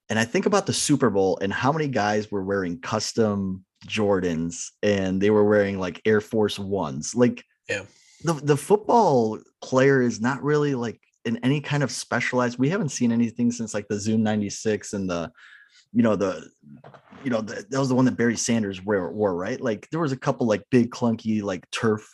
And 0.08 0.20
I 0.20 0.24
think 0.24 0.46
about 0.46 0.66
the 0.66 0.72
Super 0.72 1.10
Bowl 1.10 1.36
and 1.42 1.52
how 1.52 1.72
many 1.72 1.88
guys 1.88 2.30
were 2.30 2.44
wearing 2.44 2.80
custom 2.80 3.64
Jordans 3.88 4.68
and 4.82 5.20
they 5.20 5.30
were 5.30 5.44
wearing 5.44 5.80
like 5.80 6.00
Air 6.04 6.20
Force 6.20 6.60
Ones. 6.60 7.12
Like, 7.14 7.44
Yeah. 7.68 7.82
the, 8.22 8.34
the 8.34 8.56
football 8.56 9.40
player 9.60 10.00
is 10.00 10.20
not 10.20 10.42
really 10.44 10.76
like 10.76 11.00
in 11.24 11.38
any 11.44 11.60
kind 11.60 11.82
of 11.82 11.90
specialized. 11.90 12.58
We 12.58 12.68
haven't 12.70 12.90
seen 12.90 13.10
anything 13.10 13.50
since 13.50 13.74
like 13.74 13.88
the 13.88 13.98
Zoom 13.98 14.22
96 14.22 14.92
and 14.92 15.10
the, 15.10 15.30
you 15.92 16.04
know, 16.04 16.14
the, 16.14 16.48
you 17.24 17.30
know, 17.30 17.40
the, 17.40 17.66
that 17.68 17.78
was 17.80 17.88
the 17.88 17.96
one 17.96 18.04
that 18.04 18.16
Barry 18.16 18.36
Sanders 18.36 18.82
wore, 18.82 19.12
wore, 19.12 19.34
right? 19.34 19.60
Like, 19.60 19.88
there 19.90 20.00
was 20.00 20.12
a 20.12 20.16
couple 20.16 20.46
like 20.46 20.62
big, 20.70 20.90
clunky, 20.90 21.42
like 21.42 21.68
turf 21.72 22.08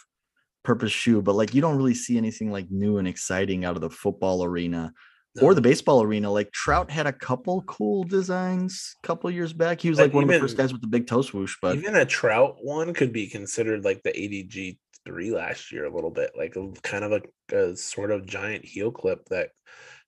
purpose 0.64 0.92
shoe, 0.92 1.22
but 1.22 1.34
like 1.34 1.54
you 1.54 1.60
don't 1.60 1.76
really 1.76 1.94
see 1.94 2.16
anything 2.16 2.50
like 2.50 2.70
new 2.70 2.98
and 2.98 3.06
exciting 3.06 3.64
out 3.64 3.76
of 3.76 3.82
the 3.82 3.90
football 3.90 4.42
arena 4.42 4.92
or 5.40 5.54
the 5.54 5.60
baseball 5.60 6.02
arena. 6.02 6.30
Like 6.30 6.52
Trout 6.52 6.90
had 6.90 7.06
a 7.06 7.12
couple 7.12 7.62
cool 7.62 8.04
designs 8.04 8.96
a 9.02 9.06
couple 9.06 9.30
years 9.30 9.52
back. 9.52 9.80
He 9.80 9.88
was 9.88 9.98
But 9.98 10.04
like 10.04 10.14
one 10.14 10.24
of 10.24 10.30
the 10.30 10.38
first 10.38 10.56
guys 10.56 10.72
with 10.72 10.80
the 10.80 10.88
big 10.88 11.06
toe 11.06 11.22
swoosh, 11.22 11.56
but 11.60 11.76
Even 11.76 11.96
a 11.96 12.04
Trout 12.04 12.56
one 12.62 12.94
could 12.94 13.12
be 13.12 13.26
considered 13.28 13.84
like 13.84 14.02
the 14.02 14.12
ADG 14.12 14.78
three 15.04 15.30
last 15.32 15.72
year 15.72 15.84
a 15.84 15.94
little 15.94 16.10
bit, 16.10 16.30
like 16.36 16.56
a 16.56 16.70
kind 16.82 17.04
of 17.04 17.12
a, 17.12 17.56
a 17.56 17.76
sort 17.76 18.10
of 18.10 18.26
giant 18.26 18.64
heel 18.64 18.90
clip 18.90 19.24
that 19.28 19.50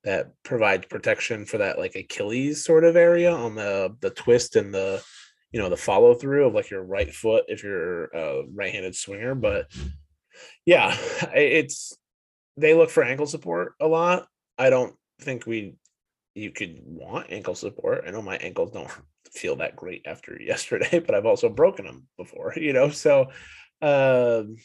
that 0.05 0.33
provides 0.45 0.87
protection 0.87 1.45
for 1.45 1.59
that 1.59 1.79
like 1.79 1.97
Achilles 1.97 2.65
sort 2.65 2.85
of 2.85 2.97
area 2.97 3.33
on 3.33 3.57
the 3.57 3.97
the 4.01 4.11
twist 4.11 4.55
and 4.55 4.73
the 4.73 5.03
you 5.51 5.61
know 5.61 5.69
the 5.69 5.77
follow 5.77 6.15
through 6.15 6.47
of 6.47 6.55
like 6.55 6.71
your 6.71 6.85
right 6.85 7.13
foot 7.13 7.45
if 7.49 7.65
you're 7.65 8.05
a 8.05 8.45
right-handed 8.55 8.95
swinger. 8.95 9.35
But 9.35 9.67
yeah, 10.65 10.97
it's 11.35 11.97
they 12.57 12.75
look 12.75 12.91
for 12.91 13.03
ankle 13.03 13.27
support 13.27 13.75
a 13.81 13.87
lot. 13.87 14.27
I 14.59 14.71
don't 14.71 14.95
think 15.21 15.47
we 15.47 15.77
you 16.35 16.51
could 16.51 16.81
want 16.85 17.31
ankle 17.31 17.55
support. 17.55 18.05
I 18.07 18.11
know 18.11 18.23
my 18.23 18.37
ankles 18.37 18.71
don't 18.73 18.91
feel 19.33 19.57
that 19.57 19.77
great 19.77 20.03
after 20.07 20.37
yesterday, 20.41 20.99
but 20.99 21.15
I've 21.15 21.27
also 21.27 21.49
broken 21.49 21.87
them 21.87 22.07
before, 22.17 22.53
you 22.57 22.73
know. 22.73 22.91
So, 22.91 23.31
um, 23.83 24.57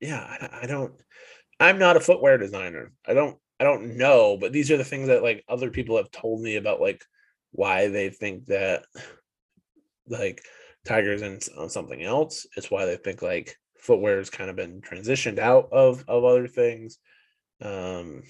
yeah, 0.00 0.20
I, 0.20 0.60
I 0.62 0.66
don't. 0.66 0.94
I'm 1.58 1.78
not 1.78 1.96
a 1.96 2.00
footwear 2.00 2.38
designer. 2.38 2.92
I 3.06 3.14
don't. 3.14 3.38
I 3.58 3.64
don't 3.64 3.96
know, 3.96 4.36
but 4.38 4.52
these 4.52 4.70
are 4.70 4.76
the 4.76 4.84
things 4.84 5.08
that 5.08 5.22
like 5.22 5.42
other 5.48 5.70
people 5.70 5.96
have 5.96 6.10
told 6.10 6.42
me 6.42 6.56
about, 6.56 6.80
like 6.80 7.02
why 7.52 7.88
they 7.88 8.10
think 8.10 8.46
that 8.46 8.84
like 10.06 10.42
Tigers 10.84 11.22
on 11.22 11.68
something 11.68 12.02
else. 12.02 12.46
It's 12.56 12.70
why 12.70 12.84
they 12.84 12.96
think 12.96 13.22
like 13.22 13.58
footwear 13.86 14.18
has 14.18 14.30
kind 14.30 14.50
of 14.50 14.56
been 14.56 14.80
transitioned 14.80 15.38
out 15.38 15.68
of 15.72 16.04
of 16.08 16.24
other 16.24 16.48
things. 16.48 16.98
Um, 17.62 18.22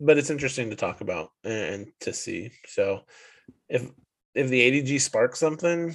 but 0.00 0.18
it's 0.18 0.30
interesting 0.30 0.70
to 0.70 0.76
talk 0.76 1.00
about 1.00 1.30
and, 1.44 1.86
to 2.00 2.12
see. 2.12 2.52
So 2.66 3.02
if 3.68 3.90
if 4.34 4.48
the 4.48 4.60
ADG 4.60 5.00
sparks 5.00 5.40
something, 5.40 5.94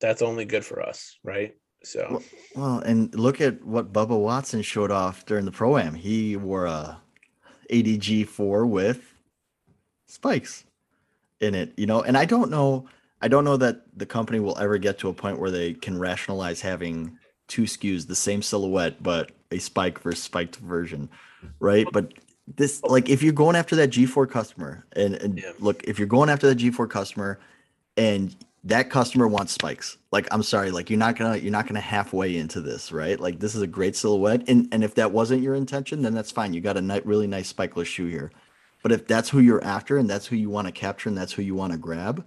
that's 0.00 0.22
only 0.22 0.44
good 0.44 0.64
for 0.64 0.82
us, 0.82 1.18
right? 1.22 1.54
So 1.84 2.06
Well, 2.10 2.22
well, 2.56 2.78
and 2.80 3.14
look 3.14 3.40
at 3.40 3.64
what 3.64 3.92
Bubba 3.92 4.18
Watson 4.18 4.62
showed 4.62 4.90
off 4.90 5.26
during 5.26 5.44
the 5.44 5.52
pro 5.52 5.78
am. 5.78 5.94
He 5.94 6.36
wore 6.36 6.66
a 6.66 7.00
ADG 7.70 8.26
four 8.26 8.66
with 8.66 9.14
spikes 10.06 10.64
in 11.40 11.54
it, 11.54 11.72
you 11.76 11.86
know. 11.86 12.02
And 12.02 12.16
I 12.16 12.24
don't 12.24 12.50
know, 12.50 12.88
I 13.20 13.28
don't 13.28 13.44
know 13.44 13.56
that 13.58 13.82
the 13.96 14.06
company 14.06 14.40
will 14.40 14.58
ever 14.58 14.78
get 14.78 14.98
to 15.00 15.08
a 15.08 15.14
point 15.14 15.38
where 15.38 15.50
they 15.50 15.74
can 15.74 15.98
rationalize 15.98 16.60
having 16.60 17.18
two 17.48 17.62
SKUs, 17.62 18.06
the 18.06 18.14
same 18.14 18.42
silhouette, 18.42 19.02
but 19.02 19.32
a 19.50 19.58
spike 19.58 20.00
versus 20.00 20.22
spiked 20.22 20.56
version, 20.56 21.08
right? 21.60 21.88
But 21.92 22.12
this, 22.56 22.82
like, 22.84 23.08
if 23.08 23.22
you're 23.22 23.32
going 23.32 23.56
after 23.56 23.76
that 23.76 23.90
G4 23.90 24.30
customer, 24.30 24.84
and, 24.92 25.14
and 25.16 25.38
Yeah. 25.38 25.52
look, 25.58 25.82
if 25.84 25.98
you're 25.98 26.08
going 26.08 26.30
after 26.30 26.46
that 26.48 26.58
G4 26.58 26.88
customer, 26.88 27.38
and 27.96 28.34
that 28.64 28.90
customer 28.90 29.28
wants 29.28 29.52
spikes 29.52 29.98
like 30.10 30.26
i'm 30.32 30.42
sorry 30.42 30.70
like 30.70 30.90
you're 30.90 30.98
not 30.98 31.16
gonna 31.16 31.36
you're 31.36 31.52
not 31.52 31.66
gonna 31.66 31.80
halfway 31.80 32.36
into 32.36 32.60
this 32.60 32.90
right 32.90 33.20
like 33.20 33.38
this 33.38 33.54
is 33.54 33.62
a 33.62 33.66
great 33.66 33.94
silhouette 33.94 34.42
and 34.48 34.68
and 34.72 34.82
if 34.82 34.94
that 34.94 35.12
wasn't 35.12 35.40
your 35.40 35.54
intention 35.54 36.02
then 36.02 36.12
that's 36.14 36.30
fine 36.30 36.52
you 36.52 36.60
got 36.60 36.76
a 36.76 36.82
ni- 36.82 37.00
really 37.04 37.26
nice 37.26 37.52
spikeless 37.52 37.86
shoe 37.86 38.08
here 38.08 38.30
but 38.82 38.90
if 38.92 39.06
that's 39.06 39.28
who 39.28 39.38
you're 39.38 39.62
after 39.62 39.96
and 39.96 40.10
that's 40.10 40.26
who 40.26 40.36
you 40.36 40.50
want 40.50 40.66
to 40.66 40.72
capture 40.72 41.08
and 41.08 41.16
that's 41.16 41.32
who 41.32 41.42
you 41.42 41.54
want 41.54 41.72
to 41.72 41.78
grab 41.78 42.26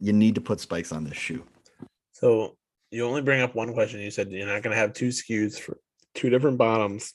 you 0.00 0.12
need 0.12 0.34
to 0.34 0.40
put 0.40 0.58
spikes 0.58 0.90
on 0.90 1.04
this 1.04 1.16
shoe 1.16 1.44
so 2.10 2.56
you 2.92 3.06
only 3.06 3.22
bring 3.22 3.40
up 3.40 3.54
one 3.54 3.72
question. 3.72 4.00
You 4.00 4.10
said 4.10 4.30
you're 4.30 4.46
not 4.46 4.62
going 4.62 4.74
to 4.74 4.80
have 4.80 4.92
two 4.92 5.08
SKUs 5.08 5.58
for 5.58 5.78
two 6.14 6.28
different 6.28 6.58
bottoms, 6.58 7.14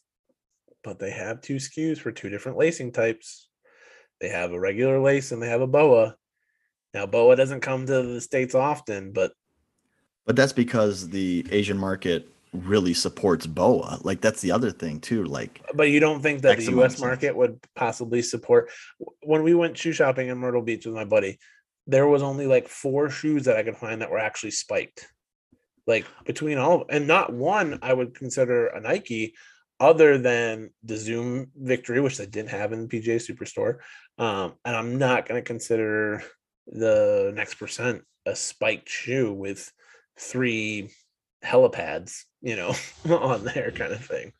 but 0.83 0.99
they 0.99 1.11
have 1.11 1.39
two 1.39 1.57
SKUs 1.57 1.99
for 1.99 2.11
two 2.11 2.29
different 2.29 2.57
lacing 2.57 2.91
types. 2.91 3.47
They 4.19 4.29
have 4.29 4.51
a 4.51 4.59
regular 4.59 4.99
lace 4.99 5.31
and 5.31 5.41
they 5.41 5.49
have 5.49 5.61
a 5.61 5.67
boa. 5.67 6.15
Now 6.93 7.05
boa 7.05 7.35
doesn't 7.35 7.61
come 7.61 7.85
to 7.85 8.01
the 8.01 8.21
states 8.21 8.55
often, 8.55 9.11
but 9.11 9.33
But 10.25 10.35
that's 10.35 10.53
because 10.53 11.09
the 11.09 11.45
Asian 11.51 11.77
market 11.77 12.27
really 12.53 12.95
supports 12.95 13.45
boa. 13.45 13.99
Like 14.01 14.19
that's 14.19 14.41
the 14.41 14.51
other 14.51 14.71
thing 14.71 14.99
too. 14.99 15.25
Like 15.25 15.61
But 15.75 15.91
you 15.91 15.99
don't 15.99 16.23
think 16.23 16.41
that 16.41 16.57
the 16.57 16.71
U.S. 16.71 16.99
market 16.99 17.37
would 17.37 17.59
possibly 17.75 18.23
support? 18.23 18.71
When 19.21 19.43
we 19.43 19.53
went 19.53 19.77
shoe 19.77 19.91
shopping 19.91 20.29
in 20.29 20.39
Myrtle 20.39 20.63
Beach 20.63 20.87
with 20.87 20.95
my 20.95 21.05
buddy, 21.05 21.37
there 21.85 22.07
was 22.07 22.23
only 22.23 22.47
like 22.47 22.67
four 22.67 23.11
shoes 23.11 23.45
that 23.45 23.57
I 23.57 23.63
could 23.63 23.77
find 23.77 24.01
that 24.01 24.09
were 24.09 24.17
actually 24.17 24.51
spiked. 24.51 25.07
Like 25.87 26.05
between 26.25 26.57
all, 26.57 26.85
and 26.89 27.07
not 27.07 27.33
one 27.33 27.79
I 27.81 27.93
would 27.93 28.13
consider 28.13 28.67
a 28.67 28.81
Nike, 28.81 29.33
other 29.79 30.17
than 30.17 30.71
the 30.83 30.97
Zoom 30.97 31.51
Victory, 31.55 32.01
which 32.01 32.17
they 32.17 32.25
didn't 32.25 32.49
have 32.49 32.73
in 32.73 32.87
the 32.87 32.99
PGA 32.99 33.17
Superstore. 33.17 33.77
Um, 34.17 34.53
and 34.65 34.75
I'm 34.75 34.97
not 34.97 35.27
going 35.27 35.41
to 35.41 35.45
consider 35.45 36.23
the 36.67 37.31
next 37.35 37.55
percent 37.55 38.03
a 38.25 38.35
spiked 38.35 38.89
shoe 38.89 39.31
with 39.31 39.71
three 40.19 40.89
helipads, 41.45 42.23
you 42.41 42.55
know, 42.55 42.73
on 43.09 43.43
there 43.45 43.71
kind 43.71 43.93
of 43.93 44.03
thing. 44.03 44.33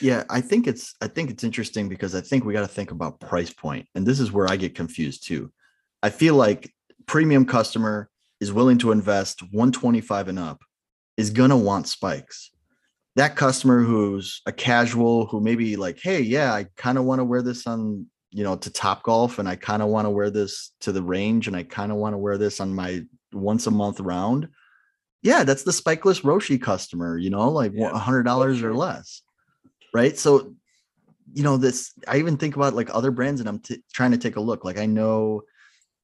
Yeah, 0.00 0.24
I 0.30 0.40
think 0.40 0.66
it's 0.66 0.94
I 1.00 1.08
think 1.08 1.30
it's 1.30 1.44
interesting 1.44 1.88
because 1.88 2.14
I 2.14 2.20
think 2.20 2.44
we 2.44 2.52
got 2.52 2.60
to 2.60 2.68
think 2.68 2.90
about 2.90 3.20
price 3.20 3.52
point, 3.52 3.86
and 3.94 4.06
this 4.06 4.20
is 4.20 4.32
where 4.32 4.48
I 4.48 4.56
get 4.56 4.74
confused 4.74 5.26
too. 5.26 5.52
I 6.02 6.10
feel 6.10 6.34
like 6.34 6.72
premium 7.06 7.44
customer 7.44 8.08
is 8.40 8.52
willing 8.52 8.78
to 8.78 8.92
invest 8.92 9.42
125 9.42 10.28
and 10.28 10.38
up 10.38 10.62
is 11.16 11.30
gonna 11.30 11.56
want 11.56 11.88
spikes. 11.88 12.50
That 13.16 13.36
customer 13.36 13.82
who's 13.82 14.42
a 14.46 14.52
casual 14.52 15.26
who 15.26 15.40
maybe 15.40 15.76
like, 15.76 16.00
hey, 16.02 16.20
yeah, 16.20 16.52
I 16.52 16.66
kind 16.76 16.98
of 16.98 17.04
want 17.04 17.20
to 17.20 17.24
wear 17.24 17.42
this 17.42 17.66
on 17.66 18.06
you 18.30 18.42
know 18.44 18.56
to 18.56 18.70
Top 18.70 19.02
Golf, 19.02 19.38
and 19.38 19.48
I 19.48 19.56
kind 19.56 19.82
of 19.82 19.88
want 19.88 20.06
to 20.06 20.10
wear 20.10 20.30
this 20.30 20.72
to 20.80 20.92
the 20.92 21.02
range, 21.02 21.46
and 21.46 21.56
I 21.56 21.62
kind 21.62 21.92
of 21.92 21.98
want 21.98 22.14
to 22.14 22.18
wear 22.18 22.38
this 22.38 22.60
on 22.60 22.74
my 22.74 23.04
once 23.32 23.66
a 23.66 23.70
month 23.70 24.00
round. 24.00 24.48
Yeah, 25.22 25.44
that's 25.44 25.62
the 25.62 25.70
spikeless 25.70 26.22
Roshe 26.22 26.60
customer, 26.60 27.16
you 27.16 27.30
know, 27.30 27.48
like 27.50 27.72
Yeah, 27.74 27.90
a 27.90 27.98
hundred 27.98 28.24
dollars 28.24 28.62
or 28.62 28.74
less 28.74 29.22
right 29.94 30.18
so 30.18 30.54
you 31.32 31.42
know 31.42 31.56
this 31.56 31.94
i 32.06 32.18
even 32.18 32.36
think 32.36 32.56
about 32.56 32.74
like 32.74 32.90
other 32.92 33.10
brands 33.10 33.40
and 33.40 33.48
i'm 33.48 33.60
t- 33.60 33.82
trying 33.94 34.10
to 34.10 34.18
take 34.18 34.36
a 34.36 34.40
look 34.40 34.64
like 34.64 34.76
i 34.76 34.84
know 34.84 35.40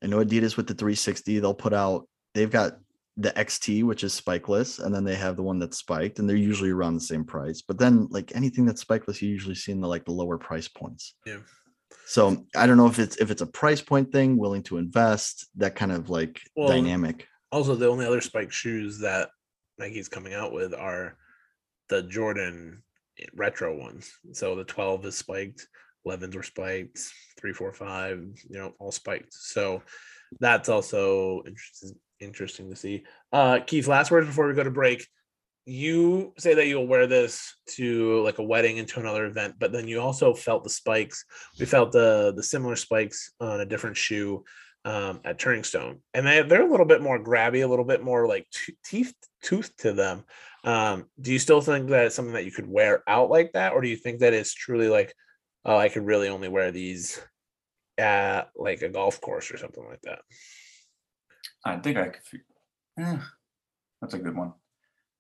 i 0.03 0.07
know 0.07 0.25
adidas 0.25 0.57
with 0.57 0.67
the 0.67 0.75
360 0.75 1.41
they'll 1.41 1.53
put 1.53 1.75
out 1.75 2.09
they've 2.33 2.51
got 2.51 2.79
the 3.21 3.31
xt 3.33 3.83
which 3.85 4.05
is 4.05 4.19
spikeless 4.19 4.83
and 4.83 4.95
then 4.95 5.05
they 5.05 5.15
have 5.15 5.37
the 5.37 5.43
one 5.43 5.59
that's 5.59 5.79
spiked 5.79 6.19
and 6.19 6.29
they're 6.29 6.37
usually 6.37 6.71
around 6.71 6.95
the 6.95 7.01
same 7.01 7.25
price 7.25 7.61
but 7.63 7.79
then 7.79 8.07
like 8.11 8.35
anything 8.35 8.65
that's 8.65 8.85
spikeless 8.85 9.21
you 9.21 9.29
usually 9.29 9.55
see 9.55 9.73
in 9.73 9.81
the 9.81 9.89
like 9.89 10.05
the 10.05 10.13
lower 10.13 10.39
price 10.39 10.69
points 10.69 11.15
Yeah. 11.27 11.39
so 12.07 12.45
i 12.57 12.67
don't 12.67 12.77
know 12.77 12.87
if 12.87 12.99
it's 12.99 13.17
if 13.17 13.31
it's 13.31 13.43
a 13.43 13.47
price 13.47 13.81
point 13.83 14.11
thing 14.13 14.37
willing 14.37 14.63
to 14.65 14.79
invest 14.79 15.49
that 15.57 15.75
kind 15.75 15.93
of 15.93 16.09
like 16.09 16.41
Well, 16.57 16.69
dynamic 16.69 17.27
Also, 17.53 17.75
the 17.75 17.89
only 17.89 18.07
other 18.07 18.21
spike 18.21 18.53
shoes 18.53 19.01
that 19.01 19.31
Nike's 19.79 20.09
coming 20.09 20.35
out 20.35 20.53
with 20.53 20.73
are 20.73 21.17
the 21.89 22.03
Jordan 22.03 22.83
eh, 23.19 23.27
retro 23.35 23.77
ones. 23.77 24.13
So 24.33 24.55
the 24.55 24.65
12 24.65 25.07
is 25.07 25.17
spiked, 25.19 25.67
11s 26.07 26.35
were 26.37 26.45
spiked, 26.45 27.01
3, 27.41 27.53
4, 27.53 27.73
5, 27.73 28.19
you 28.51 28.59
know, 28.59 28.75
all 28.79 28.93
spiked. 28.93 29.33
So 29.35 29.83
that's 30.39 30.69
also 30.69 31.43
interesting 31.47 31.97
interesting 32.21 32.71
to 32.71 32.77
see. 32.77 33.05
Uh 33.33 33.61
Keith, 33.67 33.89
last 33.89 34.11
words 34.11 34.27
before 34.27 34.47
we 34.47 34.55
go 34.55 34.65
to 34.65 34.71
break. 34.71 35.07
You 35.67 36.33
say 36.39 36.55
that 36.55 36.67
you'll 36.67 36.87
wear 36.87 37.07
this 37.07 37.55
to 37.77 38.23
like 38.23 38.39
a 38.39 38.43
wedding 38.43 38.79
and 38.79 38.89
to 38.89 39.01
another 39.01 39.27
event, 39.27 39.55
but 39.59 39.73
then 39.73 39.87
you 39.87 40.01
also 40.01 40.35
felt 40.35 40.65
the 40.65 40.71
spikes. 40.71 41.25
We 41.59 41.67
felt 41.67 41.93
the 41.93 42.33
the 42.35 42.43
similar 42.43 42.77
spikes 42.77 43.33
on 43.41 43.61
a 43.61 43.67
different 43.67 43.97
shoe 43.97 44.45
um, 44.85 45.21
at 45.25 45.39
Turning 45.39 45.65
Stone, 45.65 46.01
and 46.15 46.27
they 46.27 46.43
they're 46.43 46.67
a 46.67 46.71
little 46.71 46.87
bit 46.87 47.03
more 47.03 47.23
grabby, 47.23 47.63
a 47.63 47.69
little 47.69 47.85
bit 47.85 48.03
more 48.03 48.27
like 48.27 48.47
t- 48.51 48.77
teeth 48.85 49.15
tooth 49.43 49.77
to 49.79 49.93
them. 49.93 50.25
Um, 50.65 51.07
do 51.21 51.33
you 51.33 51.39
still 51.39 51.61
think 51.61 51.89
that 51.91 52.07
it's 52.07 52.15
something 52.15 52.35
that 52.35 52.45
you 52.45 52.51
could 52.51 52.69
wear 52.69 53.03
out 53.07 53.31
like 53.31 53.53
that, 53.53 53.73
or 53.73 53.81
do 53.81 53.89
you 53.89 53.97
think 53.97 54.21
that 54.21 54.35
it's 54.35 54.55
truly 54.55 54.89
like, 54.89 55.15
oh, 55.65 55.77
I 55.77 55.89
could 55.89 56.05
really 56.05 56.29
only 56.29 56.49
wear 56.49 56.71
these 56.71 57.21
at 57.99 58.51
like 58.57 58.83
a 58.83 58.89
golf 58.89 59.21
course 59.21 59.51
or 59.51 59.59
something 59.59 59.85
like 59.87 60.01
that? 60.03 60.21
I 61.65 61.77
think 61.77 61.97
I 61.99 62.09
could. 62.09 62.23
fi- 62.25 62.39
Eh, 62.99 63.19
that's 64.01 64.15
a 64.15 64.19
good 64.19 64.37
one. 64.37 64.53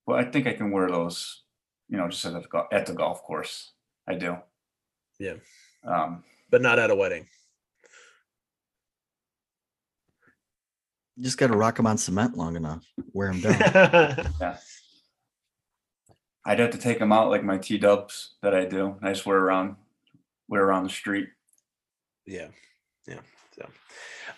Well, 0.06 0.18
I 0.18 0.24
think 0.24 0.46
I 0.46 0.52
can 0.54 0.70
wear 0.70 0.88
those, 0.88 1.42
you 1.88 1.96
know, 1.96 2.08
just 2.08 2.24
at 2.24 2.32
the, 2.32 2.40
go- 2.48 2.66
at 2.72 2.86
the 2.86 2.92
golf 2.94 3.22
course. 3.22 3.72
I 4.08 4.14
do. 4.14 4.36
Yeah. 5.18 5.34
Um, 5.84 6.24
But 6.50 6.62
not 6.62 6.78
at 6.78 6.90
a 6.90 6.94
wedding. 6.94 7.26
you 11.16 11.24
just 11.24 11.38
got 11.38 11.48
to 11.48 11.56
rock 11.56 11.76
them 11.76 11.86
on 11.86 11.98
cement 11.98 12.36
long 12.36 12.56
enough 12.56 12.84
wear 13.12 13.32
them 13.32 13.40
down 13.40 13.58
yeah. 14.40 14.56
I'd 16.46 16.58
have 16.58 16.70
to 16.70 16.78
take 16.78 16.98
them 16.98 17.12
out 17.12 17.28
like 17.28 17.44
my 17.44 17.58
T 17.58 17.76
dubs 17.76 18.36
that 18.42 18.54
I 18.54 18.64
do. 18.64 18.96
I 19.02 19.12
just 19.12 19.26
wear 19.26 19.36
around, 19.36 19.76
wear 20.48 20.64
around 20.64 20.84
the 20.84 20.88
street. 20.90 21.28
Yeah. 22.26 22.48
Yeah. 23.06 23.20
So, 23.60 23.68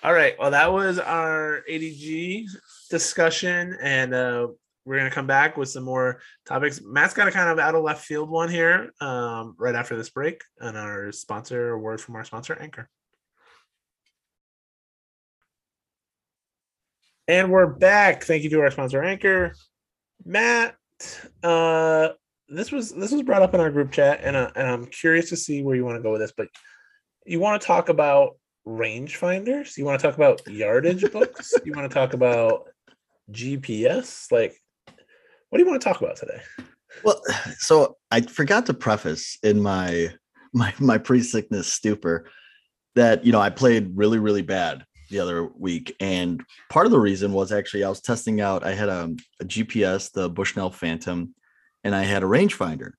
all 0.02 0.12
right. 0.12 0.34
Well, 0.38 0.50
that 0.50 0.72
was 0.72 0.98
our 0.98 1.62
ADG 1.70 2.46
discussion, 2.90 3.76
and 3.80 4.12
uh, 4.12 4.48
we're 4.84 4.98
gonna 4.98 5.10
come 5.10 5.28
back 5.28 5.56
with 5.56 5.68
some 5.68 5.84
more 5.84 6.20
topics. 6.44 6.80
Matt's 6.84 7.14
got 7.14 7.28
a 7.28 7.30
kind 7.30 7.48
of 7.48 7.58
out 7.60 7.76
of 7.76 7.84
left 7.84 8.04
field 8.04 8.28
one 8.28 8.48
here, 8.48 8.92
um, 9.00 9.54
right 9.58 9.76
after 9.76 9.96
this 9.96 10.10
break, 10.10 10.42
and 10.58 10.76
our 10.76 11.12
sponsor, 11.12 11.78
word 11.78 12.00
from 12.00 12.16
our 12.16 12.24
sponsor, 12.24 12.58
Anchor. 12.60 12.88
And 17.28 17.52
we're 17.52 17.68
back. 17.68 18.24
Thank 18.24 18.42
you 18.42 18.50
to 18.50 18.60
our 18.60 18.70
sponsor, 18.72 19.04
Anchor. 19.04 19.54
Matt, 20.24 20.74
uh, 21.44 22.08
this 22.48 22.72
was 22.72 22.92
this 22.92 23.12
was 23.12 23.22
brought 23.22 23.42
up 23.42 23.54
in 23.54 23.60
our 23.60 23.70
group 23.70 23.92
chat, 23.92 24.20
and, 24.24 24.36
uh, 24.36 24.50
and 24.56 24.66
I'm 24.66 24.86
curious 24.86 25.28
to 25.28 25.36
see 25.36 25.62
where 25.62 25.76
you 25.76 25.84
want 25.84 25.96
to 25.96 26.02
go 26.02 26.10
with 26.10 26.20
this, 26.20 26.32
but 26.36 26.48
you 27.24 27.38
want 27.38 27.60
to 27.60 27.66
talk 27.66 27.88
about 27.88 28.32
rangefinders? 28.66 29.76
You 29.76 29.84
want 29.84 30.00
to 30.00 30.06
talk 30.06 30.16
about 30.16 30.46
yardage 30.46 31.10
books? 31.12 31.54
You 31.64 31.72
want 31.72 31.90
to 31.90 31.94
talk 31.94 32.14
about 32.14 32.68
GPS? 33.30 34.30
Like, 34.30 34.56
what 34.86 35.58
do 35.58 35.64
you 35.64 35.70
want 35.70 35.80
to 35.80 35.88
talk 35.88 36.00
about 36.00 36.16
today? 36.16 36.40
Well, 37.04 37.20
so 37.58 37.96
I 38.10 38.20
forgot 38.22 38.66
to 38.66 38.74
preface 38.74 39.38
in 39.42 39.60
my 39.60 40.10
my 40.52 40.74
my 40.78 40.98
pre-sickness 40.98 41.72
stupor 41.72 42.28
that 42.94 43.24
you 43.24 43.32
know 43.32 43.40
I 43.40 43.50
played 43.50 43.92
really 43.94 44.18
really 44.18 44.42
bad 44.42 44.84
the 45.10 45.20
other 45.20 45.46
week, 45.46 45.94
and 46.00 46.42
part 46.70 46.86
of 46.86 46.92
the 46.92 46.98
reason 46.98 47.32
was 47.32 47.52
actually 47.52 47.84
I 47.84 47.88
was 47.88 48.00
testing 48.00 48.40
out. 48.40 48.64
I 48.64 48.74
had 48.74 48.88
a, 48.88 49.14
a 49.40 49.44
GPS, 49.44 50.10
the 50.12 50.28
Bushnell 50.28 50.70
Phantom, 50.70 51.34
and 51.84 51.94
I 51.94 52.02
had 52.02 52.22
a 52.22 52.26
rangefinder, 52.26 52.92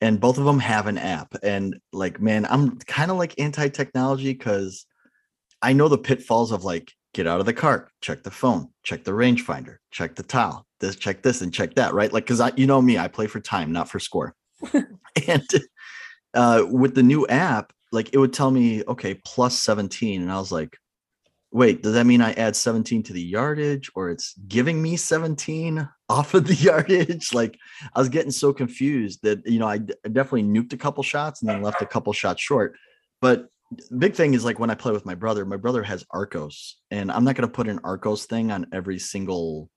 and 0.00 0.20
both 0.20 0.38
of 0.38 0.44
them 0.44 0.58
have 0.58 0.86
an 0.86 0.98
app. 0.98 1.34
And 1.42 1.78
like, 1.92 2.20
man, 2.20 2.46
I'm 2.46 2.78
kind 2.80 3.10
of 3.10 3.16
like 3.16 3.38
anti-technology 3.38 4.32
because 4.32 4.86
I 5.66 5.72
know 5.72 5.88
the 5.88 5.98
pitfalls 5.98 6.52
of 6.52 6.62
like 6.62 6.92
get 7.12 7.26
out 7.26 7.40
of 7.40 7.46
the 7.46 7.52
cart, 7.52 7.90
check 8.00 8.22
the 8.22 8.30
phone, 8.30 8.68
check 8.84 9.02
the 9.02 9.10
rangefinder, 9.10 9.78
check 9.90 10.14
the 10.14 10.22
tile, 10.22 10.64
this, 10.78 10.94
check 10.94 11.22
this, 11.22 11.40
and 11.42 11.52
check 11.52 11.74
that, 11.74 11.92
right? 11.92 12.12
Like, 12.12 12.22
because 12.22 12.40
I, 12.40 12.52
you 12.56 12.68
know 12.68 12.80
me, 12.80 12.98
I 12.98 13.08
play 13.08 13.26
for 13.26 13.40
time, 13.40 13.72
not 13.72 13.88
for 13.88 13.98
score. 13.98 14.36
and 15.26 15.48
uh, 16.34 16.64
with 16.70 16.94
the 16.94 17.02
new 17.02 17.26
app, 17.26 17.72
like 17.90 18.10
it 18.12 18.18
would 18.18 18.32
tell 18.32 18.52
me, 18.52 18.84
okay, 18.86 19.14
plus 19.24 19.58
17. 19.58 20.22
And 20.22 20.30
I 20.30 20.38
was 20.38 20.52
like, 20.52 20.76
wait, 21.50 21.82
does 21.82 21.94
that 21.94 22.06
mean 22.06 22.20
I 22.20 22.32
add 22.34 22.54
17 22.54 23.02
to 23.02 23.12
the 23.12 23.22
yardage 23.22 23.90
or 23.96 24.10
it's 24.10 24.34
giving 24.46 24.80
me 24.80 24.96
17 24.96 25.88
off 26.08 26.34
of 26.34 26.46
the 26.46 26.54
yardage? 26.70 27.34
Like 27.34 27.58
I 27.92 27.98
was 27.98 28.08
getting 28.08 28.30
so 28.30 28.52
confused 28.52 29.18
that, 29.24 29.44
you 29.44 29.58
know, 29.58 29.66
I, 29.66 29.78
d- 29.78 29.94
I 30.04 30.10
definitely 30.10 30.44
nuked 30.44 30.74
a 30.74 30.76
couple 30.76 31.02
shots 31.02 31.42
and 31.42 31.50
then 31.50 31.60
left 31.60 31.82
a 31.82 31.86
couple 31.86 32.12
shots 32.12 32.40
short. 32.40 32.76
But 33.20 33.48
big 33.96 34.14
thing 34.14 34.34
is 34.34 34.44
like 34.44 34.58
when 34.58 34.70
I 34.70 34.74
play 34.74 34.92
with 34.92 35.06
my 35.06 35.14
brother, 35.14 35.44
my 35.44 35.56
brother 35.56 35.82
has 35.82 36.04
Arccos, 36.12 36.72
and 36.90 37.10
I'm 37.10 37.24
not 37.24 37.34
gonna 37.34 37.48
put 37.48 37.68
an 37.68 37.80
Arccos 37.80 38.24
thing 38.24 38.50
on 38.50 38.66
every 38.72 38.98
single 38.98 39.70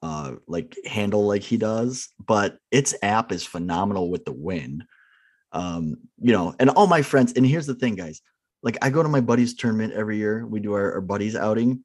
uh 0.00 0.34
like 0.46 0.76
handle 0.86 1.26
like 1.26 1.42
he 1.42 1.56
does, 1.56 2.08
but 2.24 2.58
its 2.70 2.94
app 3.02 3.32
is 3.32 3.44
phenomenal 3.44 4.10
with 4.10 4.24
the 4.24 4.32
wind. 4.32 4.84
Um, 5.52 5.96
you 6.20 6.32
know, 6.32 6.54
and 6.58 6.70
all 6.70 6.86
my 6.86 7.02
friends, 7.02 7.32
and 7.32 7.46
here's 7.46 7.66
the 7.66 7.74
thing, 7.74 7.94
guys. 7.94 8.20
Like 8.62 8.76
I 8.82 8.90
go 8.90 9.02
to 9.02 9.08
my 9.08 9.20
buddy's 9.20 9.54
tournament 9.54 9.92
every 9.92 10.18
year. 10.18 10.46
We 10.46 10.60
do 10.60 10.72
our, 10.74 10.94
our 10.94 11.00
buddies 11.00 11.36
outing. 11.36 11.84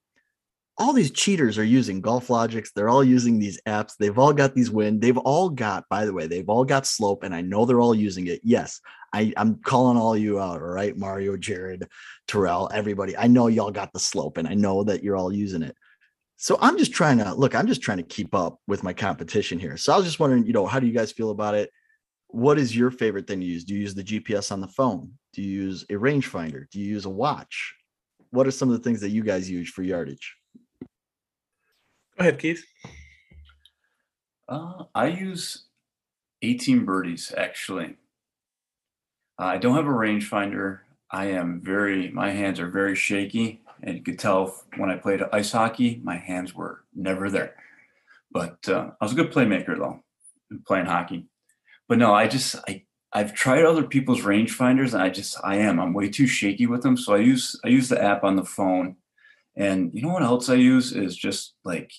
All 0.78 0.92
these 0.92 1.12
cheaters 1.12 1.60
are 1.60 1.64
using 1.64 2.02
GolfLogix. 2.02 2.70
They're 2.76 2.90
all 2.90 3.04
using 3.04 3.38
these 3.38 3.62
apps. 3.68 3.94
They've 3.98 4.18
all 4.18 4.34
got 4.34 4.56
these 4.56 4.72
wind. 4.72 5.02
They've 5.02 5.18
all 5.18 5.50
got, 5.50 5.86
by 5.88 6.06
the 6.06 6.14
way, 6.14 6.26
they've 6.26 6.50
all 6.50 6.66
got 6.66 6.88
slope, 6.88 7.24
and 7.24 7.34
I 7.34 7.42
know 7.42 7.66
they're 7.66 7.82
all 7.82 7.94
using 7.94 8.26
it. 8.28 8.42
Yes, 8.44 8.82
I, 9.14 9.32
I'm 9.38 9.62
calling 9.62 9.98
all 9.98 10.18
you 10.18 10.40
out, 10.40 10.62
all 10.62 10.68
right, 10.68 10.98
Mario, 10.98 11.38
Jared, 11.38 11.88
Terrell, 12.28 12.72
everybody. 12.74 13.16
I 13.16 13.28
know 13.28 13.48
y'all 13.48 13.70
got 13.70 13.94
the 13.94 14.00
slope, 14.00 14.38
and 14.38 14.48
I 14.48 14.56
know 14.56 14.84
that 14.84 15.04
you're 15.04 15.16
all 15.16 15.32
using 15.32 15.62
it. 15.62 15.76
So 16.38 16.58
I'm 16.60 16.78
just 16.78 16.92
trying 16.92 17.20
to 17.20 17.34
look. 17.36 17.54
I'm 17.54 17.68
just 17.68 17.82
trying 17.82 18.00
to 18.00 18.04
keep 18.04 18.34
up 18.34 18.60
with 18.68 18.84
my 18.84 18.94
competition 18.94 19.60
here. 19.60 19.78
So 19.78 19.94
I 19.94 19.98
was 19.98 20.06
just 20.06 20.20
wondering, 20.20 20.46
you 20.46 20.54
know, 20.54 20.66
how 20.66 20.80
do 20.80 20.88
you 20.88 20.94
guys 20.94 21.12
feel 21.12 21.30
about 21.30 21.54
it? 21.56 21.70
What 22.30 22.58
is 22.58 22.76
your 22.76 22.90
favorite 22.90 23.28
thing 23.28 23.40
to 23.40 23.46
use? 23.46 23.64
Do 23.64 23.76
you 23.76 23.82
use 23.82 23.94
the 23.94 24.04
GPS 24.04 24.52
on 24.52 24.60
the 24.60 24.68
phone? 24.68 25.14
Do 25.34 25.44
you 25.44 25.62
use 25.66 25.84
a 25.84 25.94
rangefinder? 25.94 26.66
Do 26.72 26.80
you 26.80 26.88
use 26.88 27.06
a 27.06 27.10
watch? 27.10 27.76
What 28.32 28.48
are 28.48 28.52
some 28.52 28.70
of 28.70 28.76
the 28.76 28.84
things 28.84 29.02
that 29.02 29.12
you 29.12 29.24
guys 29.24 29.50
use 29.50 29.70
for 29.70 29.84
yardage? 29.84 30.36
Go 32.18 32.22
ahead, 32.22 32.40
Keith. 32.40 32.66
Uh, 34.48 34.84
I 34.94 35.08
use 35.08 35.66
18Birdies 36.44 37.36
actually. 37.36 37.96
Uh, 39.40 39.46
I 39.46 39.58
don't 39.58 39.76
have 39.76 39.88
a 39.88 39.90
rangefinder. 39.90 40.80
I 41.10 41.28
am 41.28 41.62
very, 41.62 42.12
my 42.12 42.32
hands 42.32 42.60
are 42.60 42.70
very 42.70 42.96
shaky. 42.96 43.62
And 43.82 43.98
you 43.98 44.04
could 44.04 44.20
tell 44.20 44.64
when 44.78 44.90
I 44.90 44.96
played 44.96 45.22
ice 45.34 45.52
hockey, 45.52 46.02
my 46.04 46.18
hands 46.18 46.54
were 46.54 46.84
never 46.96 47.30
there. 47.30 47.56
But 48.32 48.68
uh, 48.68 48.92
I 49.00 49.06
was 49.06 49.14
a 49.14 49.16
good 49.16 49.32
playmaker 49.32 49.78
though, 49.78 50.04
playing 50.66 50.86
hockey. 50.86 51.28
But 51.88 51.98
no, 51.98 52.14
I 52.14 52.28
just, 52.28 52.56
I, 52.68 52.84
I've 53.12 53.34
tried 53.34 53.66
other 53.66 53.84
people's 53.84 54.22
rangefinders 54.22 54.94
and 54.94 55.02
I 55.02 55.10
just, 55.10 55.38
I 55.44 55.58
am, 55.58 55.80
I'm 55.80 55.94
way 55.94 56.10
too 56.10 56.28
shaky 56.28 56.68
with 56.68 56.82
them. 56.82 56.98
So 56.98 57.14
I 57.14 57.20
use, 57.20 57.60
I 57.64 57.70
use 57.70 57.90
the 57.90 58.02
app 58.02 58.24
on 58.24 58.36
the 58.36 58.46
phone. 58.46 58.98
And 59.56 59.92
you 59.94 60.02
know 60.02 60.10
what 60.10 60.24
else 60.24 60.50
I 60.50 60.56
use 60.56 60.94
is 60.94 61.16
just 61.16 61.54
like 61.64 61.92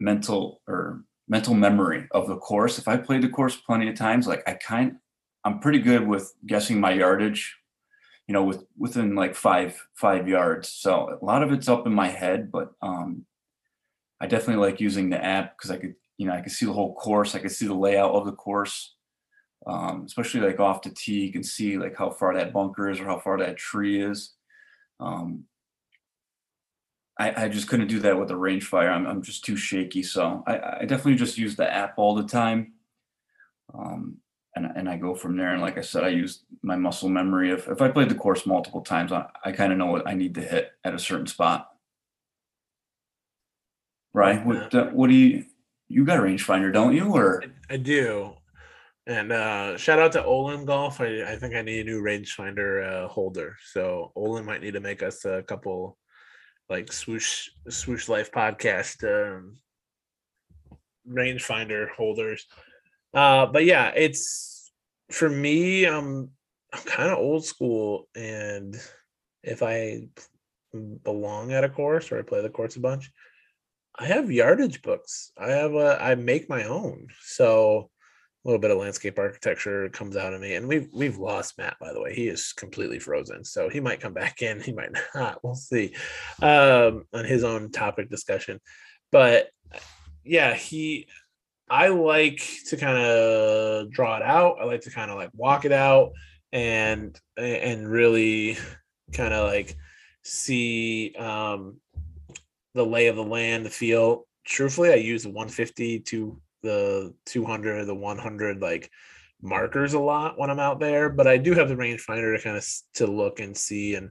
mental 0.00 0.60
or 0.66 1.04
mental 1.28 1.54
memory 1.54 2.06
of 2.12 2.28
the 2.28 2.36
course. 2.36 2.78
If 2.78 2.88
I 2.88 2.96
played 2.96 3.22
the 3.22 3.28
course 3.28 3.56
plenty 3.56 3.88
of 3.88 3.96
times, 3.96 4.26
like 4.26 4.42
I 4.46 4.54
kind 4.54 4.96
I'm 5.44 5.58
pretty 5.58 5.80
good 5.80 6.06
with 6.06 6.32
guessing 6.46 6.80
my 6.80 6.92
yardage, 6.92 7.56
you 8.28 8.32
know, 8.32 8.44
with 8.44 8.64
within 8.76 9.14
like 9.14 9.34
five 9.34 9.80
five 9.94 10.28
yards. 10.28 10.68
So 10.68 11.18
a 11.20 11.24
lot 11.24 11.42
of 11.42 11.52
it's 11.52 11.68
up 11.68 11.86
in 11.86 11.94
my 11.94 12.08
head, 12.08 12.52
but 12.52 12.72
um 12.80 13.26
I 14.20 14.26
definitely 14.26 14.64
like 14.64 14.80
using 14.80 15.10
the 15.10 15.22
app 15.22 15.56
because 15.56 15.72
I 15.72 15.78
could, 15.78 15.96
you 16.16 16.26
know, 16.26 16.32
I 16.32 16.42
could 16.42 16.52
see 16.52 16.66
the 16.66 16.72
whole 16.72 16.94
course, 16.94 17.34
I 17.34 17.40
could 17.40 17.50
see 17.50 17.66
the 17.66 17.74
layout 17.74 18.12
of 18.12 18.24
the 18.24 18.32
course. 18.32 18.94
Um, 19.66 20.04
especially 20.06 20.40
like 20.40 20.58
off 20.60 20.82
the 20.82 20.90
tee, 20.90 21.24
you 21.26 21.32
can 21.32 21.44
see 21.44 21.78
like 21.78 21.96
how 21.96 22.10
far 22.10 22.34
that 22.34 22.52
bunker 22.52 22.88
is 22.88 23.00
or 23.00 23.04
how 23.04 23.18
far 23.18 23.38
that 23.38 23.56
tree 23.56 24.00
is. 24.02 24.34
Um, 24.98 25.44
I, 27.18 27.44
I 27.44 27.48
just 27.48 27.68
couldn't 27.68 27.88
do 27.88 28.00
that 28.00 28.18
with 28.18 28.28
the 28.28 28.34
rangefinder. 28.34 28.90
I'm, 28.90 29.06
I'm 29.06 29.22
just 29.22 29.44
too 29.44 29.56
shaky. 29.56 30.02
So 30.02 30.42
I, 30.46 30.78
I 30.80 30.84
definitely 30.86 31.16
just 31.16 31.38
use 31.38 31.56
the 31.56 31.70
app 31.70 31.94
all 31.98 32.14
the 32.14 32.26
time. 32.26 32.72
Um, 33.74 34.18
and, 34.56 34.66
and 34.76 34.88
I 34.88 34.96
go 34.96 35.14
from 35.14 35.36
there. 35.36 35.52
And 35.52 35.62
like 35.62 35.78
I 35.78 35.82
said, 35.82 36.04
I 36.04 36.08
use 36.08 36.44
my 36.62 36.76
muscle 36.76 37.08
memory. 37.08 37.50
If, 37.50 37.68
if 37.68 37.80
I 37.80 37.88
played 37.88 38.08
the 38.08 38.14
course 38.14 38.46
multiple 38.46 38.82
times, 38.82 39.12
I, 39.12 39.26
I 39.44 39.52
kind 39.52 39.72
of 39.72 39.78
know 39.78 39.86
what 39.86 40.06
I 40.06 40.14
need 40.14 40.34
to 40.36 40.42
hit 40.42 40.72
at 40.84 40.94
a 40.94 40.98
certain 40.98 41.26
spot. 41.26 41.68
Right. 44.14 44.44
What, 44.44 44.74
uh, 44.74 44.86
what 44.86 45.08
do 45.08 45.14
you, 45.14 45.44
you 45.88 46.04
got 46.04 46.18
a 46.18 46.22
rangefinder, 46.22 46.72
don't 46.72 46.94
you? 46.94 47.14
Or 47.14 47.42
I, 47.42 47.74
I 47.74 47.76
do. 47.76 48.34
And 49.06 49.32
uh, 49.32 49.76
shout 49.76 49.98
out 49.98 50.12
to 50.12 50.24
Olin 50.24 50.64
Golf. 50.64 51.00
I, 51.00 51.22
I 51.22 51.36
think 51.36 51.54
I 51.54 51.62
need 51.62 51.80
a 51.80 51.84
new 51.84 52.02
rangefinder 52.02 53.04
uh, 53.04 53.08
holder. 53.08 53.56
So 53.72 54.12
Olin 54.14 54.44
might 54.44 54.62
need 54.62 54.74
to 54.74 54.80
make 54.80 55.02
us 55.02 55.24
a 55.24 55.42
couple 55.42 55.98
like 56.72 56.90
swoosh 56.90 57.50
swoosh 57.68 58.08
life 58.08 58.32
podcast 58.32 59.04
um, 59.04 59.58
rangefinder 61.06 61.90
holders. 61.90 62.46
Uh, 63.12 63.44
but 63.44 63.66
yeah, 63.66 63.92
it's 63.94 64.72
for 65.10 65.28
me. 65.28 65.84
I'm 65.84 66.30
I'm 66.72 66.82
kind 66.84 67.10
of 67.10 67.18
old 67.18 67.44
school, 67.44 68.08
and 68.16 68.74
if 69.42 69.62
I 69.62 70.08
belong 71.04 71.52
at 71.52 71.64
a 71.64 71.68
course 71.68 72.10
or 72.10 72.18
I 72.18 72.22
play 72.22 72.40
the 72.40 72.48
course 72.48 72.76
a 72.76 72.80
bunch, 72.80 73.12
I 73.98 74.06
have 74.06 74.32
yardage 74.32 74.80
books. 74.80 75.30
I 75.36 75.50
have 75.50 75.74
a 75.74 76.02
I 76.02 76.14
make 76.14 76.48
my 76.48 76.64
own. 76.64 77.08
So 77.20 77.90
a 78.44 78.48
little 78.48 78.60
bit 78.60 78.70
of 78.70 78.78
landscape 78.78 79.18
architecture 79.18 79.88
comes 79.90 80.16
out 80.16 80.34
of 80.34 80.40
me. 80.40 80.54
And 80.54 80.66
we've 80.66 80.88
we've 80.92 81.18
lost 81.18 81.58
Matt, 81.58 81.76
by 81.80 81.92
the 81.92 82.00
way. 82.00 82.14
He 82.14 82.28
is 82.28 82.52
completely 82.52 82.98
frozen. 82.98 83.44
So 83.44 83.68
he 83.68 83.80
might 83.80 84.00
come 84.00 84.14
back 84.14 84.42
in, 84.42 84.60
he 84.60 84.72
might 84.72 84.90
not. 85.14 85.42
We'll 85.42 85.54
see. 85.54 85.94
Um, 86.40 87.04
on 87.12 87.24
his 87.24 87.44
own 87.44 87.70
topic 87.70 88.10
discussion. 88.10 88.60
But 89.10 89.50
yeah, 90.24 90.54
he 90.54 91.06
I 91.70 91.88
like 91.88 92.42
to 92.66 92.76
kind 92.76 92.98
of 92.98 93.90
draw 93.90 94.16
it 94.16 94.22
out. 94.22 94.58
I 94.60 94.64
like 94.64 94.82
to 94.82 94.90
kind 94.90 95.10
of 95.10 95.16
like 95.16 95.30
walk 95.34 95.64
it 95.64 95.72
out 95.72 96.12
and 96.52 97.18
and 97.36 97.88
really 97.88 98.58
kind 99.12 99.32
of 99.32 99.48
like 99.48 99.76
see 100.22 101.14
um 101.18 101.78
the 102.74 102.84
lay 102.84 103.06
of 103.06 103.16
the 103.16 103.24
land, 103.24 103.64
the 103.64 103.70
feel. 103.70 104.26
Truthfully, 104.44 104.90
I 104.90 104.96
use 104.96 105.22
the 105.22 105.28
150 105.28 106.00
to 106.00 106.40
the 106.62 107.14
200 107.26 107.84
the 107.84 107.94
100 107.94 108.60
like 108.60 108.90
markers 109.40 109.94
a 109.94 109.98
lot 109.98 110.38
when 110.38 110.50
i'm 110.50 110.60
out 110.60 110.78
there 110.78 111.08
but 111.08 111.26
i 111.26 111.36
do 111.36 111.52
have 111.52 111.68
the 111.68 111.74
rangefinder 111.74 112.36
to 112.36 112.42
kind 112.42 112.56
of 112.56 112.64
to 112.94 113.06
look 113.06 113.40
and 113.40 113.56
see 113.56 113.96
and, 113.96 114.10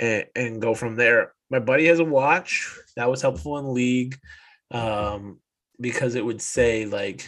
and 0.00 0.24
and 0.34 0.62
go 0.62 0.74
from 0.74 0.96
there. 0.96 1.34
My 1.50 1.58
buddy 1.58 1.86
has 1.86 2.00
a 2.00 2.04
watch 2.04 2.74
that 2.96 3.10
was 3.10 3.22
helpful 3.22 3.58
in 3.58 3.74
league 3.74 4.16
um 4.72 5.38
because 5.80 6.14
it 6.14 6.24
would 6.24 6.40
say 6.40 6.86
like 6.86 7.26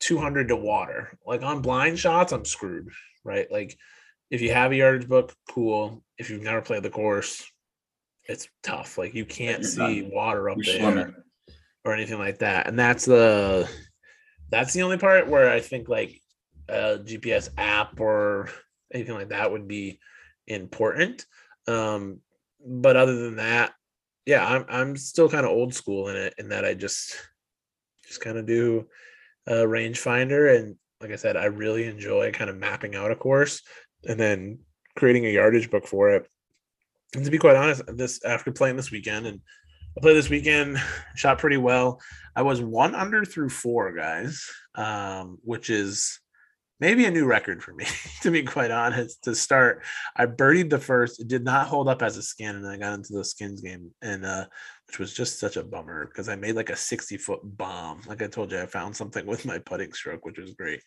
200 0.00 0.48
to 0.48 0.56
water. 0.56 1.16
Like 1.26 1.42
on 1.42 1.62
blind 1.62 1.98
shots 1.98 2.32
i'm 2.32 2.44
screwed 2.44 2.88
right? 3.24 3.50
Like 3.50 3.76
if 4.30 4.40
you 4.40 4.52
have 4.52 4.72
a 4.72 4.76
yardage 4.76 5.08
book 5.08 5.34
cool. 5.48 6.02
If 6.18 6.30
you've 6.30 6.42
never 6.42 6.60
played 6.60 6.82
the 6.82 6.90
course 6.90 7.44
it's 8.24 8.48
tough. 8.62 8.98
Like 8.98 9.14
you 9.14 9.24
can't 9.24 9.64
see 9.64 10.02
water 10.02 10.50
up 10.50 10.58
You're 10.60 10.78
there 10.94 11.14
or 11.88 11.94
anything 11.94 12.18
like 12.18 12.38
that. 12.38 12.66
And 12.66 12.78
that's 12.78 13.06
the 13.06 13.68
that's 14.50 14.74
the 14.74 14.82
only 14.82 14.98
part 14.98 15.28
where 15.28 15.50
I 15.50 15.60
think 15.60 15.88
like 15.88 16.20
a 16.68 16.98
GPS 16.98 17.48
app 17.56 17.98
or 17.98 18.50
anything 18.92 19.14
like 19.14 19.30
that 19.30 19.50
would 19.50 19.66
be 19.66 19.98
important. 20.46 21.24
Um, 21.66 22.20
but 22.64 22.96
other 22.96 23.16
than 23.16 23.36
that, 23.36 23.72
yeah, 24.26 24.46
I'm 24.46 24.66
I'm 24.68 24.96
still 24.96 25.30
kind 25.30 25.46
of 25.46 25.52
old 25.52 25.74
school 25.74 26.08
in 26.08 26.16
it 26.16 26.34
in 26.38 26.50
that 26.50 26.64
I 26.64 26.74
just 26.74 27.16
just 28.06 28.20
kind 28.20 28.36
of 28.36 28.46
do 28.46 28.86
a 29.46 29.52
rangefinder 29.52 30.54
and 30.56 30.76
like 31.00 31.12
I 31.12 31.16
said, 31.16 31.36
I 31.36 31.44
really 31.44 31.84
enjoy 31.86 32.32
kind 32.32 32.50
of 32.50 32.56
mapping 32.56 32.96
out 32.96 33.12
a 33.12 33.16
course 33.16 33.62
and 34.06 34.18
then 34.18 34.58
creating 34.96 35.24
a 35.26 35.30
yardage 35.30 35.70
book 35.70 35.86
for 35.86 36.10
it. 36.10 36.28
And 37.14 37.24
to 37.24 37.30
be 37.30 37.38
quite 37.38 37.56
honest, 37.56 37.82
this 37.86 38.22
after 38.24 38.50
playing 38.52 38.76
this 38.76 38.90
weekend 38.90 39.26
and 39.26 39.40
I 39.96 40.00
played 40.00 40.16
this 40.16 40.30
weekend, 40.30 40.80
shot 41.16 41.38
pretty 41.38 41.56
well. 41.56 42.00
I 42.36 42.42
was 42.42 42.60
one 42.60 42.94
under 42.94 43.24
through 43.24 43.48
four 43.48 43.92
guys, 43.92 44.48
um, 44.74 45.38
which 45.42 45.70
is 45.70 46.20
maybe 46.80 47.04
a 47.04 47.10
new 47.10 47.26
record 47.26 47.62
for 47.62 47.72
me, 47.74 47.84
to 48.22 48.30
be 48.30 48.42
quite 48.42 48.70
honest. 48.70 49.24
To 49.24 49.34
start, 49.34 49.82
I 50.16 50.26
birdied 50.26 50.70
the 50.70 50.78
first. 50.78 51.20
It 51.20 51.28
did 51.28 51.44
not 51.44 51.66
hold 51.66 51.88
up 51.88 52.02
as 52.02 52.16
a 52.16 52.22
skin, 52.22 52.56
and 52.56 52.66
I 52.66 52.76
got 52.76 52.94
into 52.94 53.12
the 53.12 53.24
skins 53.24 53.60
game, 53.60 53.90
and 54.02 54.24
uh, 54.24 54.46
which 54.86 54.98
was 54.98 55.12
just 55.12 55.40
such 55.40 55.56
a 55.56 55.64
bummer 55.64 56.06
because 56.06 56.28
I 56.28 56.36
made 56.36 56.56
like 56.56 56.70
a 56.70 56.76
sixty 56.76 57.16
foot 57.16 57.40
bomb. 57.42 58.02
Like 58.06 58.22
I 58.22 58.26
told 58.26 58.52
you, 58.52 58.60
I 58.60 58.66
found 58.66 58.96
something 58.96 59.26
with 59.26 59.46
my 59.46 59.58
putting 59.58 59.92
stroke, 59.92 60.24
which 60.24 60.38
was 60.38 60.54
great, 60.54 60.80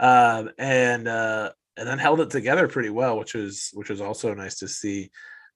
um, 0.00 0.50
and 0.58 1.08
uh, 1.08 1.50
and 1.76 1.88
then 1.88 1.98
held 1.98 2.20
it 2.20 2.30
together 2.30 2.68
pretty 2.68 2.90
well, 2.90 3.18
which 3.18 3.34
was 3.34 3.70
which 3.74 3.90
was 3.90 4.00
also 4.00 4.32
nice 4.34 4.56
to 4.58 4.68
see. 4.68 5.10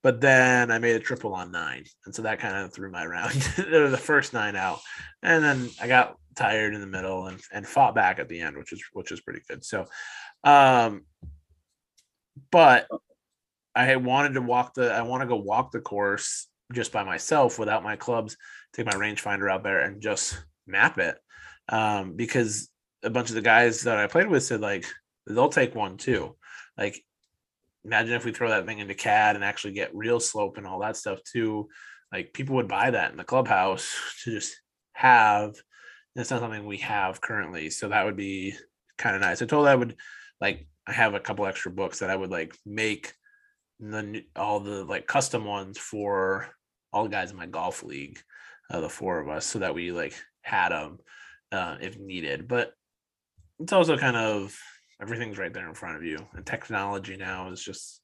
But 0.06 0.20
then 0.20 0.70
I 0.70 0.78
made 0.78 0.94
a 0.94 1.00
triple 1.00 1.34
on 1.34 1.50
nine. 1.50 1.84
And 2.04 2.14
so 2.14 2.22
that 2.22 2.38
kind 2.38 2.54
of 2.54 2.72
threw 2.72 2.92
my 2.92 3.04
round. 3.04 3.32
the 3.56 4.00
first 4.00 4.32
nine 4.32 4.54
out. 4.54 4.78
And 5.20 5.42
then 5.42 5.68
I 5.80 5.88
got 5.88 6.16
tired 6.36 6.74
in 6.76 6.80
the 6.80 6.86
middle 6.86 7.26
and, 7.26 7.40
and 7.52 7.66
fought 7.66 7.96
back 7.96 8.20
at 8.20 8.28
the 8.28 8.40
end, 8.40 8.56
which 8.56 8.72
is 8.72 8.80
which 8.92 9.10
is 9.10 9.20
pretty 9.20 9.40
good. 9.48 9.64
So 9.64 9.86
um 10.44 11.06
but 12.52 12.86
I 13.74 13.96
wanted 13.96 14.34
to 14.34 14.42
walk 14.42 14.74
the 14.74 14.94
I 14.94 15.02
want 15.02 15.22
to 15.22 15.26
go 15.26 15.34
walk 15.34 15.72
the 15.72 15.80
course 15.80 16.46
just 16.72 16.92
by 16.92 17.02
myself 17.02 17.58
without 17.58 17.82
my 17.82 17.96
clubs, 17.96 18.36
take 18.74 18.86
my 18.86 18.92
rangefinder 18.92 19.50
out 19.50 19.64
there 19.64 19.80
and 19.80 20.00
just 20.00 20.40
map 20.68 20.98
it. 20.98 21.18
Um, 21.68 22.14
because 22.14 22.70
a 23.02 23.10
bunch 23.10 23.30
of 23.30 23.34
the 23.34 23.42
guys 23.42 23.82
that 23.82 23.98
I 23.98 24.06
played 24.06 24.28
with 24.28 24.44
said 24.44 24.60
like 24.60 24.86
they'll 25.26 25.48
take 25.48 25.74
one 25.74 25.96
too. 25.96 26.36
Like 26.78 27.02
imagine 27.86 28.14
if 28.14 28.24
we 28.24 28.32
throw 28.32 28.48
that 28.48 28.66
thing 28.66 28.80
into 28.80 28.94
CAD 28.94 29.36
and 29.36 29.44
actually 29.44 29.72
get 29.72 29.94
real 29.94 30.18
slope 30.18 30.58
and 30.58 30.66
all 30.66 30.80
that 30.80 30.96
stuff 30.96 31.20
too. 31.22 31.68
Like 32.12 32.32
people 32.32 32.56
would 32.56 32.68
buy 32.68 32.90
that 32.90 33.12
in 33.12 33.16
the 33.16 33.24
clubhouse 33.24 33.94
to 34.24 34.32
just 34.32 34.60
have. 34.92 35.54
That's 36.14 36.30
not 36.30 36.40
something 36.40 36.66
we 36.66 36.78
have 36.78 37.20
currently, 37.20 37.70
so 37.70 37.88
that 37.88 38.04
would 38.04 38.16
be 38.16 38.54
kind 38.98 39.14
of 39.14 39.22
nice. 39.22 39.42
I 39.42 39.46
told 39.46 39.68
I 39.68 39.74
would 39.74 39.96
like 40.40 40.66
I 40.86 40.92
have 40.92 41.14
a 41.14 41.20
couple 41.20 41.46
extra 41.46 41.70
books 41.70 41.98
that 41.98 42.10
I 42.10 42.16
would 42.16 42.30
like 42.30 42.56
make 42.64 43.12
the 43.80 44.24
all 44.34 44.60
the 44.60 44.84
like 44.84 45.06
custom 45.06 45.44
ones 45.44 45.78
for 45.78 46.48
all 46.92 47.04
the 47.04 47.10
guys 47.10 47.30
in 47.30 47.36
my 47.36 47.46
golf 47.46 47.82
league, 47.82 48.18
uh, 48.70 48.80
the 48.80 48.88
four 48.88 49.20
of 49.20 49.28
us, 49.28 49.44
so 49.44 49.58
that 49.58 49.74
we 49.74 49.92
like 49.92 50.14
had 50.40 50.70
them 50.70 50.98
uh, 51.52 51.76
if 51.82 51.98
needed. 51.98 52.48
But 52.48 52.72
it's 53.60 53.74
also 53.74 53.98
kind 53.98 54.16
of 54.16 54.58
everything's 55.00 55.38
right 55.38 55.52
there 55.52 55.68
in 55.68 55.74
front 55.74 55.96
of 55.96 56.04
you. 56.04 56.18
And 56.34 56.44
technology 56.46 57.16
now 57.16 57.50
is 57.50 57.62
just 57.62 58.00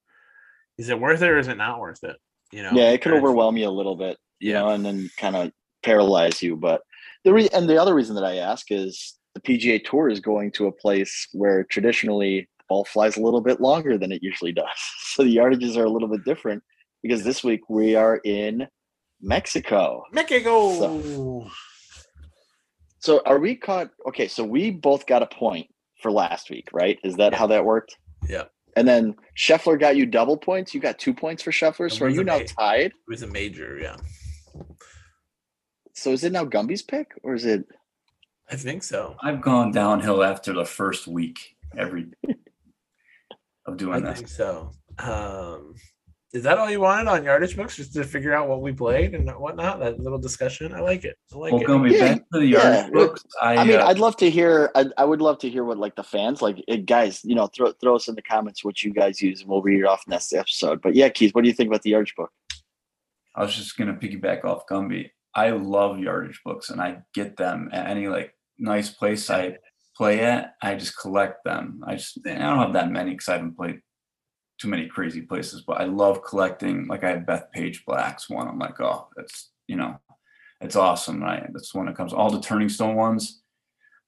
is 0.79 0.89
it 0.89 1.01
worth 1.01 1.23
it 1.23 1.29
or 1.29 1.39
is 1.39 1.49
it 1.49 1.57
not 1.57 1.81
worth 1.81 2.03
it? 2.03 2.17
You 2.53 2.63
know 2.63 2.73
yeah 2.73 2.91
it 2.91 3.01
can 3.01 3.13
overwhelm 3.13 3.57
you 3.57 3.67
a 3.67 3.71
little 3.71 3.97
bit 3.97 4.19
yeah. 4.39 4.61
know, 4.61 4.69
and 4.69 4.85
then 4.85 5.11
kind 5.17 5.37
of 5.37 5.51
paralyze 5.83 6.43
you 6.43 6.55
but 6.55 6.83
the 7.25 7.33
re- 7.33 7.49
and 7.53 7.69
the 7.69 7.81
other 7.81 7.95
reason 7.95 8.15
that 8.15 8.25
i 8.25 8.37
ask 8.37 8.71
is 8.71 9.19
the 9.35 9.41
pga 9.41 9.83
tour 9.83 10.09
is 10.09 10.21
going 10.21 10.53
to 10.53 10.67
a 10.67 10.73
place 10.73 11.29
where 11.33 11.65
traditionally 11.65 12.49
the 12.59 12.65
ball 12.69 12.85
flies 12.85 13.17
a 13.17 13.23
little 13.23 13.41
bit 13.41 13.61
longer 13.61 13.97
than 13.99 14.13
it 14.13 14.23
usually 14.23 14.53
does. 14.53 14.67
So 15.13 15.25
the 15.25 15.37
yardages 15.37 15.77
are 15.77 15.85
a 15.85 15.91
little 15.91 16.09
bit 16.09 16.25
different 16.25 16.63
because 17.03 17.23
this 17.23 17.45
week 17.45 17.69
we 17.69 17.95
are 17.95 18.17
in 18.25 18.67
mexico. 19.21 20.05
Mexico! 20.11 20.73
So, 20.79 21.51
So 23.01 23.21
are 23.27 23.39
we 23.39 23.57
caught? 23.57 23.91
Okay, 24.09 24.27
so 24.27 24.43
we 24.43 24.71
both 24.71 25.07
got 25.07 25.23
a 25.23 25.27
point 25.27 25.67
for 26.03 26.11
last 26.13 26.51
week, 26.51 26.69
right? 26.73 26.99
Is 27.05 27.17
that 27.17 27.33
Yeah. 27.33 27.39
how 27.39 27.47
that 27.47 27.65
worked? 27.65 27.97
Yeah. 28.29 28.45
And 28.77 28.87
then 28.89 29.15
Scheffler 29.37 29.79
got 29.79 29.97
you 29.97 30.07
double 30.07 30.37
points. 30.37 30.75
You 30.75 30.81
got 30.81 30.99
two 30.99 31.15
points 31.15 31.43
for 31.43 31.51
Scheffler. 31.53 31.91
So 31.91 32.07
are 32.07 32.09
you 32.09 32.23
a 32.23 32.25
now 32.25 32.39
ma- 32.39 32.45
tied? 32.45 32.87
It 32.87 32.93
was 33.09 33.23
a 33.23 33.27
major, 33.27 33.79
yeah. 33.79 33.97
So 35.95 36.11
is 36.13 36.25
it 36.25 36.33
now 36.33 36.45
Gumby's 36.45 36.83
pick 36.83 37.13
or 37.23 37.35
is 37.35 37.45
it? 37.45 37.65
I 38.51 38.57
think 38.57 38.83
so. 38.83 39.17
I've 39.23 39.41
gone 39.41 39.73
downhill 39.73 40.23
after 40.23 40.53
the 40.53 40.65
first 40.65 41.07
week 41.07 41.57
every 41.77 42.07
of 43.67 43.75
I 43.75 43.77
doing 43.77 44.05
this. 44.05 44.19
think 44.19 44.29
so. 44.29 44.73
Um, 44.99 45.75
is 46.33 46.43
that 46.45 46.57
all 46.57 46.71
you 46.71 46.81
wanted 46.81 47.09
on 47.09 47.25
yardage 47.25 47.57
books, 47.57 47.77
just 47.77 47.93
to 47.93 48.05
figure 48.05 48.33
out 48.33 48.49
what 48.49 48.63
we 48.63 48.73
played 48.73 49.15
and 49.15 49.29
whatnot? 49.33 49.81
That 49.81 50.01
little 50.01 50.19
discussion, 50.19 50.73
I 50.73 50.81
like 50.81 51.05
it. 51.05 51.17
I 51.35 51.37
like 51.37 51.53
Well, 51.53 51.61
it. 51.61 51.67
going 51.67 51.93
Yeah, 51.93 52.15
back 52.15 52.17
to 52.33 52.39
the 52.39 52.47
yeah. 52.47 52.63
yardage 52.87 52.93
books, 52.93 53.25
I, 53.43 53.57
I 53.57 53.65
mean, 53.65 53.77
uh, 53.79 53.87
I'd 53.87 53.99
love 53.99 54.17
to 54.17 54.31
hear. 54.31 54.71
I, 54.75 54.87
I 54.97 55.05
would 55.05 55.21
love 55.21 55.39
to 55.41 55.51
hear 55.51 55.65
what 55.65 55.77
like 55.79 55.95
the 55.95 56.03
fans 56.03 56.41
like. 56.41 56.63
eh, 56.69 56.77
guys, 56.77 57.23
you 57.23 57.35
know, 57.35 57.49
throw 57.49 57.73
throw 57.73 57.97
us 57.97 58.09
in 58.09 58.15
the 58.15 58.23
comments 58.23 58.65
what 58.65 58.83
you 58.83 58.93
guys 58.95 59.21
use, 59.21 59.43
and 59.43 59.51
we'll 59.51 59.61
read 59.63 59.81
it 59.81 59.85
off 59.87 60.05
next 60.09 60.33
episode. 60.33 60.81
But 60.81 60.95
yeah, 60.95 61.11
Keith, 61.11 61.35
what 61.35 61.43
do 61.43 61.49
you 61.49 61.55
think 61.55 61.69
about 61.69 61.83
the 61.83 61.91
yardage 61.91 62.15
book? 62.17 62.31
I 63.37 63.43
was 63.43 63.55
just 63.55 63.77
gonna 63.77 63.95
piggyback 63.95 64.45
off 64.45 64.67
Gumby. 64.67 65.11
I 65.35 65.51
love 65.51 65.99
yardage 65.99 66.41
books, 66.45 66.71
and 66.71 66.81
I 66.81 66.99
get 67.15 67.37
them 67.37 67.69
at 67.73 67.89
any 67.89 68.09
like 68.09 68.35
nice 68.59 68.89
place 68.89 69.29
I 69.29 69.59
play 69.97 70.21
at. 70.21 70.55
I 70.63 70.77
just 70.77 70.99
collect 70.99 71.45
them. 71.45 71.83
I 71.87 71.97
just 71.97 72.19
I 72.27 72.35
don't 72.39 72.59
have 72.59 72.73
that 72.73 72.91
many 72.91 73.11
because 73.11 73.29
I 73.29 73.33
haven't 73.35 73.57
played 73.57 73.81
too 74.63 74.69
many 74.69 74.87
crazy 74.87 75.21
places, 75.21 75.63
but 75.63 75.81
I 75.81 75.85
love 75.85 76.23
collecting. 76.23 76.87
Like 76.87 77.03
I 77.03 77.11
have 77.11 77.27
Bethpage 77.27 77.85
Black's 77.85 78.31
one. 78.31 78.47
I'm 78.47 78.59
like, 78.59 78.81
oh, 78.81 79.09
that's 79.17 79.51
you 79.67 79.77
know, 79.77 79.99
it's 80.61 80.77
awesome. 80.77 81.23
I 81.25 81.47
that's 81.53 81.75
when 81.75 81.89
it 81.89 81.97
comes. 81.97 82.13
All 82.13 82.31
the 82.31 82.41
Turning 82.41 82.69
Stone 82.69 82.95
ones, 82.95 83.43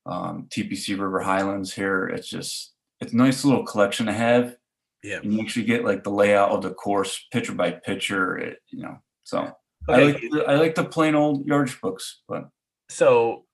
um, 0.06 0.46
TPC 0.48 0.90
River 0.90 1.20
Highlands 1.20 1.72
here. 1.74 2.06
It's 2.06 2.28
just 2.28 2.72
it's 3.00 3.12
a 3.12 3.16
nice 3.16 3.44
little 3.44 3.64
collection 3.64 4.06
to 4.06 4.12
have. 4.12 4.56
Yeah. 5.02 5.18
And 5.22 5.34
you 5.34 5.40
actually 5.40 5.66
get 5.66 5.84
like 5.84 6.04
the 6.04 6.10
layout 6.10 6.50
of 6.50 6.62
the 6.62 6.70
course, 6.70 7.26
picture 7.32 7.52
by 7.52 7.72
picture. 7.72 8.38
It 8.38 8.58
you 8.70 8.84
know, 8.84 8.98
so 9.24 9.52
I 9.88 10.02
like 10.02 10.20
the, 10.20 10.44
I 10.46 10.54
like 10.54 10.76
the 10.76 10.84
plain 10.84 11.16
old 11.16 11.44
yardage 11.46 11.80
books, 11.80 12.22
but 12.28 12.48
so 12.88 13.44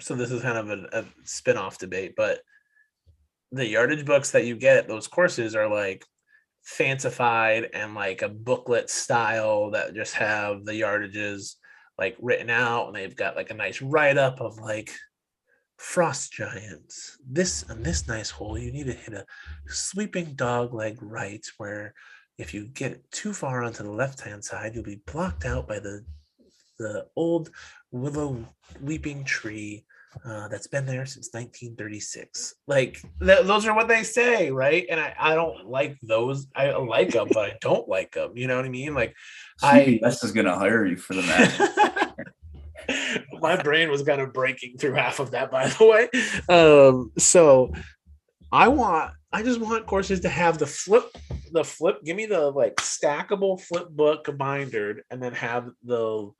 so 0.00 0.14
this 0.14 0.30
is 0.30 0.42
kind 0.42 0.58
of 0.58 0.70
a, 0.70 1.00
a 1.00 1.04
spin-off 1.24 1.78
debate 1.78 2.12
but 2.18 2.40
the 3.50 3.66
yardage 3.66 4.04
books 4.04 4.30
that 4.32 4.44
you 4.44 4.54
get 4.54 4.88
those 4.88 5.08
courses 5.08 5.54
are 5.54 5.68
like 5.68 6.04
fancified 6.66 7.70
and 7.74 7.94
like 7.94 8.22
a 8.22 8.28
booklet 8.28 8.90
style 8.90 9.70
that 9.70 9.94
just 9.94 10.14
have 10.14 10.64
the 10.64 10.72
yardages 10.72 11.54
like 11.96 12.16
written 12.20 12.50
out 12.50 12.88
and 12.88 12.96
they've 12.96 13.14
got 13.14 13.36
like 13.36 13.50
a 13.50 13.54
nice 13.54 13.80
write-up 13.80 14.40
of 14.40 14.58
like 14.58 14.92
frost 15.78 16.32
giants. 16.32 17.18
This 17.24 17.64
on 17.70 17.84
this 17.84 18.08
nice 18.08 18.30
hole 18.30 18.58
you 18.58 18.72
need 18.72 18.86
to 18.86 18.92
hit 18.92 19.14
a 19.14 19.24
sweeping 19.68 20.34
dog 20.34 20.74
leg 20.74 20.98
right 21.00 21.46
where 21.58 21.94
if 22.36 22.52
you 22.52 22.66
get 22.66 23.08
too 23.12 23.32
far 23.32 23.62
onto 23.62 23.84
the 23.84 23.92
left 23.92 24.20
hand 24.20 24.42
side 24.42 24.74
you'll 24.74 24.82
be 24.82 25.00
blocked 25.06 25.44
out 25.44 25.68
by 25.68 25.78
the 25.78 26.04
the 26.80 27.06
old 27.14 27.48
willow 27.92 28.44
weeping 28.80 29.22
tree 29.22 29.84
uh, 30.24 30.48
that's 30.48 30.66
been 30.66 30.86
there 30.86 31.06
since 31.06 31.28
1936. 31.32 32.54
Like 32.66 33.00
th- 33.20 33.46
those 33.46 33.66
are 33.66 33.74
what 33.74 33.88
they 33.88 34.02
say, 34.02 34.50
right? 34.50 34.86
And 34.90 35.00
I, 35.00 35.14
I 35.18 35.34
don't 35.34 35.66
like 35.66 35.98
those. 36.02 36.46
I 36.54 36.70
like 36.72 37.10
them, 37.10 37.28
but 37.32 37.50
I 37.50 37.56
don't 37.60 37.88
like 37.88 38.12
them. 38.12 38.32
You 38.36 38.46
know 38.46 38.56
what 38.56 38.64
I 38.64 38.70
mean? 38.70 38.94
Like 38.94 39.14
I- 39.62 40.00
CBS 40.02 40.24
is 40.24 40.32
gonna 40.32 40.58
hire 40.58 40.86
you 40.86 40.96
for 40.96 41.14
the 41.14 41.22
match. 41.22 42.12
my 43.40 43.60
brain 43.60 43.90
was 43.90 44.02
kind 44.02 44.20
of 44.20 44.32
breaking 44.32 44.78
through 44.78 44.94
half 44.94 45.20
of 45.20 45.32
that, 45.32 45.50
by 45.50 45.68
the 45.68 45.86
way. 45.86 46.08
Um, 46.48 47.12
so 47.18 47.72
I 48.52 48.68
want, 48.68 49.12
I 49.32 49.42
just 49.42 49.60
want 49.60 49.86
courses 49.86 50.20
to 50.20 50.28
have 50.28 50.58
the 50.58 50.66
flip, 50.66 51.04
the 51.52 51.64
flip. 51.64 52.04
Give 52.04 52.16
me 52.16 52.26
the 52.26 52.50
like 52.50 52.76
stackable 52.76 53.60
flip 53.60 53.88
book 53.90 54.28
bindered, 54.38 55.02
and 55.10 55.22
then 55.22 55.32
have 55.34 55.68
the 55.84 56.30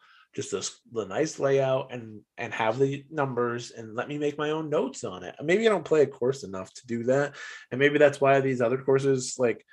just 0.45 0.81
the 0.93 1.07
nice 1.07 1.39
layout 1.39 1.93
and 1.93 2.21
and 2.37 2.53
have 2.53 2.79
the 2.79 3.05
numbers 3.11 3.71
and 3.71 3.95
let 3.95 4.07
me 4.07 4.19
make 4.19 4.37
my 4.37 4.51
own 4.51 4.69
notes 4.69 5.03
on 5.03 5.25
it. 5.25 5.35
Maybe 5.43 5.67
I 5.67 5.71
don't 5.71 5.85
play 5.85 6.03
a 6.03 6.07
course 6.07 6.45
enough 6.45 6.73
to 6.75 6.87
do 6.87 7.05
that, 7.05 7.35
and 7.71 7.79
maybe 7.79 7.99
that's 7.99 8.21
why 8.21 8.41
these 8.41 8.61
other 8.61 8.79
courses 8.79 9.37
like 9.39 9.65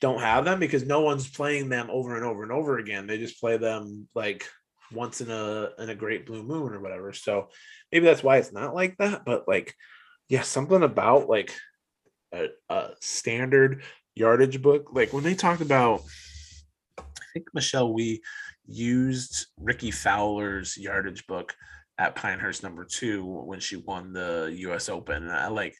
don't 0.00 0.20
have 0.20 0.44
them 0.44 0.58
because 0.58 0.84
no 0.84 1.00
one's 1.00 1.28
playing 1.28 1.68
them 1.68 1.88
over 1.90 2.16
and 2.16 2.24
over 2.24 2.42
and 2.42 2.52
over 2.52 2.78
again. 2.78 3.06
They 3.06 3.18
just 3.18 3.40
play 3.40 3.56
them 3.56 4.08
like 4.14 4.46
once 4.92 5.20
in 5.20 5.30
a 5.30 5.70
in 5.78 5.90
a 5.90 5.94
great 5.94 6.26
blue 6.26 6.42
moon 6.42 6.72
or 6.72 6.80
whatever. 6.80 7.12
So 7.12 7.48
maybe 7.92 8.06
that's 8.06 8.22
why 8.22 8.38
it's 8.38 8.52
not 8.52 8.74
like 8.74 8.96
that. 8.98 9.24
But 9.24 9.46
like, 9.46 9.74
yeah, 10.28 10.42
something 10.42 10.82
about 10.82 11.28
like 11.28 11.54
a, 12.32 12.48
a 12.68 12.90
standard 13.00 13.82
yardage 14.14 14.62
book. 14.62 14.90
Like 14.92 15.12
when 15.12 15.24
they 15.24 15.34
talked 15.34 15.60
about, 15.60 16.02
I 16.98 17.04
think 17.32 17.48
Michelle 17.54 17.92
Wie 17.92 18.22
used 18.66 19.46
Rickie 19.58 19.90
Fowler's 19.90 20.76
yardage 20.76 21.26
book 21.26 21.54
at 21.98 22.14
Pinehurst 22.14 22.62
number 22.62 22.84
two 22.84 23.24
when 23.24 23.60
she 23.60 23.76
won 23.76 24.12
the 24.12 24.54
US 24.58 24.88
Open. 24.88 25.24
And 25.24 25.32
I 25.32 25.48
like 25.48 25.76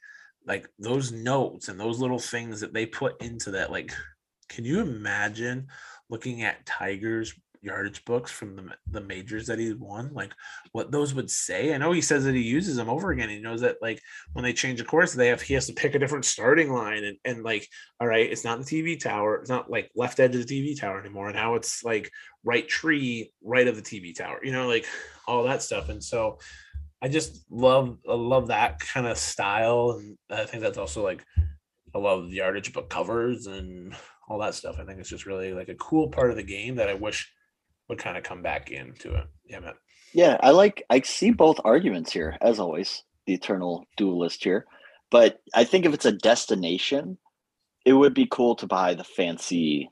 like 0.46 0.68
those 0.78 1.12
notes 1.12 1.68
and 1.68 1.78
those 1.78 1.98
little 1.98 2.18
things 2.18 2.60
that 2.60 2.72
they 2.72 2.86
put 2.86 3.20
into 3.22 3.50
that. 3.52 3.72
Like, 3.72 3.92
can 4.48 4.64
you 4.64 4.80
imagine 4.80 5.66
looking 6.08 6.42
at 6.42 6.64
Tiger's 6.64 7.34
yardage 7.62 8.04
books 8.04 8.30
from 8.30 8.56
the, 8.56 8.62
the 8.90 9.00
majors 9.00 9.46
that 9.46 9.58
he 9.58 9.72
won? 9.72 10.10
Like 10.12 10.32
what 10.72 10.90
those 10.90 11.14
would 11.14 11.30
say? 11.30 11.74
I 11.74 11.78
know 11.78 11.92
he 11.92 12.00
says 12.00 12.24
that 12.24 12.34
he 12.34 12.42
uses 12.42 12.76
them 12.76 12.88
over 12.88 13.10
again. 13.10 13.28
He 13.28 13.38
knows 13.38 13.60
that 13.60 13.76
like 13.80 14.00
when 14.32 14.44
they 14.44 14.52
change 14.52 14.80
a 14.80 14.84
course, 14.84 15.12
they 15.12 15.28
have 15.28 15.42
he 15.42 15.54
has 15.54 15.66
to 15.66 15.72
pick 15.72 15.94
a 15.94 15.98
different 15.98 16.24
starting 16.24 16.72
line 16.72 17.04
and, 17.04 17.16
and 17.24 17.42
like, 17.42 17.68
all 18.00 18.06
right, 18.06 18.30
it's 18.30 18.44
not 18.44 18.58
the 18.58 18.64
TV 18.64 18.98
tower, 18.98 19.36
it's 19.36 19.50
not 19.50 19.70
like 19.70 19.90
left 19.94 20.20
edge 20.20 20.34
of 20.34 20.46
the 20.46 20.62
TV 20.62 20.78
tower 20.78 21.00
anymore. 21.00 21.28
And 21.28 21.36
now 21.36 21.54
it's 21.54 21.82
like 21.84 22.10
right 22.44 22.66
tree, 22.68 23.32
right 23.42 23.68
of 23.68 23.76
the 23.76 23.82
TV 23.82 24.14
tower, 24.14 24.40
you 24.42 24.52
know, 24.52 24.68
like 24.68 24.86
all 25.26 25.44
that 25.44 25.62
stuff. 25.62 25.88
And 25.88 26.02
so 26.02 26.38
I 27.02 27.08
just 27.08 27.44
love 27.50 27.98
I 28.08 28.14
love 28.14 28.48
that 28.48 28.78
kind 28.80 29.06
of 29.06 29.18
style. 29.18 30.00
And 30.00 30.16
I 30.30 30.44
think 30.44 30.62
that's 30.62 30.78
also 30.78 31.04
like 31.04 31.24
I 31.94 31.98
love 31.98 32.30
the 32.30 32.36
yardage 32.36 32.72
book 32.72 32.90
covers 32.90 33.46
and 33.46 33.94
all 34.28 34.38
that 34.40 34.54
stuff. 34.54 34.78
I 34.78 34.84
think 34.84 34.98
it's 34.98 35.08
just 35.08 35.26
really 35.26 35.52
like 35.52 35.68
a 35.68 35.74
cool 35.74 36.08
part 36.08 36.30
of 36.30 36.36
the 36.36 36.42
game 36.42 36.76
that 36.76 36.88
I 36.88 36.94
wish 36.94 37.32
would 37.88 37.98
kind 37.98 38.16
of 38.16 38.24
come 38.24 38.42
back 38.42 38.70
into 38.70 39.14
it. 39.14 39.26
Yeah, 39.44 39.60
man. 39.60 39.74
Yeah, 40.12 40.38
I 40.40 40.50
like. 40.50 40.84
I 40.90 41.00
see 41.00 41.30
both 41.30 41.60
arguments 41.64 42.12
here, 42.12 42.36
as 42.40 42.58
always. 42.58 43.02
The 43.26 43.34
eternal 43.34 43.84
dualist 43.96 44.44
here, 44.44 44.66
but 45.10 45.40
I 45.54 45.64
think 45.64 45.84
if 45.84 45.92
it's 45.92 46.04
a 46.04 46.12
destination, 46.12 47.18
it 47.84 47.92
would 47.92 48.14
be 48.14 48.28
cool 48.30 48.54
to 48.56 48.66
buy 48.66 48.94
the 48.94 49.02
fancy 49.02 49.90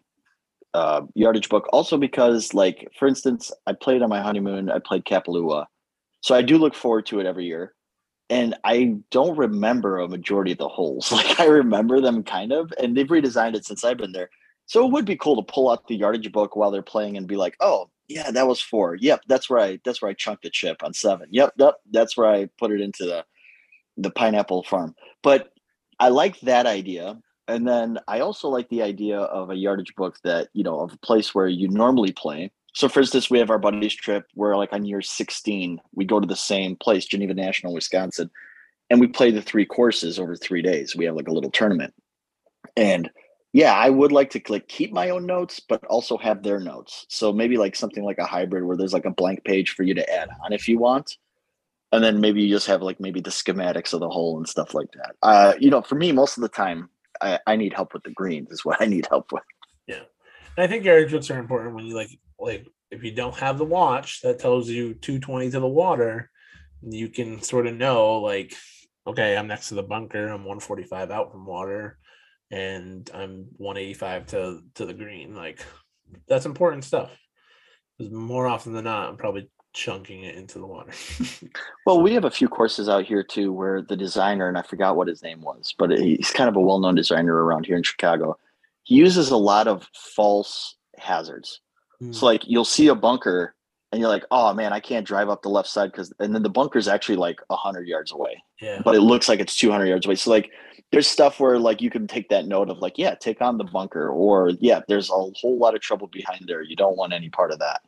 uh, 0.73 1.03
yardage 1.15 1.49
book. 1.49 1.69
Also, 1.73 1.99
because, 1.99 2.55
like, 2.55 2.89
for 2.99 3.09
instance, 3.09 3.51
I 3.67 3.73
played 3.73 4.03
on 4.03 4.09
my 4.09 4.21
honeymoon. 4.21 4.71
I 4.71 4.79
played 4.79 5.05
Kapalua, 5.05 5.67
so 6.21 6.35
I 6.35 6.43
do 6.43 6.59
look 6.59 6.75
forward 6.75 7.07
to 7.07 7.21
it 7.21 7.27
every 7.27 7.47
year. 7.47 7.75
And 8.31 8.57
I 8.65 8.97
don't 9.11 9.37
remember 9.37 9.99
a 9.99 10.09
majority 10.09 10.53
of 10.53 10.59
the 10.59 10.69
holes. 10.69 11.13
Like 11.13 11.39
I 11.39 11.45
remember 11.45 12.01
them 12.01 12.23
kind 12.23 12.53
of, 12.53 12.73
and 12.79 12.97
they've 12.97 13.07
redesigned 13.07 13.55
it 13.55 13.67
since 13.67 13.85
I've 13.85 13.99
been 13.99 14.13
there. 14.13 14.31
So 14.67 14.85
it 14.85 14.93
would 14.93 15.05
be 15.05 15.17
cool 15.17 15.37
to 15.43 15.53
pull 15.53 15.71
out 15.71 15.87
the 15.87 15.97
yardage 15.97 16.31
book 16.33 16.57
while 16.57 16.71
they're 16.71 16.83
playing 16.83 17.17
and 17.17 17.27
be 17.27 17.37
like, 17.37 17.57
"Oh, 17.61 17.91
yeah, 18.09 18.31
that 18.31 18.47
was 18.47 18.61
four. 18.61 18.97
Yep, 18.97 19.23
that's 19.29 19.51
right. 19.51 19.81
That's 19.85 20.01
where 20.03 20.11
I 20.11 20.15
chunked 20.15 20.43
the 20.43 20.51
chip 20.51 20.83
on 20.83 20.93
seven. 20.95 21.29
Yep, 21.31 21.55
yep, 21.57 21.75
that's 21.91 22.17
where 22.17 22.29
I 22.29 22.49
put 22.59 22.71
it 22.73 22.81
into 22.81 23.05
the 23.05 23.25
the 23.97 24.11
pineapple 24.11 24.65
farm." 24.65 24.95
But 25.23 25.53
I 26.01 26.09
like 26.09 26.41
that 26.41 26.67
idea, 26.67 27.19
and 27.49 27.67
then 27.69 27.99
I 28.09 28.21
also 28.21 28.49
like 28.49 28.69
the 28.69 28.83
idea 28.83 29.19
of 29.19 29.51
a 29.51 29.57
yardage 29.57 29.95
book 29.97 30.19
that 30.25 30.49
you 30.53 30.65
know 30.65 30.81
of 30.81 30.93
a 30.95 30.99
place 30.99 31.35
where 31.35 31.49
you 31.49 31.69
normally 31.69 32.13
play. 32.13 32.51
So, 32.75 32.89
for 32.89 33.01
instance, 33.01 33.31
we 33.31 33.39
have 33.39 33.51
our 33.51 33.59
buddies 33.59 33.95
trip 33.95 34.27
where, 34.35 34.57
like, 34.57 34.73
on 34.73 34.85
year 34.85 35.01
sixteen, 35.03 35.81
we 35.95 36.05
go 36.05 36.19
to 36.21 36.27
the 36.27 36.37
same 36.37 36.75
place, 36.77 37.05
Geneva 37.05 37.35
National, 37.35 37.73
Wisconsin, 37.73 38.31
and 38.91 39.01
we 39.01 39.07
play 39.07 39.31
the 39.31 39.43
three 39.43 39.65
courses 39.65 40.19
over 40.19 40.35
three 40.35 40.63
days. 40.63 40.97
We 40.97 41.05
have 41.05 41.15
like 41.15 41.29
a 41.29 41.33
little 41.33 41.53
tournament, 41.53 41.95
and 42.77 43.11
yeah, 43.55 43.73
I 43.73 43.89
would 43.89 44.11
like 44.11 44.31
to 44.31 44.43
like 44.49 44.67
keep 44.67 44.93
my 44.93 45.11
own 45.11 45.27
notes, 45.27 45.61
but 45.61 45.85
also 45.85 46.19
have 46.19 46.43
their 46.43 46.59
notes. 46.59 47.07
So 47.09 47.33
maybe 47.33 47.57
like 47.57 47.77
something 47.77 48.03
like 48.03 48.19
a 48.19 48.27
hybrid 48.27 48.65
where 48.65 48.77
there's 48.77 48.93
like 48.93 49.05
a 49.05 49.11
blank 49.11 49.45
page 49.45 49.71
for 49.71 49.85
you 49.85 49.95
to 49.95 50.13
add 50.13 50.29
on 50.45 50.53
if 50.53 50.69
you 50.69 50.77
want. 50.77 51.19
And 51.93 52.03
then 52.03 52.21
maybe 52.21 52.43
you 52.43 52.53
just 52.53 52.67
have 52.67 52.83
like 52.83 52.99
maybe 52.99 53.21
the 53.21 53.31
schematics 53.31 53.95
of 53.95 54.01
the 54.01 54.09
hole 54.09 54.39
and 54.39 54.49
stuff 54.49 54.75
like 54.75 54.91
that. 54.95 55.15
Uh, 55.23 55.55
you 55.61 55.71
know, 55.71 55.83
for 55.83 55.95
me, 55.95 56.11
most 56.11 56.37
of 56.37 56.43
the 56.43 56.49
time, 56.49 56.91
I, 57.21 57.39
I 57.47 57.55
need 57.55 57.73
help 57.73 57.95
with 57.95 58.03
the 58.03 58.11
greens 58.11 58.51
is 58.51 58.65
what 58.65 58.83
I 58.83 58.87
need 58.87 59.07
help 59.09 59.31
with. 59.31 59.45
And 60.57 60.65
I 60.65 60.67
think 60.67 60.83
books 60.83 61.31
are 61.31 61.39
important 61.39 61.77
when 61.77 61.87
you 61.87 61.95
like 61.95 62.11
like 62.41 62.67
if 62.91 63.05
you 63.05 63.13
don't 63.13 63.37
have 63.37 63.57
the 63.57 63.65
watch 63.65 64.21
that 64.23 64.41
tells 64.41 64.69
you 64.69 64.95
220 64.95 65.53
to 65.53 65.61
the 65.61 65.69
water, 65.69 66.29
you 66.83 67.09
can 67.09 67.41
sort 67.41 67.69
of 67.69 67.77
know 67.77 68.17
like, 68.17 68.53
okay, 69.07 69.37
I'm 69.37 69.47
next 69.47 69.69
to 69.69 69.77
the 69.77 69.83
bunker, 69.85 70.27
I'm 70.27 70.45
145 70.45 71.13
out 71.13 71.31
from 71.31 71.47
water, 71.47 71.99
and 72.55 73.11
I'm 73.13 73.47
185 73.57 74.27
to 74.29 74.61
to 74.77 74.87
the 74.87 74.95
green. 74.95 75.35
Like 75.35 75.61
that's 76.29 76.47
important 76.47 76.85
stuff. 76.85 77.11
Because 77.99 78.13
more 78.13 78.47
often 78.47 78.73
than 78.73 78.85
not, 78.85 79.09
I'm 79.09 79.17
probably 79.17 79.49
chunking 79.73 80.23
it 80.23 80.37
into 80.37 80.59
the 80.61 80.67
water. 80.67 80.93
well, 81.87 82.01
we 82.01 82.15
have 82.15 82.25
a 82.25 82.31
few 82.31 82.49
courses 82.49 82.89
out 82.89 83.05
here 83.05 83.25
too 83.25 83.53
where 83.53 83.83
the 83.83 83.97
designer, 83.97 84.49
and 84.49 84.57
I 84.57 84.63
forgot 84.63 84.97
what 84.97 85.09
his 85.09 85.23
name 85.23 85.43
was, 85.43 85.75
but 85.79 85.91
he's 85.91 86.31
kind 86.31 86.49
of 86.49 86.57
a 86.57 86.61
well 86.61 86.79
known 86.79 86.95
designer 86.95 87.35
around 87.35 87.67
here 87.67 87.77
in 87.77 87.83
Chicago. 87.83 88.39
He 88.85 88.95
uses 88.95 89.31
a 89.31 89.37
lot 89.37 89.67
of 89.67 89.89
false 90.15 90.77
hazards. 90.99 91.61
Mm. 92.01 92.15
So, 92.15 92.27
like, 92.27 92.43
you'll 92.47 92.65
see 92.65 92.89
a 92.89 92.95
bunker 92.95 93.55
and 93.91 94.01
you're 94.01 94.11
like, 94.11 94.25
oh 94.31 94.53
man, 94.53 94.73
I 94.73 94.81
can't 94.81 95.07
drive 95.07 95.29
up 95.29 95.43
the 95.43 95.49
left 95.49 95.69
side 95.69 95.91
because, 95.93 96.13
and 96.19 96.35
then 96.35 96.43
the 96.43 96.51
bunker's 96.51 96.89
actually 96.89 97.17
like 97.17 97.41
100 97.47 97.87
yards 97.89 98.13
away. 98.13 98.43
Yeah. 98.61 98.83
But 98.85 98.95
it 98.95 99.01
looks 99.01 99.29
like 99.29 99.41
it's 99.41 99.57
200 99.57 99.87
yards 99.87 100.07
away. 100.07 100.17
So, 100.17 100.31
like, 100.31 100.51
there's 100.93 101.09
stuff 101.09 101.41
where 101.41 101.59
like 101.59 101.83
you 101.83 101.91
can 101.91 102.07
take 102.07 102.29
that 102.29 102.47
note 102.47 102.71
of 102.71 102.79
like, 102.79 102.99
yeah, 102.99 103.15
take 103.15 103.41
on 103.41 103.59
the 103.59 103.65
bunker, 103.65 104.09
or 104.09 104.51
yeah, 104.61 104.81
there's 104.89 105.11
a 105.11 105.13
whole 105.13 105.59
lot 105.59 105.75
of 105.75 105.81
trouble 105.81 106.07
behind 106.07 106.45
there. 106.47 106.63
You 106.63 106.77
don't 106.77 106.97
want 106.97 107.13
any 107.13 107.31
part 107.31 107.51
of 107.51 107.59
that. 107.59 107.81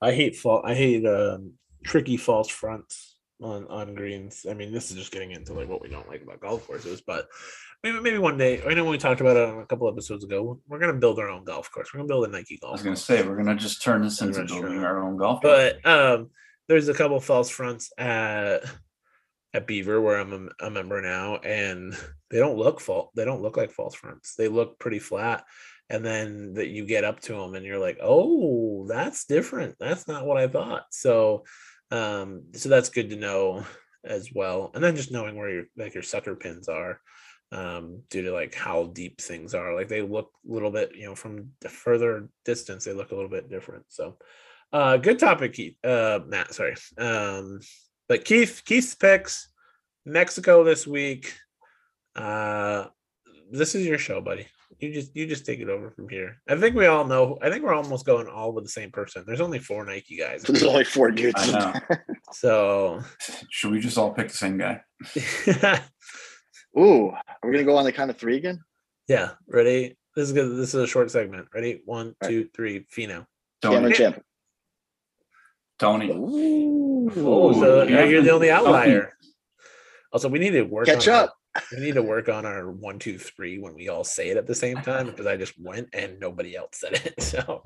I 0.00 0.12
hate 0.12 0.36
fault. 0.36 0.62
I 0.64 0.74
hate 0.74 1.04
um, 1.06 1.54
tricky 1.84 2.16
false 2.16 2.48
fronts 2.48 3.16
on 3.42 3.66
on 3.68 3.94
greens. 3.94 4.46
I 4.48 4.54
mean, 4.54 4.72
this 4.72 4.90
is 4.90 4.96
just 4.96 5.12
getting 5.12 5.32
into 5.32 5.52
like 5.52 5.68
what 5.68 5.82
we 5.82 5.88
don't 5.88 6.08
like 6.08 6.22
about 6.22 6.40
golf 6.40 6.66
courses, 6.66 7.00
but 7.00 7.28
maybe 7.82 8.00
maybe 8.00 8.18
one 8.18 8.38
day. 8.38 8.62
I 8.62 8.74
know 8.74 8.84
when 8.84 8.92
we 8.92 8.98
talked 8.98 9.20
about 9.20 9.36
it 9.36 9.48
a 9.48 9.66
couple 9.66 9.88
episodes 9.88 10.24
ago. 10.24 10.60
We're 10.68 10.78
gonna 10.78 10.94
build 10.94 11.18
our 11.18 11.28
own 11.28 11.44
golf 11.44 11.70
course. 11.72 11.92
We're 11.92 11.98
gonna 11.98 12.08
build 12.08 12.26
a 12.26 12.30
Nike 12.30 12.58
golf. 12.58 12.70
I 12.70 12.72
was 12.72 12.82
gonna 12.82 12.94
course. 12.94 13.04
say 13.04 13.26
we're 13.26 13.36
gonna 13.36 13.56
just 13.56 13.82
turn 13.82 14.02
this 14.02 14.20
into 14.20 14.44
building 14.44 14.84
our 14.84 15.02
own 15.02 15.16
golf. 15.16 15.40
But 15.42 15.84
um, 15.86 16.30
there's 16.68 16.88
a 16.88 16.94
couple 16.94 17.18
false 17.20 17.50
fronts 17.50 17.90
at 17.98 18.64
at 19.54 19.66
Beaver 19.66 20.00
where 20.00 20.18
I'm 20.18 20.50
a, 20.60 20.66
a 20.66 20.70
member 20.70 21.00
now, 21.00 21.36
and 21.36 21.96
they 22.30 22.38
don't 22.38 22.58
look 22.58 22.80
fault. 22.80 23.10
They 23.14 23.24
don't 23.24 23.42
look 23.42 23.56
like 23.56 23.70
false 23.70 23.94
fronts. 23.94 24.34
They 24.34 24.48
look 24.48 24.78
pretty 24.78 24.98
flat 24.98 25.44
and 25.90 26.04
then 26.04 26.54
that 26.54 26.68
you 26.68 26.84
get 26.84 27.04
up 27.04 27.20
to 27.20 27.32
them 27.32 27.54
and 27.54 27.64
you're 27.64 27.78
like 27.78 27.98
oh 28.02 28.86
that's 28.88 29.24
different. 29.24 29.76
That's 29.78 30.06
not 30.06 30.26
what 30.26 30.36
i 30.36 30.46
thought. 30.46 30.86
So 30.90 31.44
um 31.90 32.44
so 32.52 32.68
that's 32.68 32.90
good 32.90 33.10
to 33.10 33.16
know 33.16 33.64
as 34.04 34.30
well. 34.34 34.70
And 34.74 34.82
then 34.82 34.96
just 34.96 35.12
knowing 35.12 35.36
where 35.36 35.50
your 35.50 35.64
like 35.76 35.94
your 35.94 36.02
sucker 36.02 36.34
pins 36.34 36.68
are 36.68 37.00
um 37.50 38.02
due 38.10 38.22
to 38.22 38.32
like 38.32 38.54
how 38.54 38.86
deep 38.86 39.20
things 39.20 39.54
are. 39.54 39.74
Like 39.74 39.88
they 39.88 40.02
look 40.02 40.30
a 40.48 40.52
little 40.52 40.70
bit 40.70 40.94
you 40.94 41.06
know 41.06 41.14
from 41.14 41.50
the 41.60 41.68
further 41.68 42.28
distance 42.44 42.84
they 42.84 42.92
look 42.92 43.10
a 43.10 43.14
little 43.14 43.30
bit 43.30 43.48
different. 43.48 43.84
So 43.88 44.16
uh 44.72 44.98
good 44.98 45.18
topic 45.18 45.54
keith 45.54 45.76
uh 45.84 46.20
matt 46.26 46.52
sorry. 46.52 46.74
Um 46.98 47.60
but 48.08 48.24
keith 48.24 48.62
keith's 48.64 48.94
picks 48.94 49.48
mexico 50.04 50.64
this 50.64 50.86
week 50.86 51.34
uh 52.16 52.86
this 53.50 53.74
is 53.74 53.86
your 53.86 53.98
show 53.98 54.20
buddy 54.20 54.46
you 54.80 54.92
just 54.92 55.14
you 55.16 55.26
just 55.26 55.44
take 55.44 55.60
it 55.60 55.68
over 55.68 55.90
from 55.90 56.08
here. 56.08 56.40
I 56.48 56.56
think 56.56 56.76
we 56.76 56.86
all 56.86 57.04
know. 57.04 57.38
I 57.42 57.50
think 57.50 57.64
we're 57.64 57.74
almost 57.74 58.06
going 58.06 58.28
all 58.28 58.52
with 58.52 58.64
the 58.64 58.70
same 58.70 58.90
person. 58.90 59.24
There's 59.26 59.40
only 59.40 59.58
four 59.58 59.84
Nike 59.84 60.16
guys. 60.16 60.42
There's 60.42 60.62
only 60.62 60.84
four 60.84 61.10
dudes. 61.10 61.34
I 61.36 61.50
know. 61.50 61.96
so 62.32 63.00
should 63.50 63.72
we 63.72 63.80
just 63.80 63.98
all 63.98 64.12
pick 64.12 64.28
the 64.28 64.36
same 64.36 64.58
guy? 64.58 64.82
Ooh, 66.78 67.08
are 67.10 67.48
we 67.48 67.52
gonna 67.52 67.64
go 67.64 67.76
on 67.76 67.84
the 67.84 67.92
count 67.92 68.10
of 68.10 68.18
three 68.18 68.36
again? 68.36 68.62
Yeah. 69.08 69.30
Ready? 69.48 69.96
This 70.14 70.28
is 70.28 70.32
good. 70.32 70.56
This 70.56 70.74
is 70.74 70.82
a 70.82 70.86
short 70.86 71.10
segment. 71.10 71.48
Ready? 71.52 71.82
One, 71.84 72.14
right. 72.22 72.30
two, 72.30 72.48
three. 72.54 72.86
Finau. 72.94 73.26
Tony. 73.62 73.92
Champ. 73.92 74.22
Tony. 75.78 76.76
Ooh. 77.16 77.28
Oh, 77.28 77.52
so 77.52 77.82
yeah. 77.82 78.04
you're 78.04 78.22
the 78.22 78.32
only 78.32 78.50
outlier. 78.50 79.14
Also, 80.12 80.28
we 80.28 80.38
need 80.38 80.50
to 80.50 80.62
work. 80.62 80.86
Catch 80.86 81.08
up 81.08 81.34
we 81.72 81.80
need 81.80 81.94
to 81.94 82.02
work 82.02 82.28
on 82.28 82.46
our 82.46 82.70
one, 82.70 82.98
two, 82.98 83.18
three 83.18 83.58
when 83.58 83.74
we 83.74 83.88
all 83.88 84.04
say 84.04 84.28
it 84.28 84.36
at 84.36 84.46
the 84.46 84.54
same 84.54 84.76
time 84.78 85.06
because 85.06 85.26
I 85.26 85.36
just 85.36 85.58
went 85.60 85.88
and 85.92 86.18
nobody 86.20 86.56
else 86.56 86.70
said 86.74 86.94
it. 86.94 87.14
So, 87.28 87.62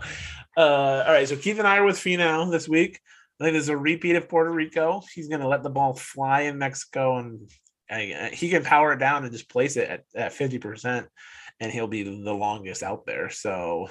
uh, 0.57 1.05
all 1.07 1.13
right. 1.13 1.29
So 1.29 1.37
Keith 1.37 1.59
and 1.59 1.69
I 1.69 1.79
are 1.79 1.85
with 1.85 1.97
Finau 1.97 2.51
this 2.51 2.69
week. 2.69 2.99
I 3.41 3.45
think 3.45 3.55
there's 3.55 3.69
a 3.69 3.77
repeat 3.77 4.17
of 4.17 4.29
Puerto 4.29 4.51
Rico. 4.51 5.03
He's 5.15 5.29
going 5.29 5.41
to 5.41 5.49
let 5.49 5.63
the 5.63 5.71
ball 5.71 5.95
fly 5.95 6.43
in 6.43 6.59
Mexico 6.59 7.19
and 7.19 7.49
uh, 7.91 8.29
he 8.33 8.49
can 8.49 8.65
power 8.65 8.93
it 8.93 8.99
down 8.99 9.23
and 9.23 9.33
just 9.33 9.49
place 9.49 9.77
it 9.77 9.89
at, 9.89 10.05
at 10.15 10.33
50%, 10.33 11.07
and 11.61 11.73
he'll 11.73 11.87
be 11.87 12.03
the 12.03 12.35
longest 12.35 12.83
out 12.83 13.05
there. 13.07 13.29
So, 13.31 13.89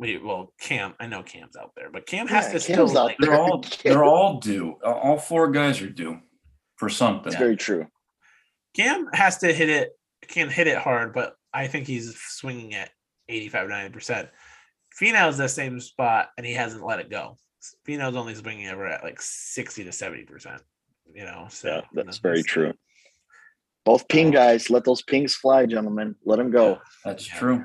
we 0.00 0.16
well, 0.16 0.52
Cam, 0.58 0.94
I 0.98 1.06
know 1.06 1.22
Cam's 1.22 1.56
out 1.56 1.72
there, 1.76 1.90
but 1.92 2.06
Cam 2.06 2.26
has 2.26 2.46
yeah, 2.46 2.58
to 2.58 2.66
Cam's 2.66 2.90
still. 2.90 3.04
Like, 3.04 3.18
they're 3.18 3.34
all 3.38 3.62
they're 3.84 4.04
all 4.04 4.40
due. 4.40 4.72
All 4.82 5.18
four 5.18 5.50
guys 5.50 5.80
are 5.82 5.90
due 5.90 6.18
for 6.76 6.88
something. 6.88 7.24
That's 7.24 7.36
very 7.36 7.56
true. 7.56 7.86
Cam 8.74 9.08
has 9.12 9.38
to 9.38 9.52
hit 9.52 9.68
it, 9.68 9.90
can 10.26 10.48
hit 10.48 10.66
it 10.66 10.78
hard, 10.78 11.12
but 11.12 11.34
I 11.52 11.66
think 11.66 11.86
he's 11.86 12.16
swinging 12.18 12.74
at 12.74 12.90
85, 13.28 13.68
90%. 13.68 14.28
Finau's 15.00 15.36
the 15.36 15.48
same 15.48 15.80
spot 15.80 16.30
and 16.36 16.46
he 16.46 16.54
hasn't 16.54 16.84
let 16.84 17.00
it 17.00 17.10
go. 17.10 17.36
Finau's 17.86 18.16
only 18.16 18.34
swinging 18.34 18.66
ever 18.66 18.86
at 18.86 19.02
like 19.02 19.20
60 19.20 19.84
to 19.84 19.90
70%, 19.90 20.60
you 21.14 21.24
know? 21.24 21.46
So 21.50 21.82
yeah, 21.92 22.02
that's 22.04 22.18
very 22.18 22.42
true. 22.42 22.72
Both 23.84 24.08
ping 24.08 24.30
guys, 24.30 24.70
let 24.70 24.84
those 24.84 25.02
pings 25.02 25.34
fly, 25.34 25.66
gentlemen. 25.66 26.14
Let 26.24 26.36
them 26.36 26.50
go. 26.50 26.70
Yeah, 26.70 26.78
that's 27.04 27.28
yeah, 27.28 27.38
true. 27.38 27.64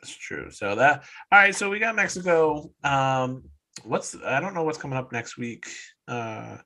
That's 0.00 0.16
true. 0.16 0.50
So 0.50 0.74
that, 0.76 1.04
all 1.30 1.38
right. 1.38 1.54
So 1.54 1.68
we 1.70 1.78
got 1.78 1.96
Mexico. 1.96 2.70
Um, 2.82 3.44
what's, 3.84 4.16
I 4.24 4.40
don't 4.40 4.54
know 4.54 4.62
what's 4.62 4.78
coming 4.78 4.98
up 4.98 5.12
next 5.12 5.36
week. 5.36 5.66
Uh, 6.08 6.58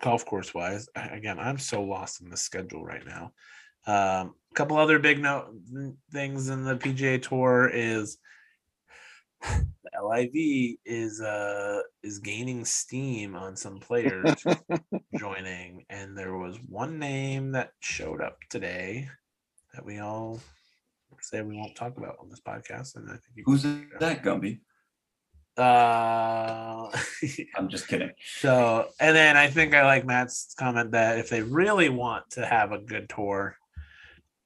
golf 0.00 0.24
course 0.24 0.54
wise. 0.54 0.88
Again, 0.94 1.38
I'm 1.38 1.58
so 1.58 1.82
lost 1.82 2.20
in 2.20 2.30
the 2.30 2.36
schedule 2.36 2.84
right 2.84 3.04
now. 3.06 3.32
Um, 3.86 4.34
a 4.50 4.54
couple 4.54 4.76
other 4.76 4.98
big 4.98 5.20
note 5.20 5.54
things 6.12 6.48
in 6.48 6.64
the 6.64 6.76
PGA 6.76 7.22
Tour 7.22 7.70
is 7.72 8.18
the 9.42 10.02
LIV 10.02 10.78
is 10.84 11.20
uh 11.20 11.80
is 12.02 12.18
gaining 12.18 12.64
steam 12.64 13.34
on 13.34 13.56
some 13.56 13.78
players 13.78 14.34
joining, 15.18 15.84
and 15.88 16.16
there 16.16 16.36
was 16.36 16.58
one 16.68 16.98
name 16.98 17.52
that 17.52 17.72
showed 17.80 18.20
up 18.20 18.36
today 18.50 19.08
that 19.74 19.84
we 19.84 19.98
all 19.98 20.40
say 21.22 21.42
we 21.42 21.56
won't 21.56 21.74
talk 21.76 21.96
about 21.96 22.16
on 22.20 22.28
this 22.28 22.40
podcast. 22.40 22.96
And 22.96 23.08
I 23.08 23.12
think 23.12 23.44
who's 23.44 23.62
that, 23.62 24.22
Gumby? 24.22 24.60
Uh, 25.56 26.88
I'm 27.56 27.68
just 27.68 27.88
kidding. 27.88 28.12
So, 28.40 28.88
and 29.00 29.16
then 29.16 29.36
I 29.36 29.48
think 29.48 29.74
I 29.74 29.84
like 29.84 30.06
Matt's 30.06 30.54
comment 30.58 30.92
that 30.92 31.18
if 31.18 31.28
they 31.28 31.42
really 31.42 31.88
want 31.88 32.30
to 32.30 32.46
have 32.46 32.72
a 32.72 32.78
good 32.78 33.08
tour, 33.08 33.56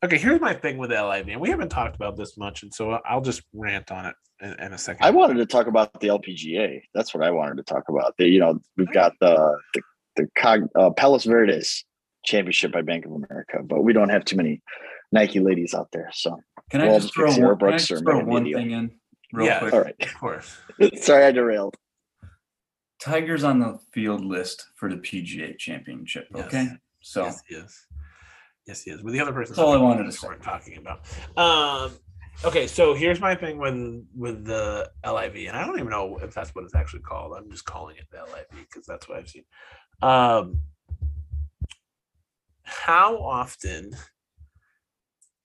okay, 0.03 0.17
here's 0.17 0.41
my 0.41 0.55
thing 0.55 0.79
with 0.79 0.91
LIV, 0.91 1.29
and 1.29 1.41
we 1.41 1.51
haven't 1.51 1.69
talked 1.69 1.97
about 1.97 2.17
this 2.17 2.39
much, 2.39 2.63
and 2.63 2.73
so 2.73 2.99
I'll 3.05 3.21
just 3.21 3.43
rant 3.53 3.93
on 3.93 4.07
it 4.07 4.15
in, 4.41 4.53
in 4.59 4.73
a 4.73 4.79
second. 4.79 5.05
I 5.05 5.11
wanted 5.11 5.35
to 5.35 5.47
talk 5.47 5.67
about 5.67 6.01
the 6.01 6.09
LPGA. 6.09 6.83
That's 6.95 7.15
what 7.15 7.23
I 7.23 7.31
wanted 7.31 7.59
to 7.59 7.63
talk 7.63 7.85
about. 7.89 8.15
The, 8.17 8.27
you 8.27 8.41
know, 8.41 8.59
we've 8.77 8.93
got 8.93 9.13
the 9.21 9.59
the, 9.75 9.83
the 10.17 10.29
Cog, 10.37 10.69
uh, 10.75 10.91
Palos 10.91 11.25
Verdes 11.25 11.85
Championship 12.25 12.73
by 12.73 12.83
Bank 12.83 13.05
of 13.05 13.13
America, 13.13 13.61
but 13.63 13.83
we 13.83 13.93
don't 13.93 14.09
have 14.09 14.25
too 14.25 14.37
many 14.37 14.63
Nike 15.13 15.41
ladies 15.41 15.75
out 15.75 15.89
there. 15.93 16.11
So, 16.13 16.41
can 16.71 16.81
I 16.81 16.99
just 16.99 17.15
throw, 17.15 17.27
one, 17.27 17.59
can 17.59 17.69
I 17.69 17.79
just 17.79 18.03
throw 18.03 18.25
one 18.25 18.45
thing 18.45 18.71
in? 18.73 18.91
real 19.33 19.47
yeah, 19.47 19.59
quick? 19.59 19.75
All 19.75 19.83
right. 19.83 19.95
Of 20.01 20.19
course. 20.19 20.59
Sorry, 20.97 21.25
I 21.25 21.33
derailed. 21.33 21.77
Tiger's 23.01 23.43
on 23.43 23.59
the 23.59 23.79
field 23.93 24.25
list 24.25 24.67
for 24.77 24.89
the 24.89 24.97
PGA 24.97 25.59
Championship. 25.59 26.29
Yes. 26.35 26.47
Okay, 26.47 26.69
so 27.01 27.25
yes, 27.25 27.43
he 27.49 27.55
is. 27.57 27.87
Yes, 28.67 28.83
he 28.83 28.91
is. 28.93 29.03
With 29.03 29.13
the 29.13 29.21
other 29.21 29.33
person, 29.33 29.55
that's 29.55 29.59
all 29.59 29.73
I 29.73 29.77
wanted 29.77 30.05
to 30.05 30.13
say. 30.13 30.29
We're 30.29 30.37
talking 30.37 30.79
about. 30.79 31.01
Um, 31.37 31.93
okay, 32.45 32.69
so 32.69 32.95
here's 32.95 33.21
my 33.21 33.35
thing 33.35 33.59
with 33.59 34.07
with 34.15 34.45
the 34.45 34.89
LIV, 35.05 35.49
and 35.49 35.57
I 35.57 35.67
don't 35.67 35.79
even 35.79 35.91
know 35.91 36.19
if 36.23 36.33
that's 36.33 36.55
what 36.55 36.65
it's 36.65 36.77
actually 36.77 37.03
called. 37.03 37.35
I'm 37.37 37.51
just 37.51 37.65
calling 37.65 37.97
it 37.97 38.07
the 38.13 38.19
LIV 38.19 38.67
because 38.69 38.87
that's 38.87 39.09
what 39.09 39.19
I've 39.19 39.29
seen. 39.29 39.45
Um, 40.01 40.61
how 42.63 43.17
often 43.19 43.97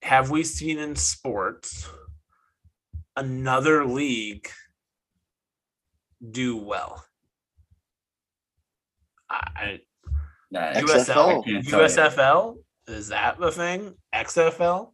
have 0.07 0.31
we 0.31 0.43
seen 0.43 0.79
in 0.79 0.95
sports? 0.95 1.87
another 3.17 3.83
league 3.83 4.47
do 6.31 6.55
well? 6.55 7.03
I, 9.29 9.79
USL, 10.53 11.43
USFL 11.65 12.55
is 12.87 13.09
that 13.09 13.37
the 13.37 13.51
thing? 13.51 13.93
XFL, 14.15 14.91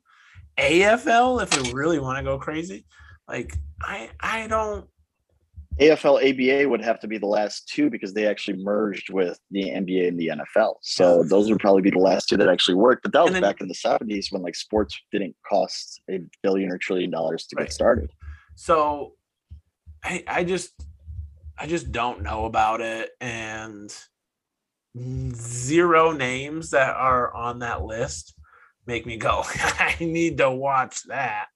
AFL. 0.58 1.44
If 1.44 1.62
we 1.62 1.72
really 1.74 2.00
want 2.00 2.18
to 2.18 2.24
go 2.24 2.40
crazy, 2.40 2.86
like 3.28 3.56
I, 3.80 4.10
I 4.20 4.48
don't. 4.48 4.88
AFL 5.80 6.22
ABA 6.22 6.70
would 6.70 6.84
have 6.84 7.00
to 7.00 7.08
be 7.08 7.18
the 7.18 7.26
last 7.26 7.68
two 7.68 7.90
because 7.90 8.14
they 8.14 8.28
actually 8.28 8.58
merged 8.58 9.12
with 9.12 9.40
the 9.50 9.64
NBA 9.64 10.08
and 10.08 10.20
the 10.20 10.28
NFL. 10.28 10.76
So 10.82 11.24
those 11.24 11.50
would 11.50 11.60
probably 11.60 11.82
be 11.82 11.90
the 11.90 12.00
last 12.00 12.30
two 12.30 12.38
that 12.38 12.48
actually 12.48 12.76
worked. 12.76 13.04
But 13.04 13.14
that 13.14 13.24
was 13.24 13.34
then, 13.34 13.42
back 13.42 13.60
in 13.60 13.68
the 13.68 13.74
70s 13.74 14.32
when 14.32 14.44
like 14.44 14.56
sports 14.56 15.00
didn't 15.12 15.36
cost 15.50 16.02
a 16.10 16.20
billion 16.44 16.72
or 16.72 16.78
trillion 16.78 17.10
dollars 17.10 17.48
to 17.48 17.56
right. 17.56 17.66
get 17.66 17.74
started. 17.74 18.12
So 18.56 19.14
I 20.04 20.24
I 20.28 20.44
just 20.44 20.74
I 21.58 21.66
just 21.66 21.92
don't 21.92 22.22
know 22.22 22.46
about 22.46 22.82
it 22.82 23.12
and 23.20 23.92
zero 24.96 26.12
names 26.12 26.70
that 26.70 26.96
are 26.96 27.34
on 27.34 27.60
that 27.60 27.84
list 27.84 28.36
make 28.86 29.08
me 29.08 29.18
go 29.18 29.44
I 29.56 29.96
need 30.00 30.38
to 30.38 30.52
watch 30.52 31.02
that. 31.08 31.48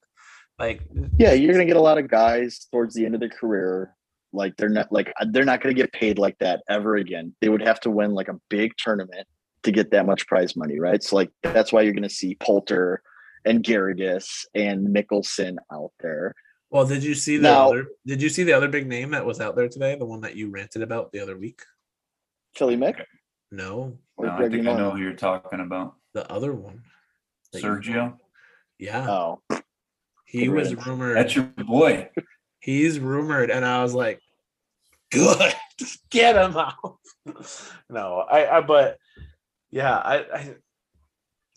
Like 0.57 0.82
yeah, 1.20 1.34
you're 1.34 1.53
gonna 1.53 1.65
get 1.65 1.78
a 1.78 1.82
lot 1.82 1.99
of 1.99 2.07
guys 2.07 2.65
towards 2.72 2.95
the 2.95 3.05
end 3.05 3.13
of 3.13 3.20
their 3.20 3.30
career 3.30 3.93
Like 4.34 4.57
they're 4.57 4.69
not 4.69 4.91
like 4.91 5.13
uh, 5.19 5.25
they're 5.32 5.45
not 5.45 5.61
going 5.61 5.75
to 5.75 5.82
get 5.82 5.93
paid 5.93 6.19
like 6.19 6.38
that 6.39 6.61
ever 6.69 6.95
again. 6.95 7.34
They 7.41 7.49
would 7.49 7.61
have 7.61 7.80
to 7.82 7.89
win 7.89 8.11
like 8.11 8.28
a 8.28 8.39
big 8.49 8.73
tournament 8.78 9.28
to 9.63 9.71
get 9.71 9.91
that 9.91 10.05
much 10.05 10.28
prize 10.28 10.55
money, 10.55 10.80
right? 10.80 11.03
So 11.03 11.15
like 11.15 11.32
that's 11.43 11.71
why 11.71 11.82
you're 11.82 11.93
going 11.93 12.03
to 12.03 12.09
see 12.09 12.36
Poulter 12.36 13.01
and 13.45 13.63
Garrigus 13.63 14.45
and 14.53 14.88
Mickelson 14.95 15.57
out 15.71 15.91
there. 15.99 16.36
Well, 16.69 16.86
did 16.86 17.03
you 17.03 17.15
see 17.15 17.38
the 17.38 17.43
now, 17.43 17.69
other? 17.69 17.88
Did 18.05 18.21
you 18.21 18.30
see 18.30 18.43
the 18.43 18.53
other 18.53 18.67
big 18.67 18.88
name 18.88 19.11
that 19.11 19.25
was 19.25 19.39
out 19.39 19.55
there 19.55 19.69
today? 19.69 19.95
The 19.95 20.05
one 20.05 20.21
that 20.21 20.36
you 20.36 20.49
ranted 20.49 20.82
about 20.82 21.11
the 21.11 21.19
other 21.19 21.38
week? 21.38 21.61
Philly 22.55 22.75
Mick. 22.75 23.01
No. 23.51 23.97
no 24.19 24.30
I 24.30 24.49
think 24.49 24.67
I 24.67 24.75
know 24.75 24.91
who 24.91 24.99
you're 24.99 25.13
talking 25.13 25.61
about. 25.61 25.95
The 26.13 26.30
other 26.32 26.53
one. 26.53 26.82
Sergio. 27.55 28.17
Yeah. 28.78 29.09
Oh. 29.09 29.41
He 30.25 30.49
was 30.49 30.75
rumored. 30.75 31.15
That's 31.15 31.36
your 31.36 31.45
boy. 31.45 32.09
He's 32.68 32.99
rumored, 32.99 33.49
and 33.49 33.63
I 33.63 33.82
was 33.82 33.93
like, 33.93 34.20
"Good, 35.09 35.53
get 36.09 36.36
him 36.36 36.57
out." 36.57 36.97
no, 37.89 38.26
I, 38.30 38.57
I, 38.57 38.59
but 38.59 38.97
yeah, 39.72 39.95
I, 39.95 40.15
I, 40.18 40.55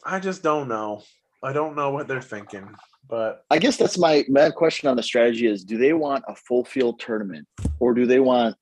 I 0.04 0.20
just 0.20 0.44
don't 0.44 0.68
know. 0.68 1.02
I 1.42 1.52
don't 1.52 1.74
know 1.74 1.90
what 1.90 2.06
they're 2.06 2.22
thinking, 2.22 2.72
but 3.08 3.44
I 3.50 3.58
guess 3.58 3.76
that's 3.76 3.98
my 3.98 4.24
my 4.28 4.50
question 4.50 4.88
on 4.88 4.96
the 4.96 5.02
strategy 5.02 5.48
is: 5.48 5.64
Do 5.64 5.78
they 5.78 5.94
want 5.94 6.22
a 6.28 6.36
full 6.36 6.64
field 6.64 7.00
tournament, 7.00 7.48
or 7.80 7.92
do 7.92 8.06
they 8.06 8.20
want 8.20 8.54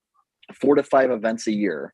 four 0.55 0.75
to 0.75 0.83
five 0.83 1.11
events 1.11 1.49
a 1.49 1.53
year 1.53 1.93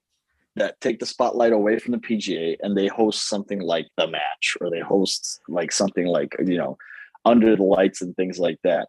that 0.54 0.80
take 0.80 1.00
the 1.00 1.06
spotlight 1.06 1.52
away 1.52 1.80
from 1.80 1.90
the 1.90 1.98
PGA 1.98 2.58
and 2.60 2.76
they 2.76 2.86
host 2.86 3.28
something 3.28 3.60
like 3.60 3.88
the 3.96 4.06
match, 4.06 4.56
or 4.60 4.70
they 4.70 4.78
host 4.78 5.40
like 5.48 5.72
something 5.72 6.06
like 6.06 6.36
you 6.46 6.58
know 6.58 6.78
under 7.24 7.56
the 7.56 7.64
lights 7.64 8.02
and 8.02 8.14
things 8.14 8.38
like 8.38 8.60
that? 8.62 8.86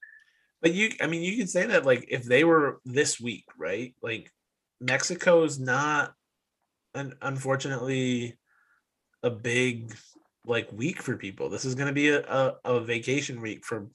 But 0.61 0.73
you, 0.73 0.91
I 1.01 1.07
mean, 1.07 1.21
you 1.21 1.37
could 1.37 1.49
say 1.49 1.67
that 1.67 1.85
like 1.85 2.05
if 2.09 2.23
they 2.23 2.43
were 2.43 2.79
this 2.85 3.19
week, 3.19 3.45
right? 3.57 3.93
Like 4.01 4.31
Mexico's 4.79 5.59
not, 5.59 6.13
un- 6.93 7.15
unfortunately, 7.21 8.37
a 9.23 9.29
big 9.29 9.95
like 10.45 10.71
week 10.71 11.01
for 11.01 11.17
people. 11.17 11.49
This 11.49 11.65
is 11.65 11.75
going 11.75 11.87
to 11.87 11.93
be 11.93 12.09
a, 12.09 12.21
a, 12.21 12.55
a, 12.65 12.79
vacation 12.79 13.41
week 13.41 13.65
for 13.65 13.87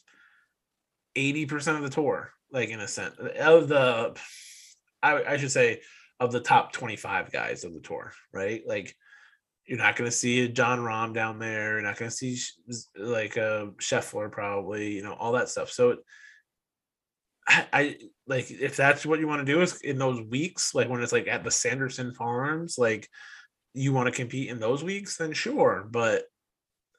80% 1.17 1.77
of 1.77 1.83
the 1.83 1.89
tour, 1.89 2.33
like 2.53 2.71
in 2.71 2.81
a 2.81 2.89
sense 2.89 3.17
of 3.19 3.69
the, 3.69 4.17
I, 5.03 5.23
I 5.25 5.37
should 5.37 5.53
say 5.53 5.83
of 6.19 6.33
the 6.33 6.41
top 6.41 6.73
25 6.73 7.31
guys 7.33 7.65
of 7.65 7.73
the 7.73 7.81
tour, 7.81 8.13
right? 8.33 8.63
Like 8.67 8.95
you're 9.67 9.79
not 9.79 9.97
going 9.97 10.11
to 10.11 10.17
see 10.17 10.45
a 10.45 10.49
Jon 10.49 10.81
Rahm 10.81 11.15
down 11.15 11.39
there. 11.39 11.75
You're 11.75 11.83
not 11.83 11.97
going 11.97 12.11
to 12.11 12.17
see 12.17 12.37
like 12.97 13.37
a 13.37 13.71
Scheffler 13.79 14.31
probably, 14.31 14.93
you 14.93 15.03
know, 15.03 15.15
all 15.15 15.33
that 15.33 15.49
stuff. 15.49 15.71
So 15.71 15.99
I, 17.51 17.67
I 17.73 17.97
like 18.27 18.51
if 18.51 18.77
that's 18.77 19.05
what 19.05 19.19
you 19.19 19.27
want 19.27 19.45
to 19.45 19.53
do 19.53 19.61
is 19.61 19.81
in 19.81 19.99
those 19.99 20.21
weeks, 20.21 20.75
like 20.75 20.89
when 20.89 21.03
it's 21.03 21.13
like 21.13 21.27
at 21.27 21.43
the 21.43 21.51
Sanderson 21.51 22.15
Farms, 22.15 22.77
like 22.79 23.09
you 23.75 23.93
want 23.93 24.07
to 24.07 24.13
compete 24.13 24.49
in 24.49 24.61
those 24.61 24.85
weeks, 24.85 25.17
then 25.17 25.33
sure. 25.33 25.87
But 25.91 26.25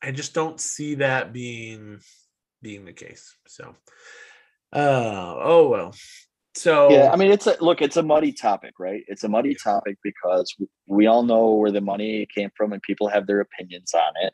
I 0.01 0.11
just 0.11 0.33
don't 0.33 0.59
see 0.59 0.95
that 0.95 1.31
being 1.31 1.99
being 2.61 2.85
the 2.85 2.93
case. 2.93 3.35
So, 3.47 3.75
uh, 4.73 5.35
oh 5.39 5.69
well. 5.69 5.93
So 6.53 6.91
yeah, 6.91 7.11
I 7.11 7.15
mean, 7.15 7.31
it's 7.31 7.47
a 7.47 7.55
look. 7.61 7.81
It's 7.81 7.97
a 7.97 8.03
muddy 8.03 8.33
topic, 8.33 8.73
right? 8.77 9.03
It's 9.07 9.23
a 9.23 9.29
muddy 9.29 9.55
topic 9.55 9.97
because 10.03 10.53
we 10.85 11.07
all 11.07 11.23
know 11.23 11.51
where 11.51 11.71
the 11.71 11.79
money 11.79 12.27
came 12.33 12.49
from, 12.57 12.73
and 12.73 12.81
people 12.81 13.07
have 13.07 13.25
their 13.25 13.39
opinions 13.39 13.93
on 13.93 14.13
it. 14.21 14.33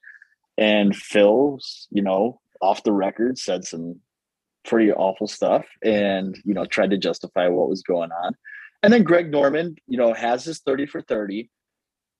And 0.57 0.95
Phil's, 0.95 1.87
you 1.91 2.01
know, 2.01 2.41
off 2.59 2.81
the 2.81 2.91
record, 2.91 3.37
said 3.37 3.65
some 3.65 3.99
pretty 4.67 4.91
awful 4.91 5.27
stuff, 5.27 5.65
and 5.83 6.37
you 6.45 6.53
know, 6.53 6.65
tried 6.65 6.91
to 6.91 6.97
justify 6.97 7.47
what 7.47 7.69
was 7.69 7.81
going 7.81 8.11
on. 8.11 8.33
And 8.83 8.93
then 8.93 9.03
Greg 9.03 9.31
Norman, 9.31 9.75
you 9.87 9.97
know, 9.97 10.13
has 10.13 10.43
his 10.43 10.59
thirty 10.59 10.85
for 10.85 11.01
thirty 11.01 11.49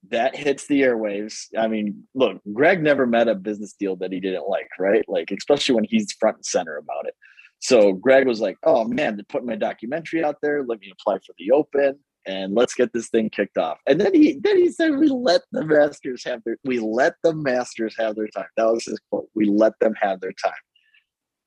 that 0.09 0.35
hits 0.35 0.67
the 0.67 0.81
airwaves. 0.81 1.47
I 1.57 1.67
mean, 1.67 2.03
look, 2.13 2.41
Greg 2.53 2.81
never 2.81 3.05
met 3.05 3.27
a 3.27 3.35
business 3.35 3.73
deal 3.73 3.95
that 3.97 4.11
he 4.11 4.19
didn't 4.19 4.47
like, 4.47 4.69
right? 4.79 5.03
Like, 5.07 5.31
especially 5.31 5.75
when 5.75 5.85
he's 5.85 6.13
front 6.13 6.37
and 6.37 6.45
center 6.45 6.77
about 6.77 7.07
it. 7.07 7.15
So 7.59 7.93
Greg 7.93 8.27
was 8.27 8.39
like, 8.39 8.57
"Oh 8.63 8.85
man, 8.85 9.15
they're 9.15 9.25
putting 9.27 9.47
my 9.47 9.55
documentary 9.55 10.23
out 10.23 10.37
there. 10.41 10.63
Let 10.63 10.79
me 10.79 10.91
apply 10.91 11.17
for 11.25 11.33
the 11.37 11.51
Open, 11.51 11.99
and 12.25 12.53
let's 12.53 12.75
get 12.75 12.93
this 12.93 13.09
thing 13.09 13.29
kicked 13.29 13.57
off." 13.57 13.79
And 13.87 13.99
then 13.99 14.13
he 14.13 14.39
then 14.41 14.57
he 14.57 14.71
said, 14.71 14.97
"We 14.97 15.07
let 15.07 15.41
the 15.51 15.65
Masters 15.65 16.23
have 16.25 16.43
their 16.45 16.57
we 16.63 16.79
let 16.79 17.15
the 17.23 17.33
Masters 17.33 17.95
have 17.97 18.15
their 18.15 18.27
time." 18.27 18.47
That 18.57 18.71
was 18.71 18.85
his 18.85 18.99
quote. 19.09 19.29
We 19.33 19.45
let 19.45 19.73
them 19.79 19.95
have 19.99 20.21
their 20.21 20.33
time, 20.33 20.53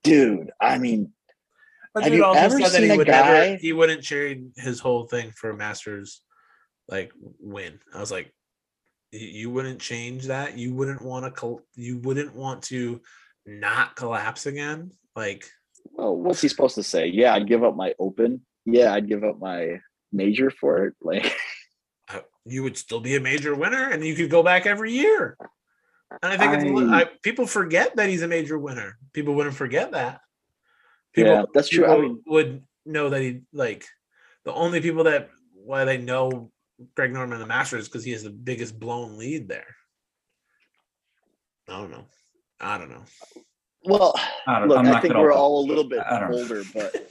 dude. 0.02 0.50
I 0.60 0.78
mean, 0.78 1.12
but 1.94 2.04
have 2.04 2.12
dude 2.12 2.20
you 2.20 2.34
ever 2.34 2.60
seen 2.60 2.90
he 2.90 2.90
a 2.90 3.04
guy? 3.04 3.22
Never, 3.22 3.56
he 3.56 3.72
wouldn't 3.72 4.02
trade 4.02 4.52
his 4.56 4.80
whole 4.80 5.06
thing 5.06 5.32
for 5.32 5.50
a 5.50 5.56
Masters 5.56 6.22
like 6.88 7.12
win. 7.40 7.78
I 7.94 8.00
was 8.00 8.10
like, 8.10 8.32
you 9.12 9.50
wouldn't 9.50 9.80
change 9.80 10.26
that 10.26 10.56
you 10.56 10.74
wouldn't 10.74 11.02
want 11.02 11.36
to 11.36 11.62
you 11.74 11.98
wouldn't 11.98 12.34
want 12.34 12.62
to 12.62 13.00
not 13.46 13.96
collapse 13.96 14.46
again 14.46 14.90
like 15.16 15.50
well 15.84 16.14
what's 16.16 16.40
he 16.40 16.48
supposed 16.48 16.76
to 16.76 16.82
say 16.82 17.06
yeah 17.06 17.34
i'd 17.34 17.48
give 17.48 17.64
up 17.64 17.74
my 17.74 17.92
open 17.98 18.40
yeah 18.66 18.92
i'd 18.92 19.08
give 19.08 19.24
up 19.24 19.38
my 19.40 19.80
major 20.12 20.50
for 20.50 20.86
it 20.86 20.94
like 21.02 21.34
uh, 22.08 22.20
you 22.44 22.62
would 22.62 22.76
still 22.76 23.00
be 23.00 23.16
a 23.16 23.20
major 23.20 23.54
winner 23.54 23.88
and 23.88 24.04
you 24.04 24.14
could 24.14 24.30
go 24.30 24.42
back 24.42 24.66
every 24.66 24.92
year 24.92 25.36
and 26.22 26.32
i 26.32 26.36
think 26.36 26.76
I, 26.90 27.00
I, 27.00 27.04
people 27.22 27.46
forget 27.46 27.96
that 27.96 28.08
he's 28.08 28.22
a 28.22 28.28
major 28.28 28.58
winner 28.58 28.98
people 29.12 29.34
wouldn't 29.34 29.56
forget 29.56 29.92
that 29.92 30.20
people 31.12 31.32
yeah, 31.32 31.44
that's 31.54 31.68
true 31.68 31.86
I 31.86 32.00
mean, 32.00 32.22
would 32.26 32.62
know 32.86 33.10
that 33.10 33.20
he 33.20 33.42
like 33.52 33.84
the 34.44 34.52
only 34.52 34.80
people 34.80 35.04
that 35.04 35.30
why 35.52 35.84
they 35.84 35.98
know 35.98 36.50
Greg 36.94 37.12
Norman 37.12 37.34
in 37.34 37.40
the 37.40 37.46
Masters 37.46 37.88
because 37.88 38.04
he 38.04 38.12
has 38.12 38.22
the 38.22 38.30
biggest 38.30 38.78
blown 38.78 39.18
lead 39.18 39.48
there. 39.48 39.76
I 41.68 41.78
don't 41.78 41.90
know. 41.90 42.06
I 42.60 42.78
don't 42.78 42.90
know. 42.90 43.04
Well, 43.84 44.14
I 44.46 44.64
look, 44.64 44.84
I 44.84 45.00
think 45.00 45.14
we're 45.14 45.32
all 45.32 45.64
a 45.64 45.66
little 45.66 45.84
bit 45.84 46.00
older, 46.10 46.62
but 46.74 47.10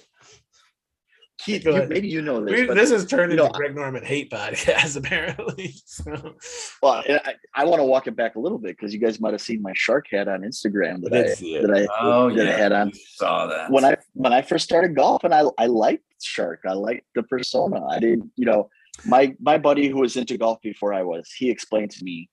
Keith, 1.39 1.63
you, 1.65 1.85
maybe 1.87 2.09
you 2.09 2.21
know 2.21 2.43
this. 2.43 2.67
But, 2.67 2.75
this 2.75 2.91
has 2.91 3.05
turned 3.05 3.31
into 3.31 3.43
know, 3.43 3.49
Greg 3.49 3.73
Norman 3.73 4.03
hate 4.03 4.29
podcast, 4.29 4.97
apparently. 5.03 5.73
So. 5.85 6.35
Well, 6.83 7.01
I, 7.07 7.35
I 7.55 7.65
want 7.65 7.79
to 7.79 7.85
walk 7.85 8.07
it 8.07 8.15
back 8.15 8.35
a 8.35 8.39
little 8.39 8.57
bit 8.57 8.77
because 8.77 8.93
you 8.93 8.99
guys 8.99 9.21
might 9.21 9.31
have 9.31 9.41
seen 9.41 9.61
my 9.61 9.71
shark 9.73 10.07
hat 10.11 10.27
on 10.27 10.41
Instagram 10.41 11.01
that 11.03 11.13
I, 11.13 11.19
I 11.19 11.61
that 11.61 11.89
I 11.89 12.01
oh, 12.01 12.29
that 12.35 12.45
yeah, 12.45 12.53
I 12.53 12.57
had 12.57 12.71
on. 12.73 12.91
Saw 12.93 13.47
that 13.47 13.71
when 13.71 13.85
I 13.85 13.95
when 14.13 14.33
I 14.33 14.41
first 14.41 14.65
started 14.65 14.95
golf, 14.95 15.23
and 15.23 15.33
I 15.33 15.43
I 15.57 15.67
liked 15.67 16.03
shark. 16.21 16.61
I 16.67 16.73
liked 16.73 17.05
the 17.15 17.23
persona. 17.23 17.85
I 17.85 17.99
didn't, 17.99 18.31
you 18.35 18.45
know, 18.45 18.69
my 19.05 19.33
my 19.39 19.57
buddy 19.57 19.87
who 19.87 19.99
was 19.99 20.17
into 20.17 20.37
golf 20.37 20.61
before 20.61 20.93
I 20.93 21.03
was, 21.03 21.31
he 21.31 21.49
explained 21.49 21.91
to 21.91 22.03
me 22.03 22.29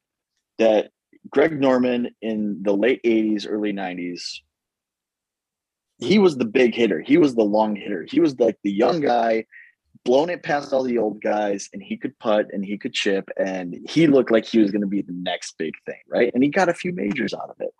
that 0.58 0.90
Greg 1.30 1.58
Norman 1.60 2.10
in 2.22 2.62
the 2.62 2.72
late 2.72 3.02
80s, 3.04 3.46
early 3.48 3.72
90s, 3.72 4.40
he 5.98 6.18
was 6.18 6.36
the 6.36 6.44
big 6.44 6.74
hitter. 6.74 7.00
He 7.00 7.16
was 7.16 7.34
the 7.34 7.44
long 7.44 7.76
hitter. 7.76 8.06
He 8.08 8.20
was 8.20 8.38
like 8.38 8.58
the 8.62 8.72
young 8.72 9.00
guy, 9.00 9.46
blown 10.04 10.30
it 10.30 10.42
past 10.42 10.72
all 10.72 10.82
the 10.82 10.98
old 10.98 11.22
guys, 11.22 11.68
and 11.72 11.82
he 11.82 11.96
could 11.96 12.18
putt 12.18 12.46
and 12.52 12.64
he 12.64 12.78
could 12.78 12.92
chip, 12.92 13.28
and 13.36 13.76
he 13.88 14.06
looked 14.06 14.30
like 14.30 14.46
he 14.46 14.58
was 14.58 14.70
going 14.70 14.82
to 14.82 14.86
be 14.86 15.02
the 15.02 15.12
next 15.12 15.56
big 15.58 15.74
thing, 15.86 16.00
right? 16.08 16.30
And 16.34 16.42
he 16.42 16.50
got 16.50 16.68
a 16.68 16.74
few 16.74 16.92
majors 16.92 17.34
out 17.34 17.50
of 17.50 17.56
it. 17.60 17.74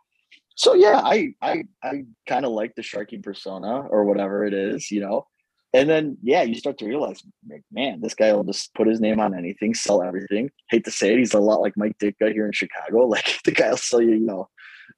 So 0.54 0.74
yeah, 0.74 1.00
I 1.04 1.34
I 1.42 1.64
I 1.82 2.04
kind 2.26 2.46
of 2.46 2.52
like 2.52 2.74
the 2.74 2.82
Sharky 2.82 3.22
persona 3.22 3.80
or 3.82 4.04
whatever 4.04 4.46
it 4.46 4.54
is, 4.54 4.90
you 4.90 5.00
know 5.00 5.26
and 5.76 5.90
then 5.90 6.16
yeah, 6.22 6.42
you 6.42 6.54
start 6.54 6.78
to 6.78 6.86
realize, 6.86 7.22
like, 7.50 7.62
man, 7.70 8.00
this 8.00 8.14
guy 8.14 8.32
will 8.32 8.44
just 8.44 8.72
put 8.72 8.86
his 8.86 8.98
name 8.98 9.20
on 9.20 9.36
anything, 9.36 9.74
sell 9.74 10.02
everything. 10.02 10.50
Hate 10.70 10.86
to 10.86 10.90
say 10.90 11.12
it, 11.12 11.18
he's 11.18 11.34
a 11.34 11.38
lot 11.38 11.60
like 11.60 11.76
Mike 11.76 11.98
Ditka 11.98 12.32
here 12.32 12.46
in 12.46 12.52
Chicago. 12.52 13.06
Like 13.16 13.40
the 13.44 13.52
guy 13.52 13.70
will 13.70 13.76
sell 13.76 14.00
you, 14.00 14.12
you 14.12 14.20
know, 14.20 14.48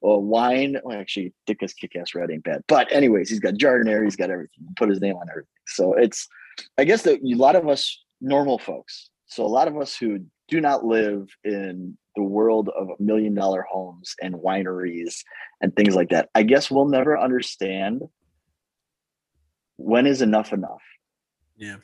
well, 0.01 0.21
wine. 0.23 0.79
Well, 0.83 0.99
actually, 0.99 1.33
Ditka's 1.47 1.75
kick-ass 1.75 2.15
red 2.15 2.31
ain't 2.31 2.45
bad. 2.45 2.63
But 2.69 2.93
anyways, 2.93 3.31
he's 3.31 3.41
got 3.41 3.55
Jardinere, 3.55 4.05
he's 4.05 4.17
got 4.17 4.31
everything. 4.31 4.69
Put 4.77 4.89
his 4.89 5.01
name 5.01 5.17
on 5.17 5.29
everything. 5.31 5.49
So 5.67 5.95
it's, 5.95 6.29
I 6.77 6.85
guess 6.85 7.03
that 7.03 7.21
a 7.21 7.35
lot 7.35 7.57
of 7.57 7.69
us 7.69 8.05
normal 8.21 8.59
folks. 8.59 9.11
So 9.27 9.45
a 9.45 9.47
lot 9.47 9.69
of 9.69 9.77
us 9.77 9.97
who 9.97 10.21
do 10.49 10.61
not 10.61 10.85
live 10.85 11.29
in 11.45 11.97
the 12.17 12.23
world 12.23 12.69
of 12.71 12.89
million 12.99 13.35
dollar 13.35 13.65
homes 13.71 14.15
and 14.21 14.35
wineries 14.35 15.23
and 15.61 15.75
things 15.77 15.95
like 15.95 16.09
that. 16.11 16.31
I 16.35 16.43
guess 16.43 16.71
we'll 16.71 16.89
never 16.89 17.19
understand 17.19 18.03
when 19.79 20.07
is 20.07 20.21
enough 20.21 20.53
enough? 20.53 20.83
Yeah. 21.57 21.77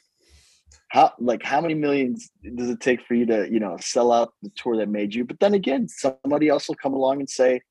How 0.89 1.13
like 1.19 1.43
how 1.43 1.61
many 1.61 1.75
millions 1.75 2.31
does 2.55 2.69
it 2.69 2.81
take 2.81 3.01
for 3.03 3.15
you 3.15 3.27
to 3.27 3.51
you 3.51 3.59
know 3.59 3.77
sell 3.81 4.13
out 4.13 4.35
the 4.43 4.51
tour 4.57 4.77
that 4.77 4.89
made 4.89 5.15
you? 5.15 5.25
But 5.25 5.41
then 5.41 5.55
again, 5.55 5.89
somebody 5.89 6.49
else 6.49 6.69
will 6.69 6.77
come 6.77 6.95
along 6.95 7.21
and 7.21 7.31
say, 7.31 7.63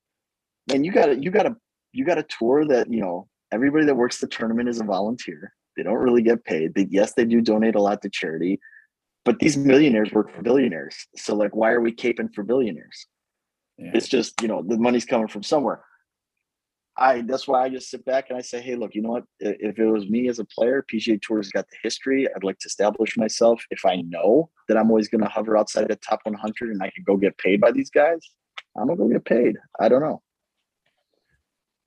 "Man, 0.67 0.83
you 0.83 0.91
got 0.91 1.07
to 1.07 1.19
you 1.19 1.31
got 1.31 1.43
to 1.43 1.55
you 1.91 2.05
got 2.05 2.17
a 2.17 2.23
tour 2.23 2.65
that 2.65 2.91
you 2.91 3.01
know 3.01 3.27
everybody 3.51 3.85
that 3.85 3.95
works 3.95 4.19
the 4.19 4.27
tournament 4.27 4.69
is 4.69 4.79
a 4.79 4.83
volunteer. 4.83 5.53
They 5.77 5.83
don't 5.83 5.97
really 5.97 6.21
get 6.21 6.43
paid. 6.45 6.75
They, 6.75 6.87
yes, 6.89 7.13
they 7.13 7.25
do 7.25 7.41
donate 7.41 7.75
a 7.75 7.81
lot 7.81 8.01
to 8.03 8.09
charity, 8.09 8.59
but 9.25 9.39
these 9.39 9.57
millionaires 9.57 10.11
work 10.11 10.33
for 10.35 10.41
billionaires. 10.41 10.95
So 11.15 11.35
like, 11.35 11.55
why 11.55 11.71
are 11.71 11.81
we 11.81 11.93
caping 11.93 12.33
for 12.33 12.43
billionaires? 12.43 13.07
Yeah. 13.77 13.91
It's 13.93 14.07
just 14.07 14.41
you 14.41 14.47
know 14.47 14.63
the 14.67 14.77
money's 14.77 15.05
coming 15.05 15.27
from 15.27 15.43
somewhere. 15.43 15.83
I 16.97 17.21
that's 17.21 17.47
why 17.47 17.63
I 17.63 17.69
just 17.69 17.89
sit 17.89 18.05
back 18.05 18.29
and 18.29 18.37
I 18.37 18.41
say, 18.41 18.61
hey, 18.61 18.75
look, 18.75 18.93
you 18.93 19.01
know 19.01 19.09
what? 19.09 19.23
If 19.39 19.79
it 19.79 19.85
was 19.85 20.07
me 20.07 20.27
as 20.27 20.39
a 20.39 20.45
player, 20.45 20.85
PGA 20.91 21.19
Tour's 21.21 21.49
got 21.49 21.65
the 21.69 21.77
history. 21.81 22.27
I'd 22.27 22.43
like 22.43 22.59
to 22.59 22.67
establish 22.67 23.17
myself. 23.17 23.63
If 23.71 23.83
I 23.85 24.03
know 24.07 24.49
that 24.67 24.77
I'm 24.77 24.91
always 24.91 25.07
going 25.07 25.23
to 25.23 25.29
hover 25.29 25.57
outside 25.57 25.87
the 25.87 25.95
top 26.07 26.19
100 26.23 26.69
and 26.69 26.83
I 26.83 26.91
can 26.93 27.03
go 27.05 27.17
get 27.17 27.37
paid 27.39 27.59
by 27.59 27.71
these 27.71 27.89
guys, 27.89 28.19
I'm 28.77 28.87
gonna 28.87 28.97
go 28.97 29.07
get 29.07 29.25
paid. 29.25 29.55
I 29.79 29.89
don't 29.89 30.01
know. 30.01 30.21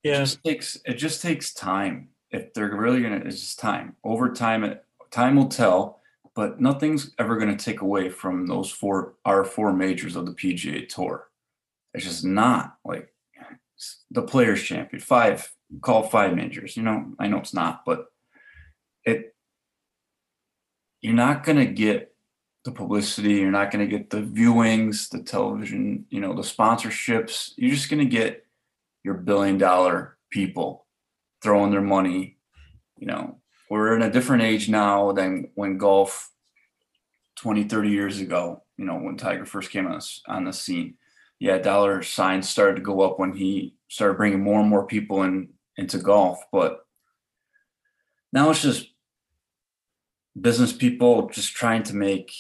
Yeah, 0.07 0.19
it 0.19 0.27
just 0.27 0.45
takes 0.45 0.79
it 0.85 0.95
just 0.95 1.21
takes 1.21 1.53
time. 1.53 2.11
If 2.31 2.55
they're 2.55 2.77
really 2.77 3.03
gonna, 3.03 3.17
it's 3.25 3.41
just 3.41 3.59
time. 3.59 3.97
Over 4.05 4.33
time, 4.33 4.63
it 4.63 4.85
time 5.11 5.35
will 5.35 5.49
tell. 5.49 6.01
But 6.37 6.61
nothing's 6.61 7.13
ever 7.19 7.39
going 7.39 7.57
to 7.57 7.65
take 7.65 7.81
away 7.81 8.11
from 8.11 8.47
those 8.47 8.71
four 8.71 9.15
our 9.25 9.43
four 9.43 9.73
majors 9.73 10.15
of 10.15 10.27
the 10.27 10.33
PGA 10.33 10.89
Tour. 10.89 11.27
It's 11.93 12.05
just 12.05 12.25
not 12.25 12.77
like 12.85 13.13
the 14.13 14.23
Players 14.23 14.63
Champion 14.63 15.01
five 15.01 15.53
call 15.81 16.05
five 16.05 16.37
majors. 16.37 16.77
You 16.77 16.85
know, 16.85 17.13
I 17.19 17.27
know 17.27 17.39
it's 17.39 17.55
not, 17.55 17.85
but 17.85 18.07
it 19.05 19.35
you're 21.01 21.15
not 21.15 21.43
going 21.43 21.59
to 21.59 21.67
get 21.67 22.15
the 22.65 22.71
publicity. 22.71 23.35
You're 23.35 23.51
not 23.51 23.73
going 23.73 23.89
to 23.89 23.91
get 23.91 24.11
the 24.11 24.23
viewings, 24.23 25.09
the 25.09 25.23
television. 25.23 26.05
You 26.11 26.21
know, 26.21 26.33
the 26.33 26.43
sponsorships. 26.43 27.55
You're 27.57 27.75
just 27.75 27.91
going 27.91 28.09
to 28.09 28.17
get 28.17 28.46
your 29.07 29.15
billion 29.15 29.57
dollar 29.57 30.19
people 30.31 30.85
throwing 31.41 31.71
their 31.71 31.81
money. 31.81 32.39
You 32.99 33.07
know, 33.07 33.39
we're 33.71 33.95
in 33.95 34.03
a 34.03 34.11
different 34.11 34.43
age 34.43 34.69
now 34.69 35.13
than 35.13 35.51
when 35.55 35.79
golf 35.79 36.33
20 37.37 37.65
30 37.65 37.91
years 37.91 38.21
ago 38.21 38.63
you 38.79 38.87
know 38.87 38.97
when 38.97 39.15
tiger 39.15 39.45
first 39.45 39.71
came 39.71 39.87
on, 39.87 40.01
on 40.27 40.45
the 40.45 40.53
scene 40.55 40.95
yeah 41.39 41.59
dollar 41.59 42.03
signs 42.03 42.49
started 42.49 42.77
to 42.77 42.83
go 42.83 43.03
up 43.03 43.19
when 43.19 43.35
he 43.35 43.75
started 43.89 44.17
bringing 44.17 44.41
more 44.41 44.61
and 44.61 44.71
more 44.71 44.87
people 44.87 45.23
in 45.23 45.51
into 45.77 45.99
golf 45.99 46.39
but 46.51 46.87
now 48.33 48.49
it's 48.49 48.63
just 48.63 48.89
business 50.41 50.73
people 50.73 51.29
just 51.29 51.55
trying 51.55 51.83
to 51.83 51.95
make 51.95 52.33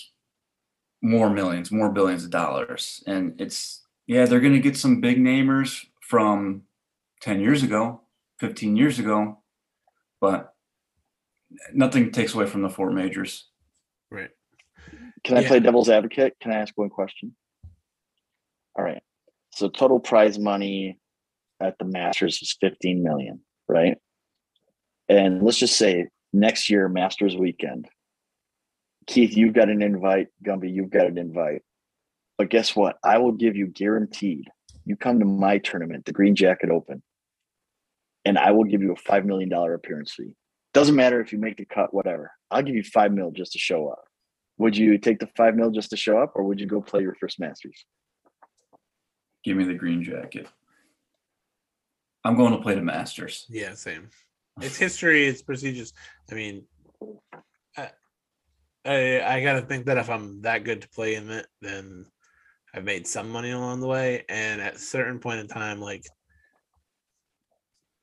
more 1.03 1.29
millions 1.29 1.71
more 1.71 1.93
billions 1.93 2.25
of 2.25 2.31
dollars 2.31 3.05
and 3.07 3.39
it's 3.39 3.85
yeah 4.07 4.25
they're 4.25 4.41
going 4.41 4.55
to 4.55 4.59
get 4.61 4.79
some 4.79 5.03
big 5.03 5.19
namers 5.19 5.85
from 6.07 6.62
10 7.20 7.40
years 7.40 7.62
ago 7.62 8.02
15 8.38 8.76
years 8.76 8.98
ago 8.98 9.38
but 10.20 10.54
nothing 11.72 12.11
takes 12.11 12.34
away 12.34 12.46
from 12.46 12.62
the 12.62 12.68
four 12.68 12.90
majors. 12.90 13.48
Right. 14.11 14.30
Can 15.24 15.36
I 15.36 15.40
yeah. 15.40 15.48
play 15.48 15.61
devil's 15.61 15.88
advocate? 15.88 16.36
Can 16.40 16.52
I 16.52 16.57
ask 16.57 16.72
one 16.76 16.90
question? 16.90 17.34
All 18.76 18.84
right. 18.84 19.02
So 19.52 19.68
total 19.68 20.00
prize 20.00 20.38
money 20.38 20.98
at 21.61 21.78
the 21.78 21.84
Masters 21.84 22.40
is 22.42 22.57
15 22.61 23.02
million, 23.02 23.40
right? 23.68 23.96
And 25.09 25.42
let's 25.42 25.59
just 25.59 25.76
say 25.76 26.09
next 26.32 26.68
year, 26.68 26.88
Masters 26.88 27.36
weekend. 27.36 27.88
Keith, 29.07 29.36
you've 29.36 29.54
got 29.54 29.70
an 29.70 29.82
invite. 29.82 30.28
Gumby, 30.44 30.72
you've 30.72 30.90
got 30.90 31.07
an 31.07 31.16
invite. 31.16 31.62
But 32.36 32.50
guess 32.50 32.76
what? 32.76 32.96
I 33.02 33.18
will 33.18 33.32
give 33.32 33.57
you 33.57 33.66
guaranteed. 33.68 34.48
You 34.87 34.97
come 34.97 35.18
to 35.18 35.26
my 35.26 35.59
tournament, 35.59 36.07
the 36.07 36.12
Green 36.12 36.34
Jacket 36.34 36.70
Open, 36.70 37.03
and 38.24 38.39
I 38.39 38.53
will 38.53 38.64
give 38.64 38.82
you 38.82 38.93
a 38.93 38.97
$5 38.97 39.24
million 39.24 39.53
appearance 39.53 40.14
fee. 40.14 40.32
Doesn't 40.76 40.95
matter 40.95 41.22
if 41.22 41.32
you 41.32 41.39
make 41.39 41.57
the 41.57 41.64
cut, 41.64 41.95
whatever. 41.95 42.32
I'll 42.51 42.62
give 42.62 42.74
you 42.74 42.82
five 42.82 43.11
mil 43.11 43.30
just 43.30 43.53
to 43.53 43.59
show 43.59 43.89
up. 43.89 44.05
Would 44.59 44.76
you 44.76 44.99
take 44.99 45.20
the 45.20 45.28
five 45.34 45.57
mil 45.57 45.70
just 45.70 45.89
to 45.89 45.97
show 45.97 46.18
up, 46.18 46.32
or 46.34 46.45
would 46.45 46.61
you 46.61 46.66
go 46.66 46.82
play 46.82 47.01
your 47.01 47.14
first 47.14 47.41
Masters? 47.41 47.87
Give 49.43 49.57
me 49.57 49.64
the 49.64 49.72
green 49.72 50.03
jacket. 50.03 50.47
I'm 52.24 52.37
going 52.37 52.53
to 52.53 52.59
play 52.59 52.74
the 52.74 52.82
Masters. 52.82 53.47
Yeah, 53.49 53.72
same. 53.72 54.11
It's 54.61 54.76
history. 54.87 55.26
It's 55.26 55.41
procedures. 55.41 55.95
I 56.30 56.34
mean, 56.34 56.66
I, 57.74 57.91
I, 58.84 59.22
I 59.22 59.43
got 59.43 59.55
to 59.55 59.62
think 59.62 59.87
that 59.87 59.97
if 59.97 60.11
I'm 60.11 60.43
that 60.43 60.64
good 60.64 60.82
to 60.82 60.91
play 60.91 61.14
in 61.14 61.30
it, 61.30 61.47
then 61.62 62.05
I've 62.75 62.85
made 62.85 63.07
some 63.07 63.31
money 63.31 63.51
along 63.51 63.81
the 63.81 63.87
way. 63.87 64.25
And 64.29 64.61
at 64.61 64.77
a 64.77 64.79
certain 64.79 65.19
point 65.19 65.41
in 65.41 65.49
time, 65.49 65.81
like, 65.81 66.05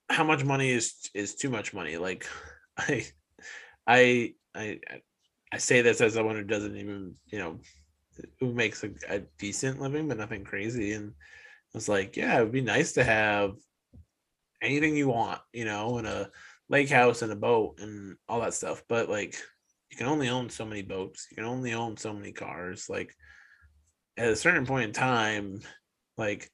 how 0.10 0.24
much 0.24 0.44
money 0.44 0.70
is 0.70 1.10
is 1.14 1.36
too 1.36 1.50
much 1.50 1.74
money? 1.74 1.98
Like, 1.98 2.28
I, 2.78 3.06
I, 3.88 4.34
I, 4.56 4.80
I 5.52 5.58
say 5.58 5.82
this 5.82 6.02
as 6.02 6.14
someone 6.14 6.36
who 6.36 6.44
doesn't 6.44 6.76
even, 6.76 7.16
you 7.28 7.40
know, 7.40 7.60
who 8.40 8.54
makes 8.54 8.84
a, 8.84 8.92
a 9.10 9.20
decent 9.38 9.80
living, 9.82 10.08
but 10.08 10.18
nothing 10.18 10.44
crazy. 10.44 10.94
And 10.94 11.14
it's 11.74 11.90
like, 11.90 12.16
yeah, 12.16 12.38
it 12.38 12.44
would 12.44 12.52
be 12.52 12.62
nice 12.62 12.94
to 12.94 13.04
have 13.04 13.54
anything 14.62 14.96
you 14.96 15.10
want, 15.10 15.42
you 15.52 15.66
know, 15.66 15.98
in 15.98 16.06
a 16.06 16.30
lake 16.70 16.90
house 16.90 17.22
and 17.22 17.32
a 17.32 17.36
boat 17.36 17.80
and 17.80 18.16
all 18.30 18.42
that 18.42 18.54
stuff. 18.54 18.84
But 18.88 19.10
like, 19.10 19.36
you 19.92 19.98
can 19.98 20.08
only 20.08 20.30
own 20.30 20.50
so 20.50 20.66
many 20.66 20.82
boats. 20.82 21.28
You 21.30 21.36
can 21.36 21.46
only 21.46 21.74
own 21.74 21.98
so 21.98 22.14
many 22.14 22.32
cars. 22.32 22.90
Like, 22.90 23.16
at 24.18 24.30
a 24.30 24.36
certain 24.36 24.66
point 24.66 24.86
in 24.86 24.94
time, 24.94 25.62
like, 26.18 26.50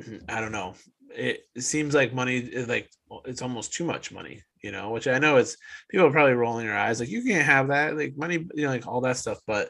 I 0.28 0.40
don't 0.40 0.52
know 0.52 0.74
it, 1.14 1.46
seems 1.58 1.94
like 1.94 2.14
money 2.14 2.38
is 2.38 2.68
like 2.68 2.90
it's 3.24 3.42
almost 3.42 3.72
too 3.72 3.84
much 3.84 4.12
money, 4.12 4.42
you 4.62 4.72
know, 4.72 4.90
which 4.90 5.06
I 5.06 5.18
know 5.18 5.36
it's 5.36 5.56
people 5.90 6.06
are 6.06 6.12
probably 6.12 6.34
rolling 6.34 6.66
their 6.66 6.76
eyes 6.76 7.00
like 7.00 7.08
you 7.08 7.22
can't 7.22 7.44
have 7.44 7.68
that, 7.68 7.96
like 7.96 8.16
money, 8.16 8.46
you 8.54 8.64
know, 8.64 8.70
like 8.70 8.86
all 8.86 9.00
that 9.02 9.16
stuff. 9.16 9.38
But 9.46 9.68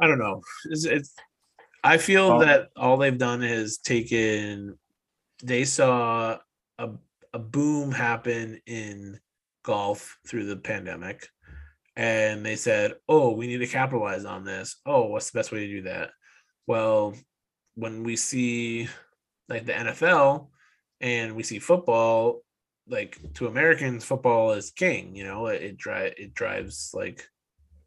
I 0.00 0.06
don't 0.06 0.18
know. 0.18 0.42
It's, 0.66 0.84
it's 0.84 1.14
I 1.84 1.98
feel 1.98 2.32
oh. 2.32 2.40
that 2.40 2.68
all 2.76 2.96
they've 2.96 3.16
done 3.16 3.42
is 3.42 3.78
taken 3.78 4.78
they 5.42 5.64
saw 5.64 6.38
a, 6.78 6.90
a 7.32 7.38
boom 7.38 7.90
happen 7.90 8.60
in 8.66 9.18
golf 9.64 10.18
through 10.26 10.46
the 10.46 10.56
pandemic 10.56 11.28
and 11.96 12.44
they 12.44 12.56
said, 12.56 12.94
"Oh, 13.08 13.32
we 13.32 13.46
need 13.46 13.58
to 13.58 13.66
capitalize 13.66 14.24
on 14.24 14.44
this. 14.44 14.76
Oh, 14.86 15.06
what's 15.06 15.30
the 15.30 15.38
best 15.38 15.52
way 15.52 15.60
to 15.60 15.72
do 15.72 15.82
that?" 15.82 16.10
Well, 16.66 17.14
when 17.74 18.04
we 18.04 18.16
see 18.16 18.88
like 19.48 19.66
the 19.66 19.72
NFL 19.72 20.48
and 21.00 21.34
we 21.36 21.42
see 21.42 21.58
football, 21.58 22.42
like 22.88 23.18
to 23.34 23.46
Americans, 23.46 24.04
football 24.04 24.52
is 24.52 24.70
king. 24.70 25.14
You 25.14 25.24
know, 25.24 25.46
it, 25.46 25.62
it 25.62 25.76
drive 25.76 26.14
it 26.16 26.34
drives 26.34 26.90
like 26.94 27.28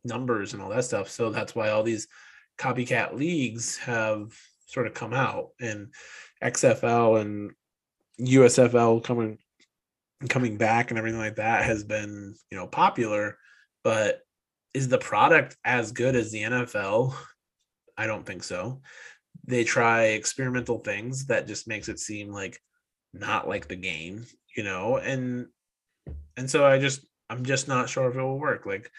numbers 0.04 0.54
and 0.54 0.62
all 0.62 0.70
that 0.70 0.86
stuff. 0.86 1.10
So 1.10 1.30
that's 1.30 1.56
why 1.56 1.70
all 1.70 1.84
these 1.84 2.08
copycat 2.58 3.14
leagues 3.16 3.78
have 3.78 4.32
sort 4.68 4.88
of 4.88 4.94
come 4.94 5.14
out, 5.14 5.50
and 5.60 5.94
XFL 6.44 7.22
and 7.22 7.52
USFL 8.20 9.04
coming 9.04 9.38
coming 10.30 10.58
back 10.58 10.90
and 10.90 10.98
everything 10.98 11.20
like 11.20 11.36
that 11.36 11.66
has 11.66 11.84
been 11.84 12.36
you 12.52 12.58
know 12.58 12.68
popular, 12.68 13.38
but 13.86 14.20
is 14.74 14.90
the 14.90 14.98
product 14.98 15.56
as 15.64 15.94
good 15.94 16.18
as 16.18 16.32
the 16.32 16.44
NFL? 16.44 17.16
I 17.98 18.08
don't 18.08 18.26
think 18.26 18.44
so 18.44 18.82
they 19.48 19.64
try 19.64 20.06
experimental 20.06 20.80
things 20.80 21.28
that 21.28 21.48
just 21.48 21.68
makes 21.68 21.90
it 21.90 22.00
seem 22.00 22.32
like 22.32 22.60
not 23.14 23.48
like 23.48 23.68
the 23.68 23.76
game, 23.76 24.26
you 24.56 24.64
know, 24.64 24.98
and 24.98 25.48
and 26.38 26.50
so 26.50 26.66
I 26.66 26.80
just 26.80 27.06
I'm 27.30 27.44
just 27.44 27.68
not 27.68 27.90
sure 27.90 28.10
if 28.10 28.16
it 28.16 28.22
will 28.22 28.40
work. 28.40 28.66
Like, 28.66 28.90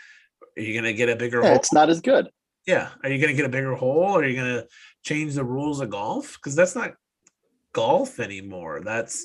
are 0.57 0.62
you 0.62 0.74
gonna 0.74 0.93
get 0.93 1.09
a 1.09 1.16
bigger 1.16 1.43
yeah, 1.43 1.49
hole? 1.49 1.57
It's 1.57 1.72
not 1.72 1.91
as 1.91 2.01
good. 2.01 2.28
Yeah. 2.66 2.91
Are 3.03 3.11
you 3.11 3.20
gonna 3.20 3.34
get 3.34 3.45
a 3.45 3.51
bigger 3.51 3.74
hole? 3.74 4.16
Are 4.16 4.24
you 4.24 4.37
gonna 4.37 4.64
change 5.05 5.34
the 5.34 5.45
rules 5.45 5.80
of 5.80 5.91
golf? 5.91 6.34
Because 6.34 6.55
that's 6.55 6.74
not 6.74 6.95
golf 7.72 8.20
anymore. 8.20 8.80
That's 8.84 9.24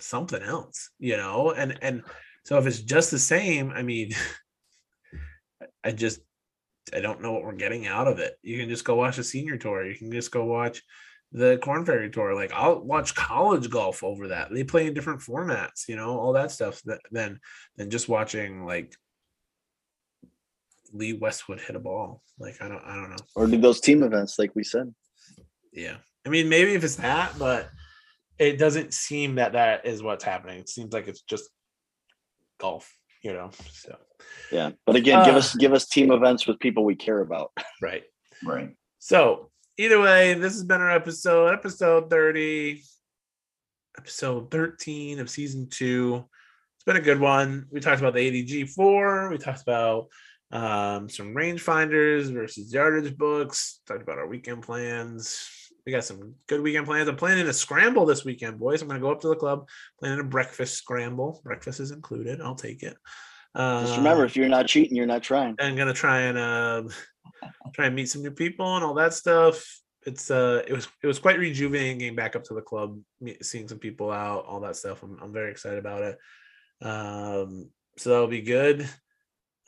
something 0.00 0.42
else, 0.42 0.90
you 0.98 1.16
know? 1.16 1.52
And 1.52 1.78
and 1.82 2.02
so 2.48 2.56
if 2.56 2.66
it's 2.66 2.80
just 2.80 3.10
the 3.10 3.18
same, 3.18 3.70
I 3.76 3.82
mean, 3.82 4.12
I 5.84 5.92
just 5.92 6.20
I 6.94 7.00
don't 7.00 7.20
know 7.20 7.32
what 7.32 7.42
we're 7.42 7.52
getting 7.52 7.86
out 7.86 8.08
of 8.08 8.20
it. 8.20 8.38
You 8.40 8.56
can 8.56 8.70
just 8.70 8.86
go 8.86 8.94
watch 8.94 9.16
the 9.16 9.22
senior 9.22 9.58
tour. 9.58 9.84
You 9.84 9.94
can 9.94 10.10
just 10.10 10.30
go 10.30 10.46
watch 10.46 10.82
the 11.30 11.58
Korn 11.62 11.84
Ferry 11.84 12.08
Tour. 12.08 12.34
Like 12.34 12.54
I'll 12.54 12.80
watch 12.80 13.14
college 13.14 13.68
golf 13.68 14.02
over 14.02 14.28
that. 14.28 14.48
They 14.50 14.64
play 14.64 14.86
in 14.86 14.94
different 14.94 15.20
formats, 15.20 15.88
you 15.88 15.96
know, 15.96 16.18
all 16.18 16.32
that 16.32 16.50
stuff. 16.50 16.80
That 16.86 17.00
than 17.10 17.38
than 17.76 17.90
just 17.90 18.08
watching 18.08 18.64
like 18.64 18.94
Lee 20.94 21.12
Westwood 21.12 21.60
hit 21.60 21.76
a 21.76 21.80
ball. 21.80 22.22
Like 22.38 22.62
I 22.62 22.68
don't 22.68 22.82
I 22.82 22.94
don't 22.94 23.10
know. 23.10 23.24
Or 23.36 23.46
do 23.46 23.58
those 23.58 23.82
team 23.82 24.02
events, 24.02 24.38
like 24.38 24.54
we 24.54 24.64
said. 24.64 24.94
Yeah, 25.70 25.98
I 26.26 26.30
mean 26.30 26.48
maybe 26.48 26.72
if 26.72 26.82
it's 26.82 26.96
that, 26.96 27.38
but 27.38 27.68
it 28.38 28.58
doesn't 28.58 28.94
seem 28.94 29.34
that 29.34 29.52
that 29.52 29.84
is 29.84 30.02
what's 30.02 30.24
happening. 30.24 30.60
It 30.60 30.70
seems 30.70 30.94
like 30.94 31.08
it's 31.08 31.20
just 31.20 31.50
golf, 32.58 32.92
you 33.22 33.32
know. 33.32 33.50
So 33.72 33.96
yeah, 34.52 34.70
but 34.86 34.96
again, 34.96 35.20
uh, 35.20 35.24
give 35.24 35.36
us 35.36 35.54
give 35.54 35.72
us 35.72 35.86
team 35.86 36.10
events 36.10 36.46
with 36.46 36.58
people 36.58 36.84
we 36.84 36.96
care 36.96 37.20
about. 37.20 37.52
Right. 37.80 38.02
Right. 38.44 38.70
So 38.98 39.50
either 39.76 40.00
way, 40.00 40.34
this 40.34 40.54
has 40.54 40.64
been 40.64 40.80
our 40.80 40.90
episode, 40.90 41.52
episode 41.52 42.10
30, 42.10 42.82
episode 43.96 44.50
13 44.50 45.20
of 45.20 45.30
season 45.30 45.68
two. 45.70 46.24
It's 46.76 46.84
been 46.84 46.96
a 46.96 47.00
good 47.00 47.20
one. 47.20 47.66
We 47.70 47.80
talked 47.80 48.00
about 48.00 48.14
the 48.14 48.44
ADG4, 48.44 49.30
we 49.30 49.38
talked 49.38 49.62
about 49.62 50.08
um, 50.50 51.08
some 51.08 51.34
rangefinders 51.34 52.32
versus 52.32 52.72
yardage 52.72 53.16
books, 53.16 53.80
talked 53.86 54.02
about 54.02 54.18
our 54.18 54.26
weekend 54.26 54.62
plans. 54.62 55.67
We 55.88 55.92
got 55.92 56.04
some 56.04 56.34
good 56.46 56.60
weekend 56.60 56.84
plans. 56.84 57.08
I'm 57.08 57.16
planning 57.16 57.46
a 57.46 57.52
scramble 57.54 58.04
this 58.04 58.22
weekend, 58.22 58.58
boys. 58.58 58.82
I'm 58.82 58.88
gonna 58.88 59.00
go 59.00 59.10
up 59.10 59.22
to 59.22 59.28
the 59.28 59.34
club, 59.34 59.66
planning 59.98 60.20
a 60.20 60.22
breakfast 60.22 60.74
scramble. 60.74 61.40
Breakfast 61.42 61.80
is 61.80 61.92
included. 61.92 62.42
I'll 62.42 62.54
take 62.54 62.82
it. 62.82 62.94
Uh, 63.54 63.86
Just 63.86 63.96
remember, 63.96 64.26
if 64.26 64.36
you're 64.36 64.50
not 64.50 64.66
cheating, 64.66 64.94
you're 64.94 65.06
not 65.06 65.22
trying. 65.22 65.56
I'm 65.58 65.76
gonna 65.76 65.94
try 65.94 66.20
and 66.20 66.36
uh, 66.36 66.82
try 67.72 67.86
and 67.86 67.96
meet 67.96 68.10
some 68.10 68.20
new 68.22 68.30
people 68.30 68.76
and 68.76 68.84
all 68.84 68.92
that 68.96 69.14
stuff. 69.14 69.64
It's 70.04 70.30
uh, 70.30 70.62
it 70.68 70.74
was 70.74 70.88
it 71.02 71.06
was 71.06 71.18
quite 71.18 71.38
rejuvenating 71.38 71.96
getting 71.96 72.14
back 72.14 72.36
up 72.36 72.44
to 72.44 72.54
the 72.54 72.60
club, 72.60 73.00
seeing 73.40 73.66
some 73.66 73.78
people 73.78 74.12
out, 74.12 74.44
all 74.44 74.60
that 74.60 74.76
stuff. 74.76 75.02
I'm 75.02 75.18
I'm 75.22 75.32
very 75.32 75.50
excited 75.50 75.78
about 75.78 76.02
it. 76.02 76.18
Um, 76.82 77.70
so 77.96 78.10
that'll 78.10 78.26
be 78.26 78.42
good. 78.42 78.86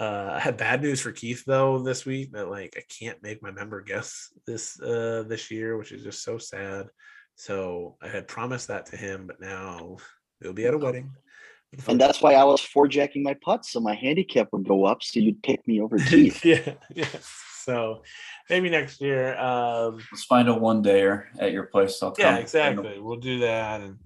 Uh, 0.01 0.33
I 0.33 0.41
had 0.41 0.57
bad 0.57 0.81
news 0.81 1.03
for 1.03 1.13
Keith 1.13 1.45
though 1.47 1.79
this 1.79 2.07
week 2.07 2.33
that 2.33 2.49
like 2.49 2.75
I 2.79 2.83
can't 2.89 3.23
make 3.23 3.43
my 3.43 3.51
member 3.51 3.83
guess 3.83 4.33
this 4.47 4.81
uh 4.81 5.25
this 5.29 5.51
year, 5.51 5.77
which 5.77 5.93
is 5.93 6.03
just 6.03 6.25
so 6.25 6.39
sad. 6.39 6.87
So 7.35 7.97
I 8.03 8.09
had 8.09 8.27
promised 8.27 8.69
that 8.69 8.87
to 8.87 8.97
him, 8.97 9.27
but 9.27 9.41
now 9.41 9.99
we'll 10.41 10.55
be 10.55 10.65
at 10.65 10.73
a 10.73 10.79
wedding. 10.79 11.13
And 11.87 12.01
that's 12.01 12.21
why 12.21 12.35
I 12.35 12.45
was 12.45 12.61
forejacking 12.61 13.23
my 13.23 13.35
putts, 13.35 13.73
so 13.73 13.81
my 13.81 13.95
handicap 13.95 14.49
would 14.53 14.67
go 14.67 14.87
up, 14.87 15.03
so 15.03 15.21
you'd 15.21 15.43
pick 15.43 15.67
me 15.69 15.81
over 15.81 15.99
Keith. 16.09 16.45
yeah, 16.45 16.75
yeah. 16.95 17.07
So 17.61 18.03
maybe 18.49 18.71
next 18.71 19.01
year. 19.01 19.39
Um, 19.39 20.03
Let's 20.11 20.25
find 20.25 20.49
a 20.49 20.55
one 20.55 20.83
dayer 20.83 21.27
at 21.39 21.53
your 21.53 21.65
place. 21.65 22.03
I'll 22.03 22.15
yeah, 22.19 22.39
exactly. 22.39 22.99
We'll 22.99 23.21
do 23.21 23.41
that 23.41 23.83
and 23.83 23.99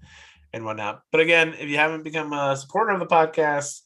and 0.53 0.64
whatnot. 0.64 1.03
But 1.12 1.20
again, 1.20 1.55
if 1.55 1.68
you 1.68 1.76
haven't 1.76 2.03
become 2.03 2.32
a 2.32 2.57
supporter 2.57 2.90
of 2.90 3.01
the 3.01 3.07
podcast, 3.07 3.80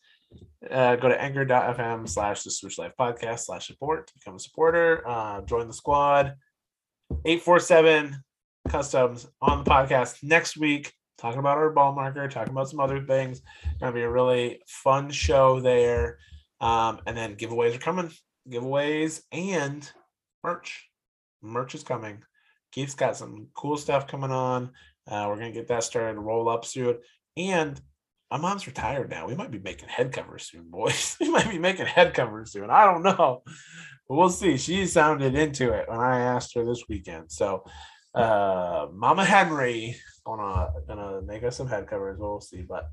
uh, 0.70 0.96
go 0.96 1.08
to 1.08 1.20
anchor.fm 1.20 2.08
slash 2.08 2.42
the 2.42 2.50
swoosh 2.50 2.78
life 2.78 2.92
podcast 2.98 3.40
slash 3.40 3.66
support 3.66 4.06
to 4.06 4.14
become 4.14 4.36
a 4.36 4.40
supporter. 4.40 5.02
Uh, 5.06 5.40
join 5.42 5.66
the 5.66 5.74
squad. 5.74 6.34
847 7.24 8.22
customs 8.68 9.26
on 9.40 9.64
the 9.64 9.70
podcast 9.70 10.22
next 10.22 10.56
week, 10.56 10.92
talking 11.16 11.38
about 11.38 11.56
our 11.56 11.70
ball 11.70 11.94
marker, 11.94 12.28
talking 12.28 12.52
about 12.52 12.68
some 12.68 12.80
other 12.80 13.02
things. 13.04 13.40
Gonna 13.80 13.92
be 13.92 14.02
a 14.02 14.10
really 14.10 14.60
fun 14.66 15.10
show 15.10 15.60
there. 15.60 16.18
Um, 16.60 17.00
and 17.06 17.16
then 17.16 17.36
giveaways 17.36 17.76
are 17.76 17.78
coming. 17.78 18.10
Giveaways 18.48 19.22
and 19.32 19.90
merch. 20.44 20.88
Merch 21.42 21.74
is 21.74 21.82
coming. 21.84 22.22
Keith's 22.72 22.94
got 22.94 23.16
some 23.16 23.48
cool 23.54 23.76
stuff 23.76 24.06
coming 24.06 24.32
on. 24.32 24.70
Uh, 25.06 25.26
we're 25.28 25.36
gonna 25.36 25.52
get 25.52 25.68
that 25.68 25.84
started 25.84 26.20
roll 26.20 26.48
up 26.48 26.64
soon. 26.64 26.98
And 27.36 27.80
my 28.30 28.36
mom's 28.36 28.66
retired 28.66 29.10
now. 29.10 29.26
We 29.26 29.34
might 29.34 29.50
be 29.50 29.58
making 29.58 29.88
head 29.88 30.12
covers 30.12 30.50
soon, 30.50 30.68
boys. 30.70 31.16
we 31.20 31.30
might 31.30 31.50
be 31.50 31.58
making 31.58 31.86
head 31.86 32.14
covers 32.14 32.52
soon. 32.52 32.70
I 32.70 32.84
don't 32.84 33.02
know. 33.02 33.42
But 34.08 34.16
we'll 34.16 34.30
see. 34.30 34.56
She 34.56 34.86
sounded 34.86 35.34
into 35.34 35.72
it 35.72 35.88
when 35.88 36.00
I 36.00 36.20
asked 36.20 36.54
her 36.54 36.64
this 36.64 36.84
weekend. 36.88 37.30
So 37.30 37.64
uh 38.14 38.86
Mama 38.92 39.24
Henry 39.24 39.96
gonna 40.24 40.70
gonna 40.86 41.22
make 41.22 41.44
us 41.44 41.56
some 41.56 41.68
head 41.68 41.86
covers. 41.86 42.18
We'll 42.18 42.40
see. 42.40 42.62
But 42.62 42.88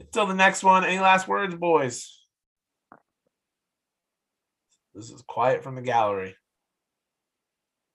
until 0.00 0.26
the 0.26 0.34
next 0.34 0.62
one, 0.62 0.84
any 0.84 0.98
last 0.98 1.28
words, 1.28 1.54
boys? 1.54 2.12
This 4.94 5.10
is 5.10 5.22
quiet 5.28 5.62
from 5.62 5.74
the 5.74 5.82
gallery. 5.82 6.36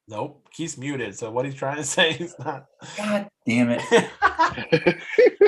Nope, 0.07 0.47
he's 0.53 0.77
muted. 0.77 1.17
So 1.17 1.31
what 1.31 1.45
he's 1.45 1.55
trying 1.55 1.77
to 1.77 1.83
say 1.97 2.11
is 2.11 2.35
not. 2.39 2.65
God 2.97 3.27
damn 3.45 3.69
it! 3.71 4.97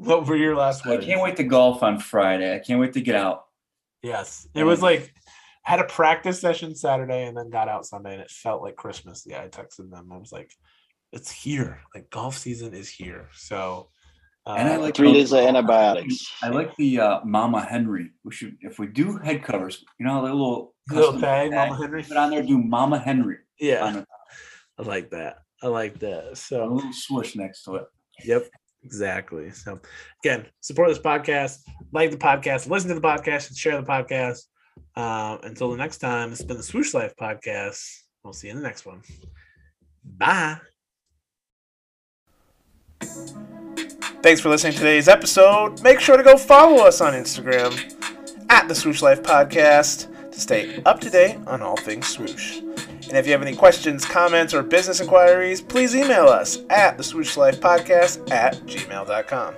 What 0.00 0.26
were 0.26 0.36
your 0.36 0.56
last 0.56 0.86
words? 0.86 1.04
I 1.04 1.06
can't 1.06 1.20
wait 1.20 1.36
to 1.36 1.44
golf 1.44 1.82
on 1.82 1.98
Friday. 1.98 2.54
I 2.54 2.58
can't 2.58 2.80
wait 2.80 2.94
to 2.94 3.02
get 3.02 3.16
out. 3.16 3.44
Yes. 4.02 4.48
It 4.54 4.64
was 4.64 4.80
like 4.80 5.12
I 5.66 5.72
had 5.72 5.80
a 5.80 5.84
practice 5.84 6.40
session 6.40 6.74
Saturday 6.74 7.26
and 7.26 7.36
then 7.36 7.50
got 7.50 7.68
out 7.68 7.84
Sunday 7.84 8.14
and 8.14 8.22
it 8.22 8.30
felt 8.30 8.62
like 8.62 8.76
Christmas. 8.76 9.24
Yeah, 9.26 9.42
I 9.42 9.48
texted 9.48 9.90
them. 9.90 10.10
I 10.10 10.16
was 10.16 10.32
like, 10.32 10.52
it's 11.12 11.30
here. 11.30 11.80
Like 11.94 12.08
golf 12.08 12.38
season 12.38 12.72
is 12.72 12.88
here. 12.88 13.28
So 13.34 13.90
uh, 14.46 14.54
and 14.54 14.68
I 14.70 14.76
like 14.76 14.96
three 14.96 15.12
days 15.12 15.32
of 15.32 15.40
antibiotics. 15.40 16.32
I 16.42 16.48
like 16.48 16.74
the 16.76 16.98
uh, 16.98 17.20
Mama 17.24 17.60
Henry. 17.60 18.10
We 18.24 18.32
should, 18.32 18.56
if 18.62 18.78
we 18.78 18.86
do 18.86 19.18
head 19.18 19.42
covers, 19.42 19.84
you 19.98 20.06
know, 20.06 20.22
a 20.22 20.24
little 20.24 20.74
little 20.88 21.20
tag, 21.20 21.50
Mama 21.50 21.76
Henry. 21.76 22.02
Put 22.02 22.16
on 22.16 22.30
there, 22.30 22.42
do 22.42 22.56
Mama 22.56 22.98
Henry. 22.98 23.36
Yeah, 23.58 24.02
I 24.78 24.82
like 24.82 25.10
that. 25.10 25.40
I 25.62 25.66
like 25.66 25.98
that. 25.98 26.38
So 26.38 26.64
a 26.64 26.70
little 26.72 26.92
swoosh 26.94 27.36
next 27.36 27.64
to 27.64 27.74
it. 27.76 27.84
Yep. 28.24 28.46
Exactly. 28.84 29.50
So, 29.50 29.80
again, 30.24 30.46
support 30.60 30.88
this 30.88 30.98
podcast, 30.98 31.58
like 31.92 32.10
the 32.10 32.16
podcast, 32.16 32.68
listen 32.68 32.88
to 32.88 32.94
the 32.94 33.00
podcast, 33.00 33.48
and 33.48 33.56
share 33.56 33.80
the 33.80 33.86
podcast. 33.86 34.40
Uh, 34.96 35.38
until 35.42 35.70
the 35.70 35.76
next 35.76 35.98
time, 35.98 36.32
it's 36.32 36.42
been 36.42 36.56
the 36.56 36.62
Swoosh 36.62 36.94
Life 36.94 37.14
podcast. 37.20 37.82
We'll 38.24 38.32
see 38.32 38.48
you 38.48 38.52
in 38.52 38.58
the 38.58 38.66
next 38.66 38.86
one. 38.86 39.02
Bye. 40.04 40.58
Thanks 44.22 44.40
for 44.40 44.50
listening 44.50 44.74
to 44.74 44.78
today's 44.78 45.08
episode. 45.08 45.82
Make 45.82 46.00
sure 46.00 46.16
to 46.16 46.22
go 46.22 46.36
follow 46.36 46.84
us 46.84 47.00
on 47.00 47.14
Instagram 47.14 47.72
at 48.50 48.68
the 48.68 48.74
Swoosh 48.74 49.00
Life 49.00 49.22
Podcast 49.22 50.08
to 50.30 50.40
stay 50.40 50.82
up 50.84 51.00
to 51.00 51.10
date 51.10 51.38
on 51.46 51.62
all 51.62 51.76
things 51.76 52.06
swoosh. 52.06 52.60
And 53.10 53.18
if 53.18 53.26
you 53.26 53.32
have 53.32 53.42
any 53.42 53.56
questions, 53.56 54.04
comments, 54.04 54.54
or 54.54 54.62
business 54.62 55.00
inquiries, 55.00 55.60
please 55.60 55.96
email 55.96 56.26
us 56.28 56.58
at 56.70 56.96
the 56.96 57.02
Swoosh 57.02 57.36
Life 57.36 57.60
Podcast 57.60 58.30
at 58.30 58.54
gmail.com. 58.66 59.54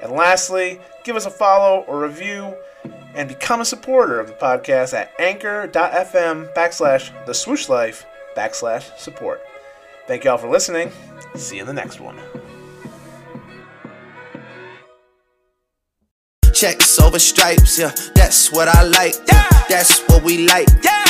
And 0.00 0.12
lastly, 0.12 0.80
give 1.02 1.16
us 1.16 1.26
a 1.26 1.30
follow 1.30 1.80
or 1.88 1.98
review 1.98 2.54
and 3.16 3.28
become 3.28 3.60
a 3.60 3.64
supporter 3.64 4.20
of 4.20 4.28
the 4.28 4.34
podcast 4.34 4.94
at 4.94 5.10
anchor.fm 5.18 6.54
backslash 6.54 7.26
the 7.26 7.34
swoosh 7.34 7.68
life 7.68 8.06
backslash 8.36 8.96
support. 8.96 9.42
Thank 10.06 10.22
you 10.22 10.30
all 10.30 10.38
for 10.38 10.48
listening. 10.48 10.92
See 11.34 11.56
you 11.56 11.62
in 11.62 11.66
the 11.66 11.72
next 11.72 11.98
one. 11.98 12.20
Checks 16.52 17.00
over 17.00 17.18
stripes, 17.18 17.76
yeah, 17.76 17.90
that's 18.14 18.52
what 18.52 18.68
I 18.68 18.84
like. 18.84 19.14
Yeah, 19.26 19.48
that's 19.68 19.98
what 20.02 20.22
we 20.22 20.46
like. 20.46 20.68
Yeah 20.84 21.04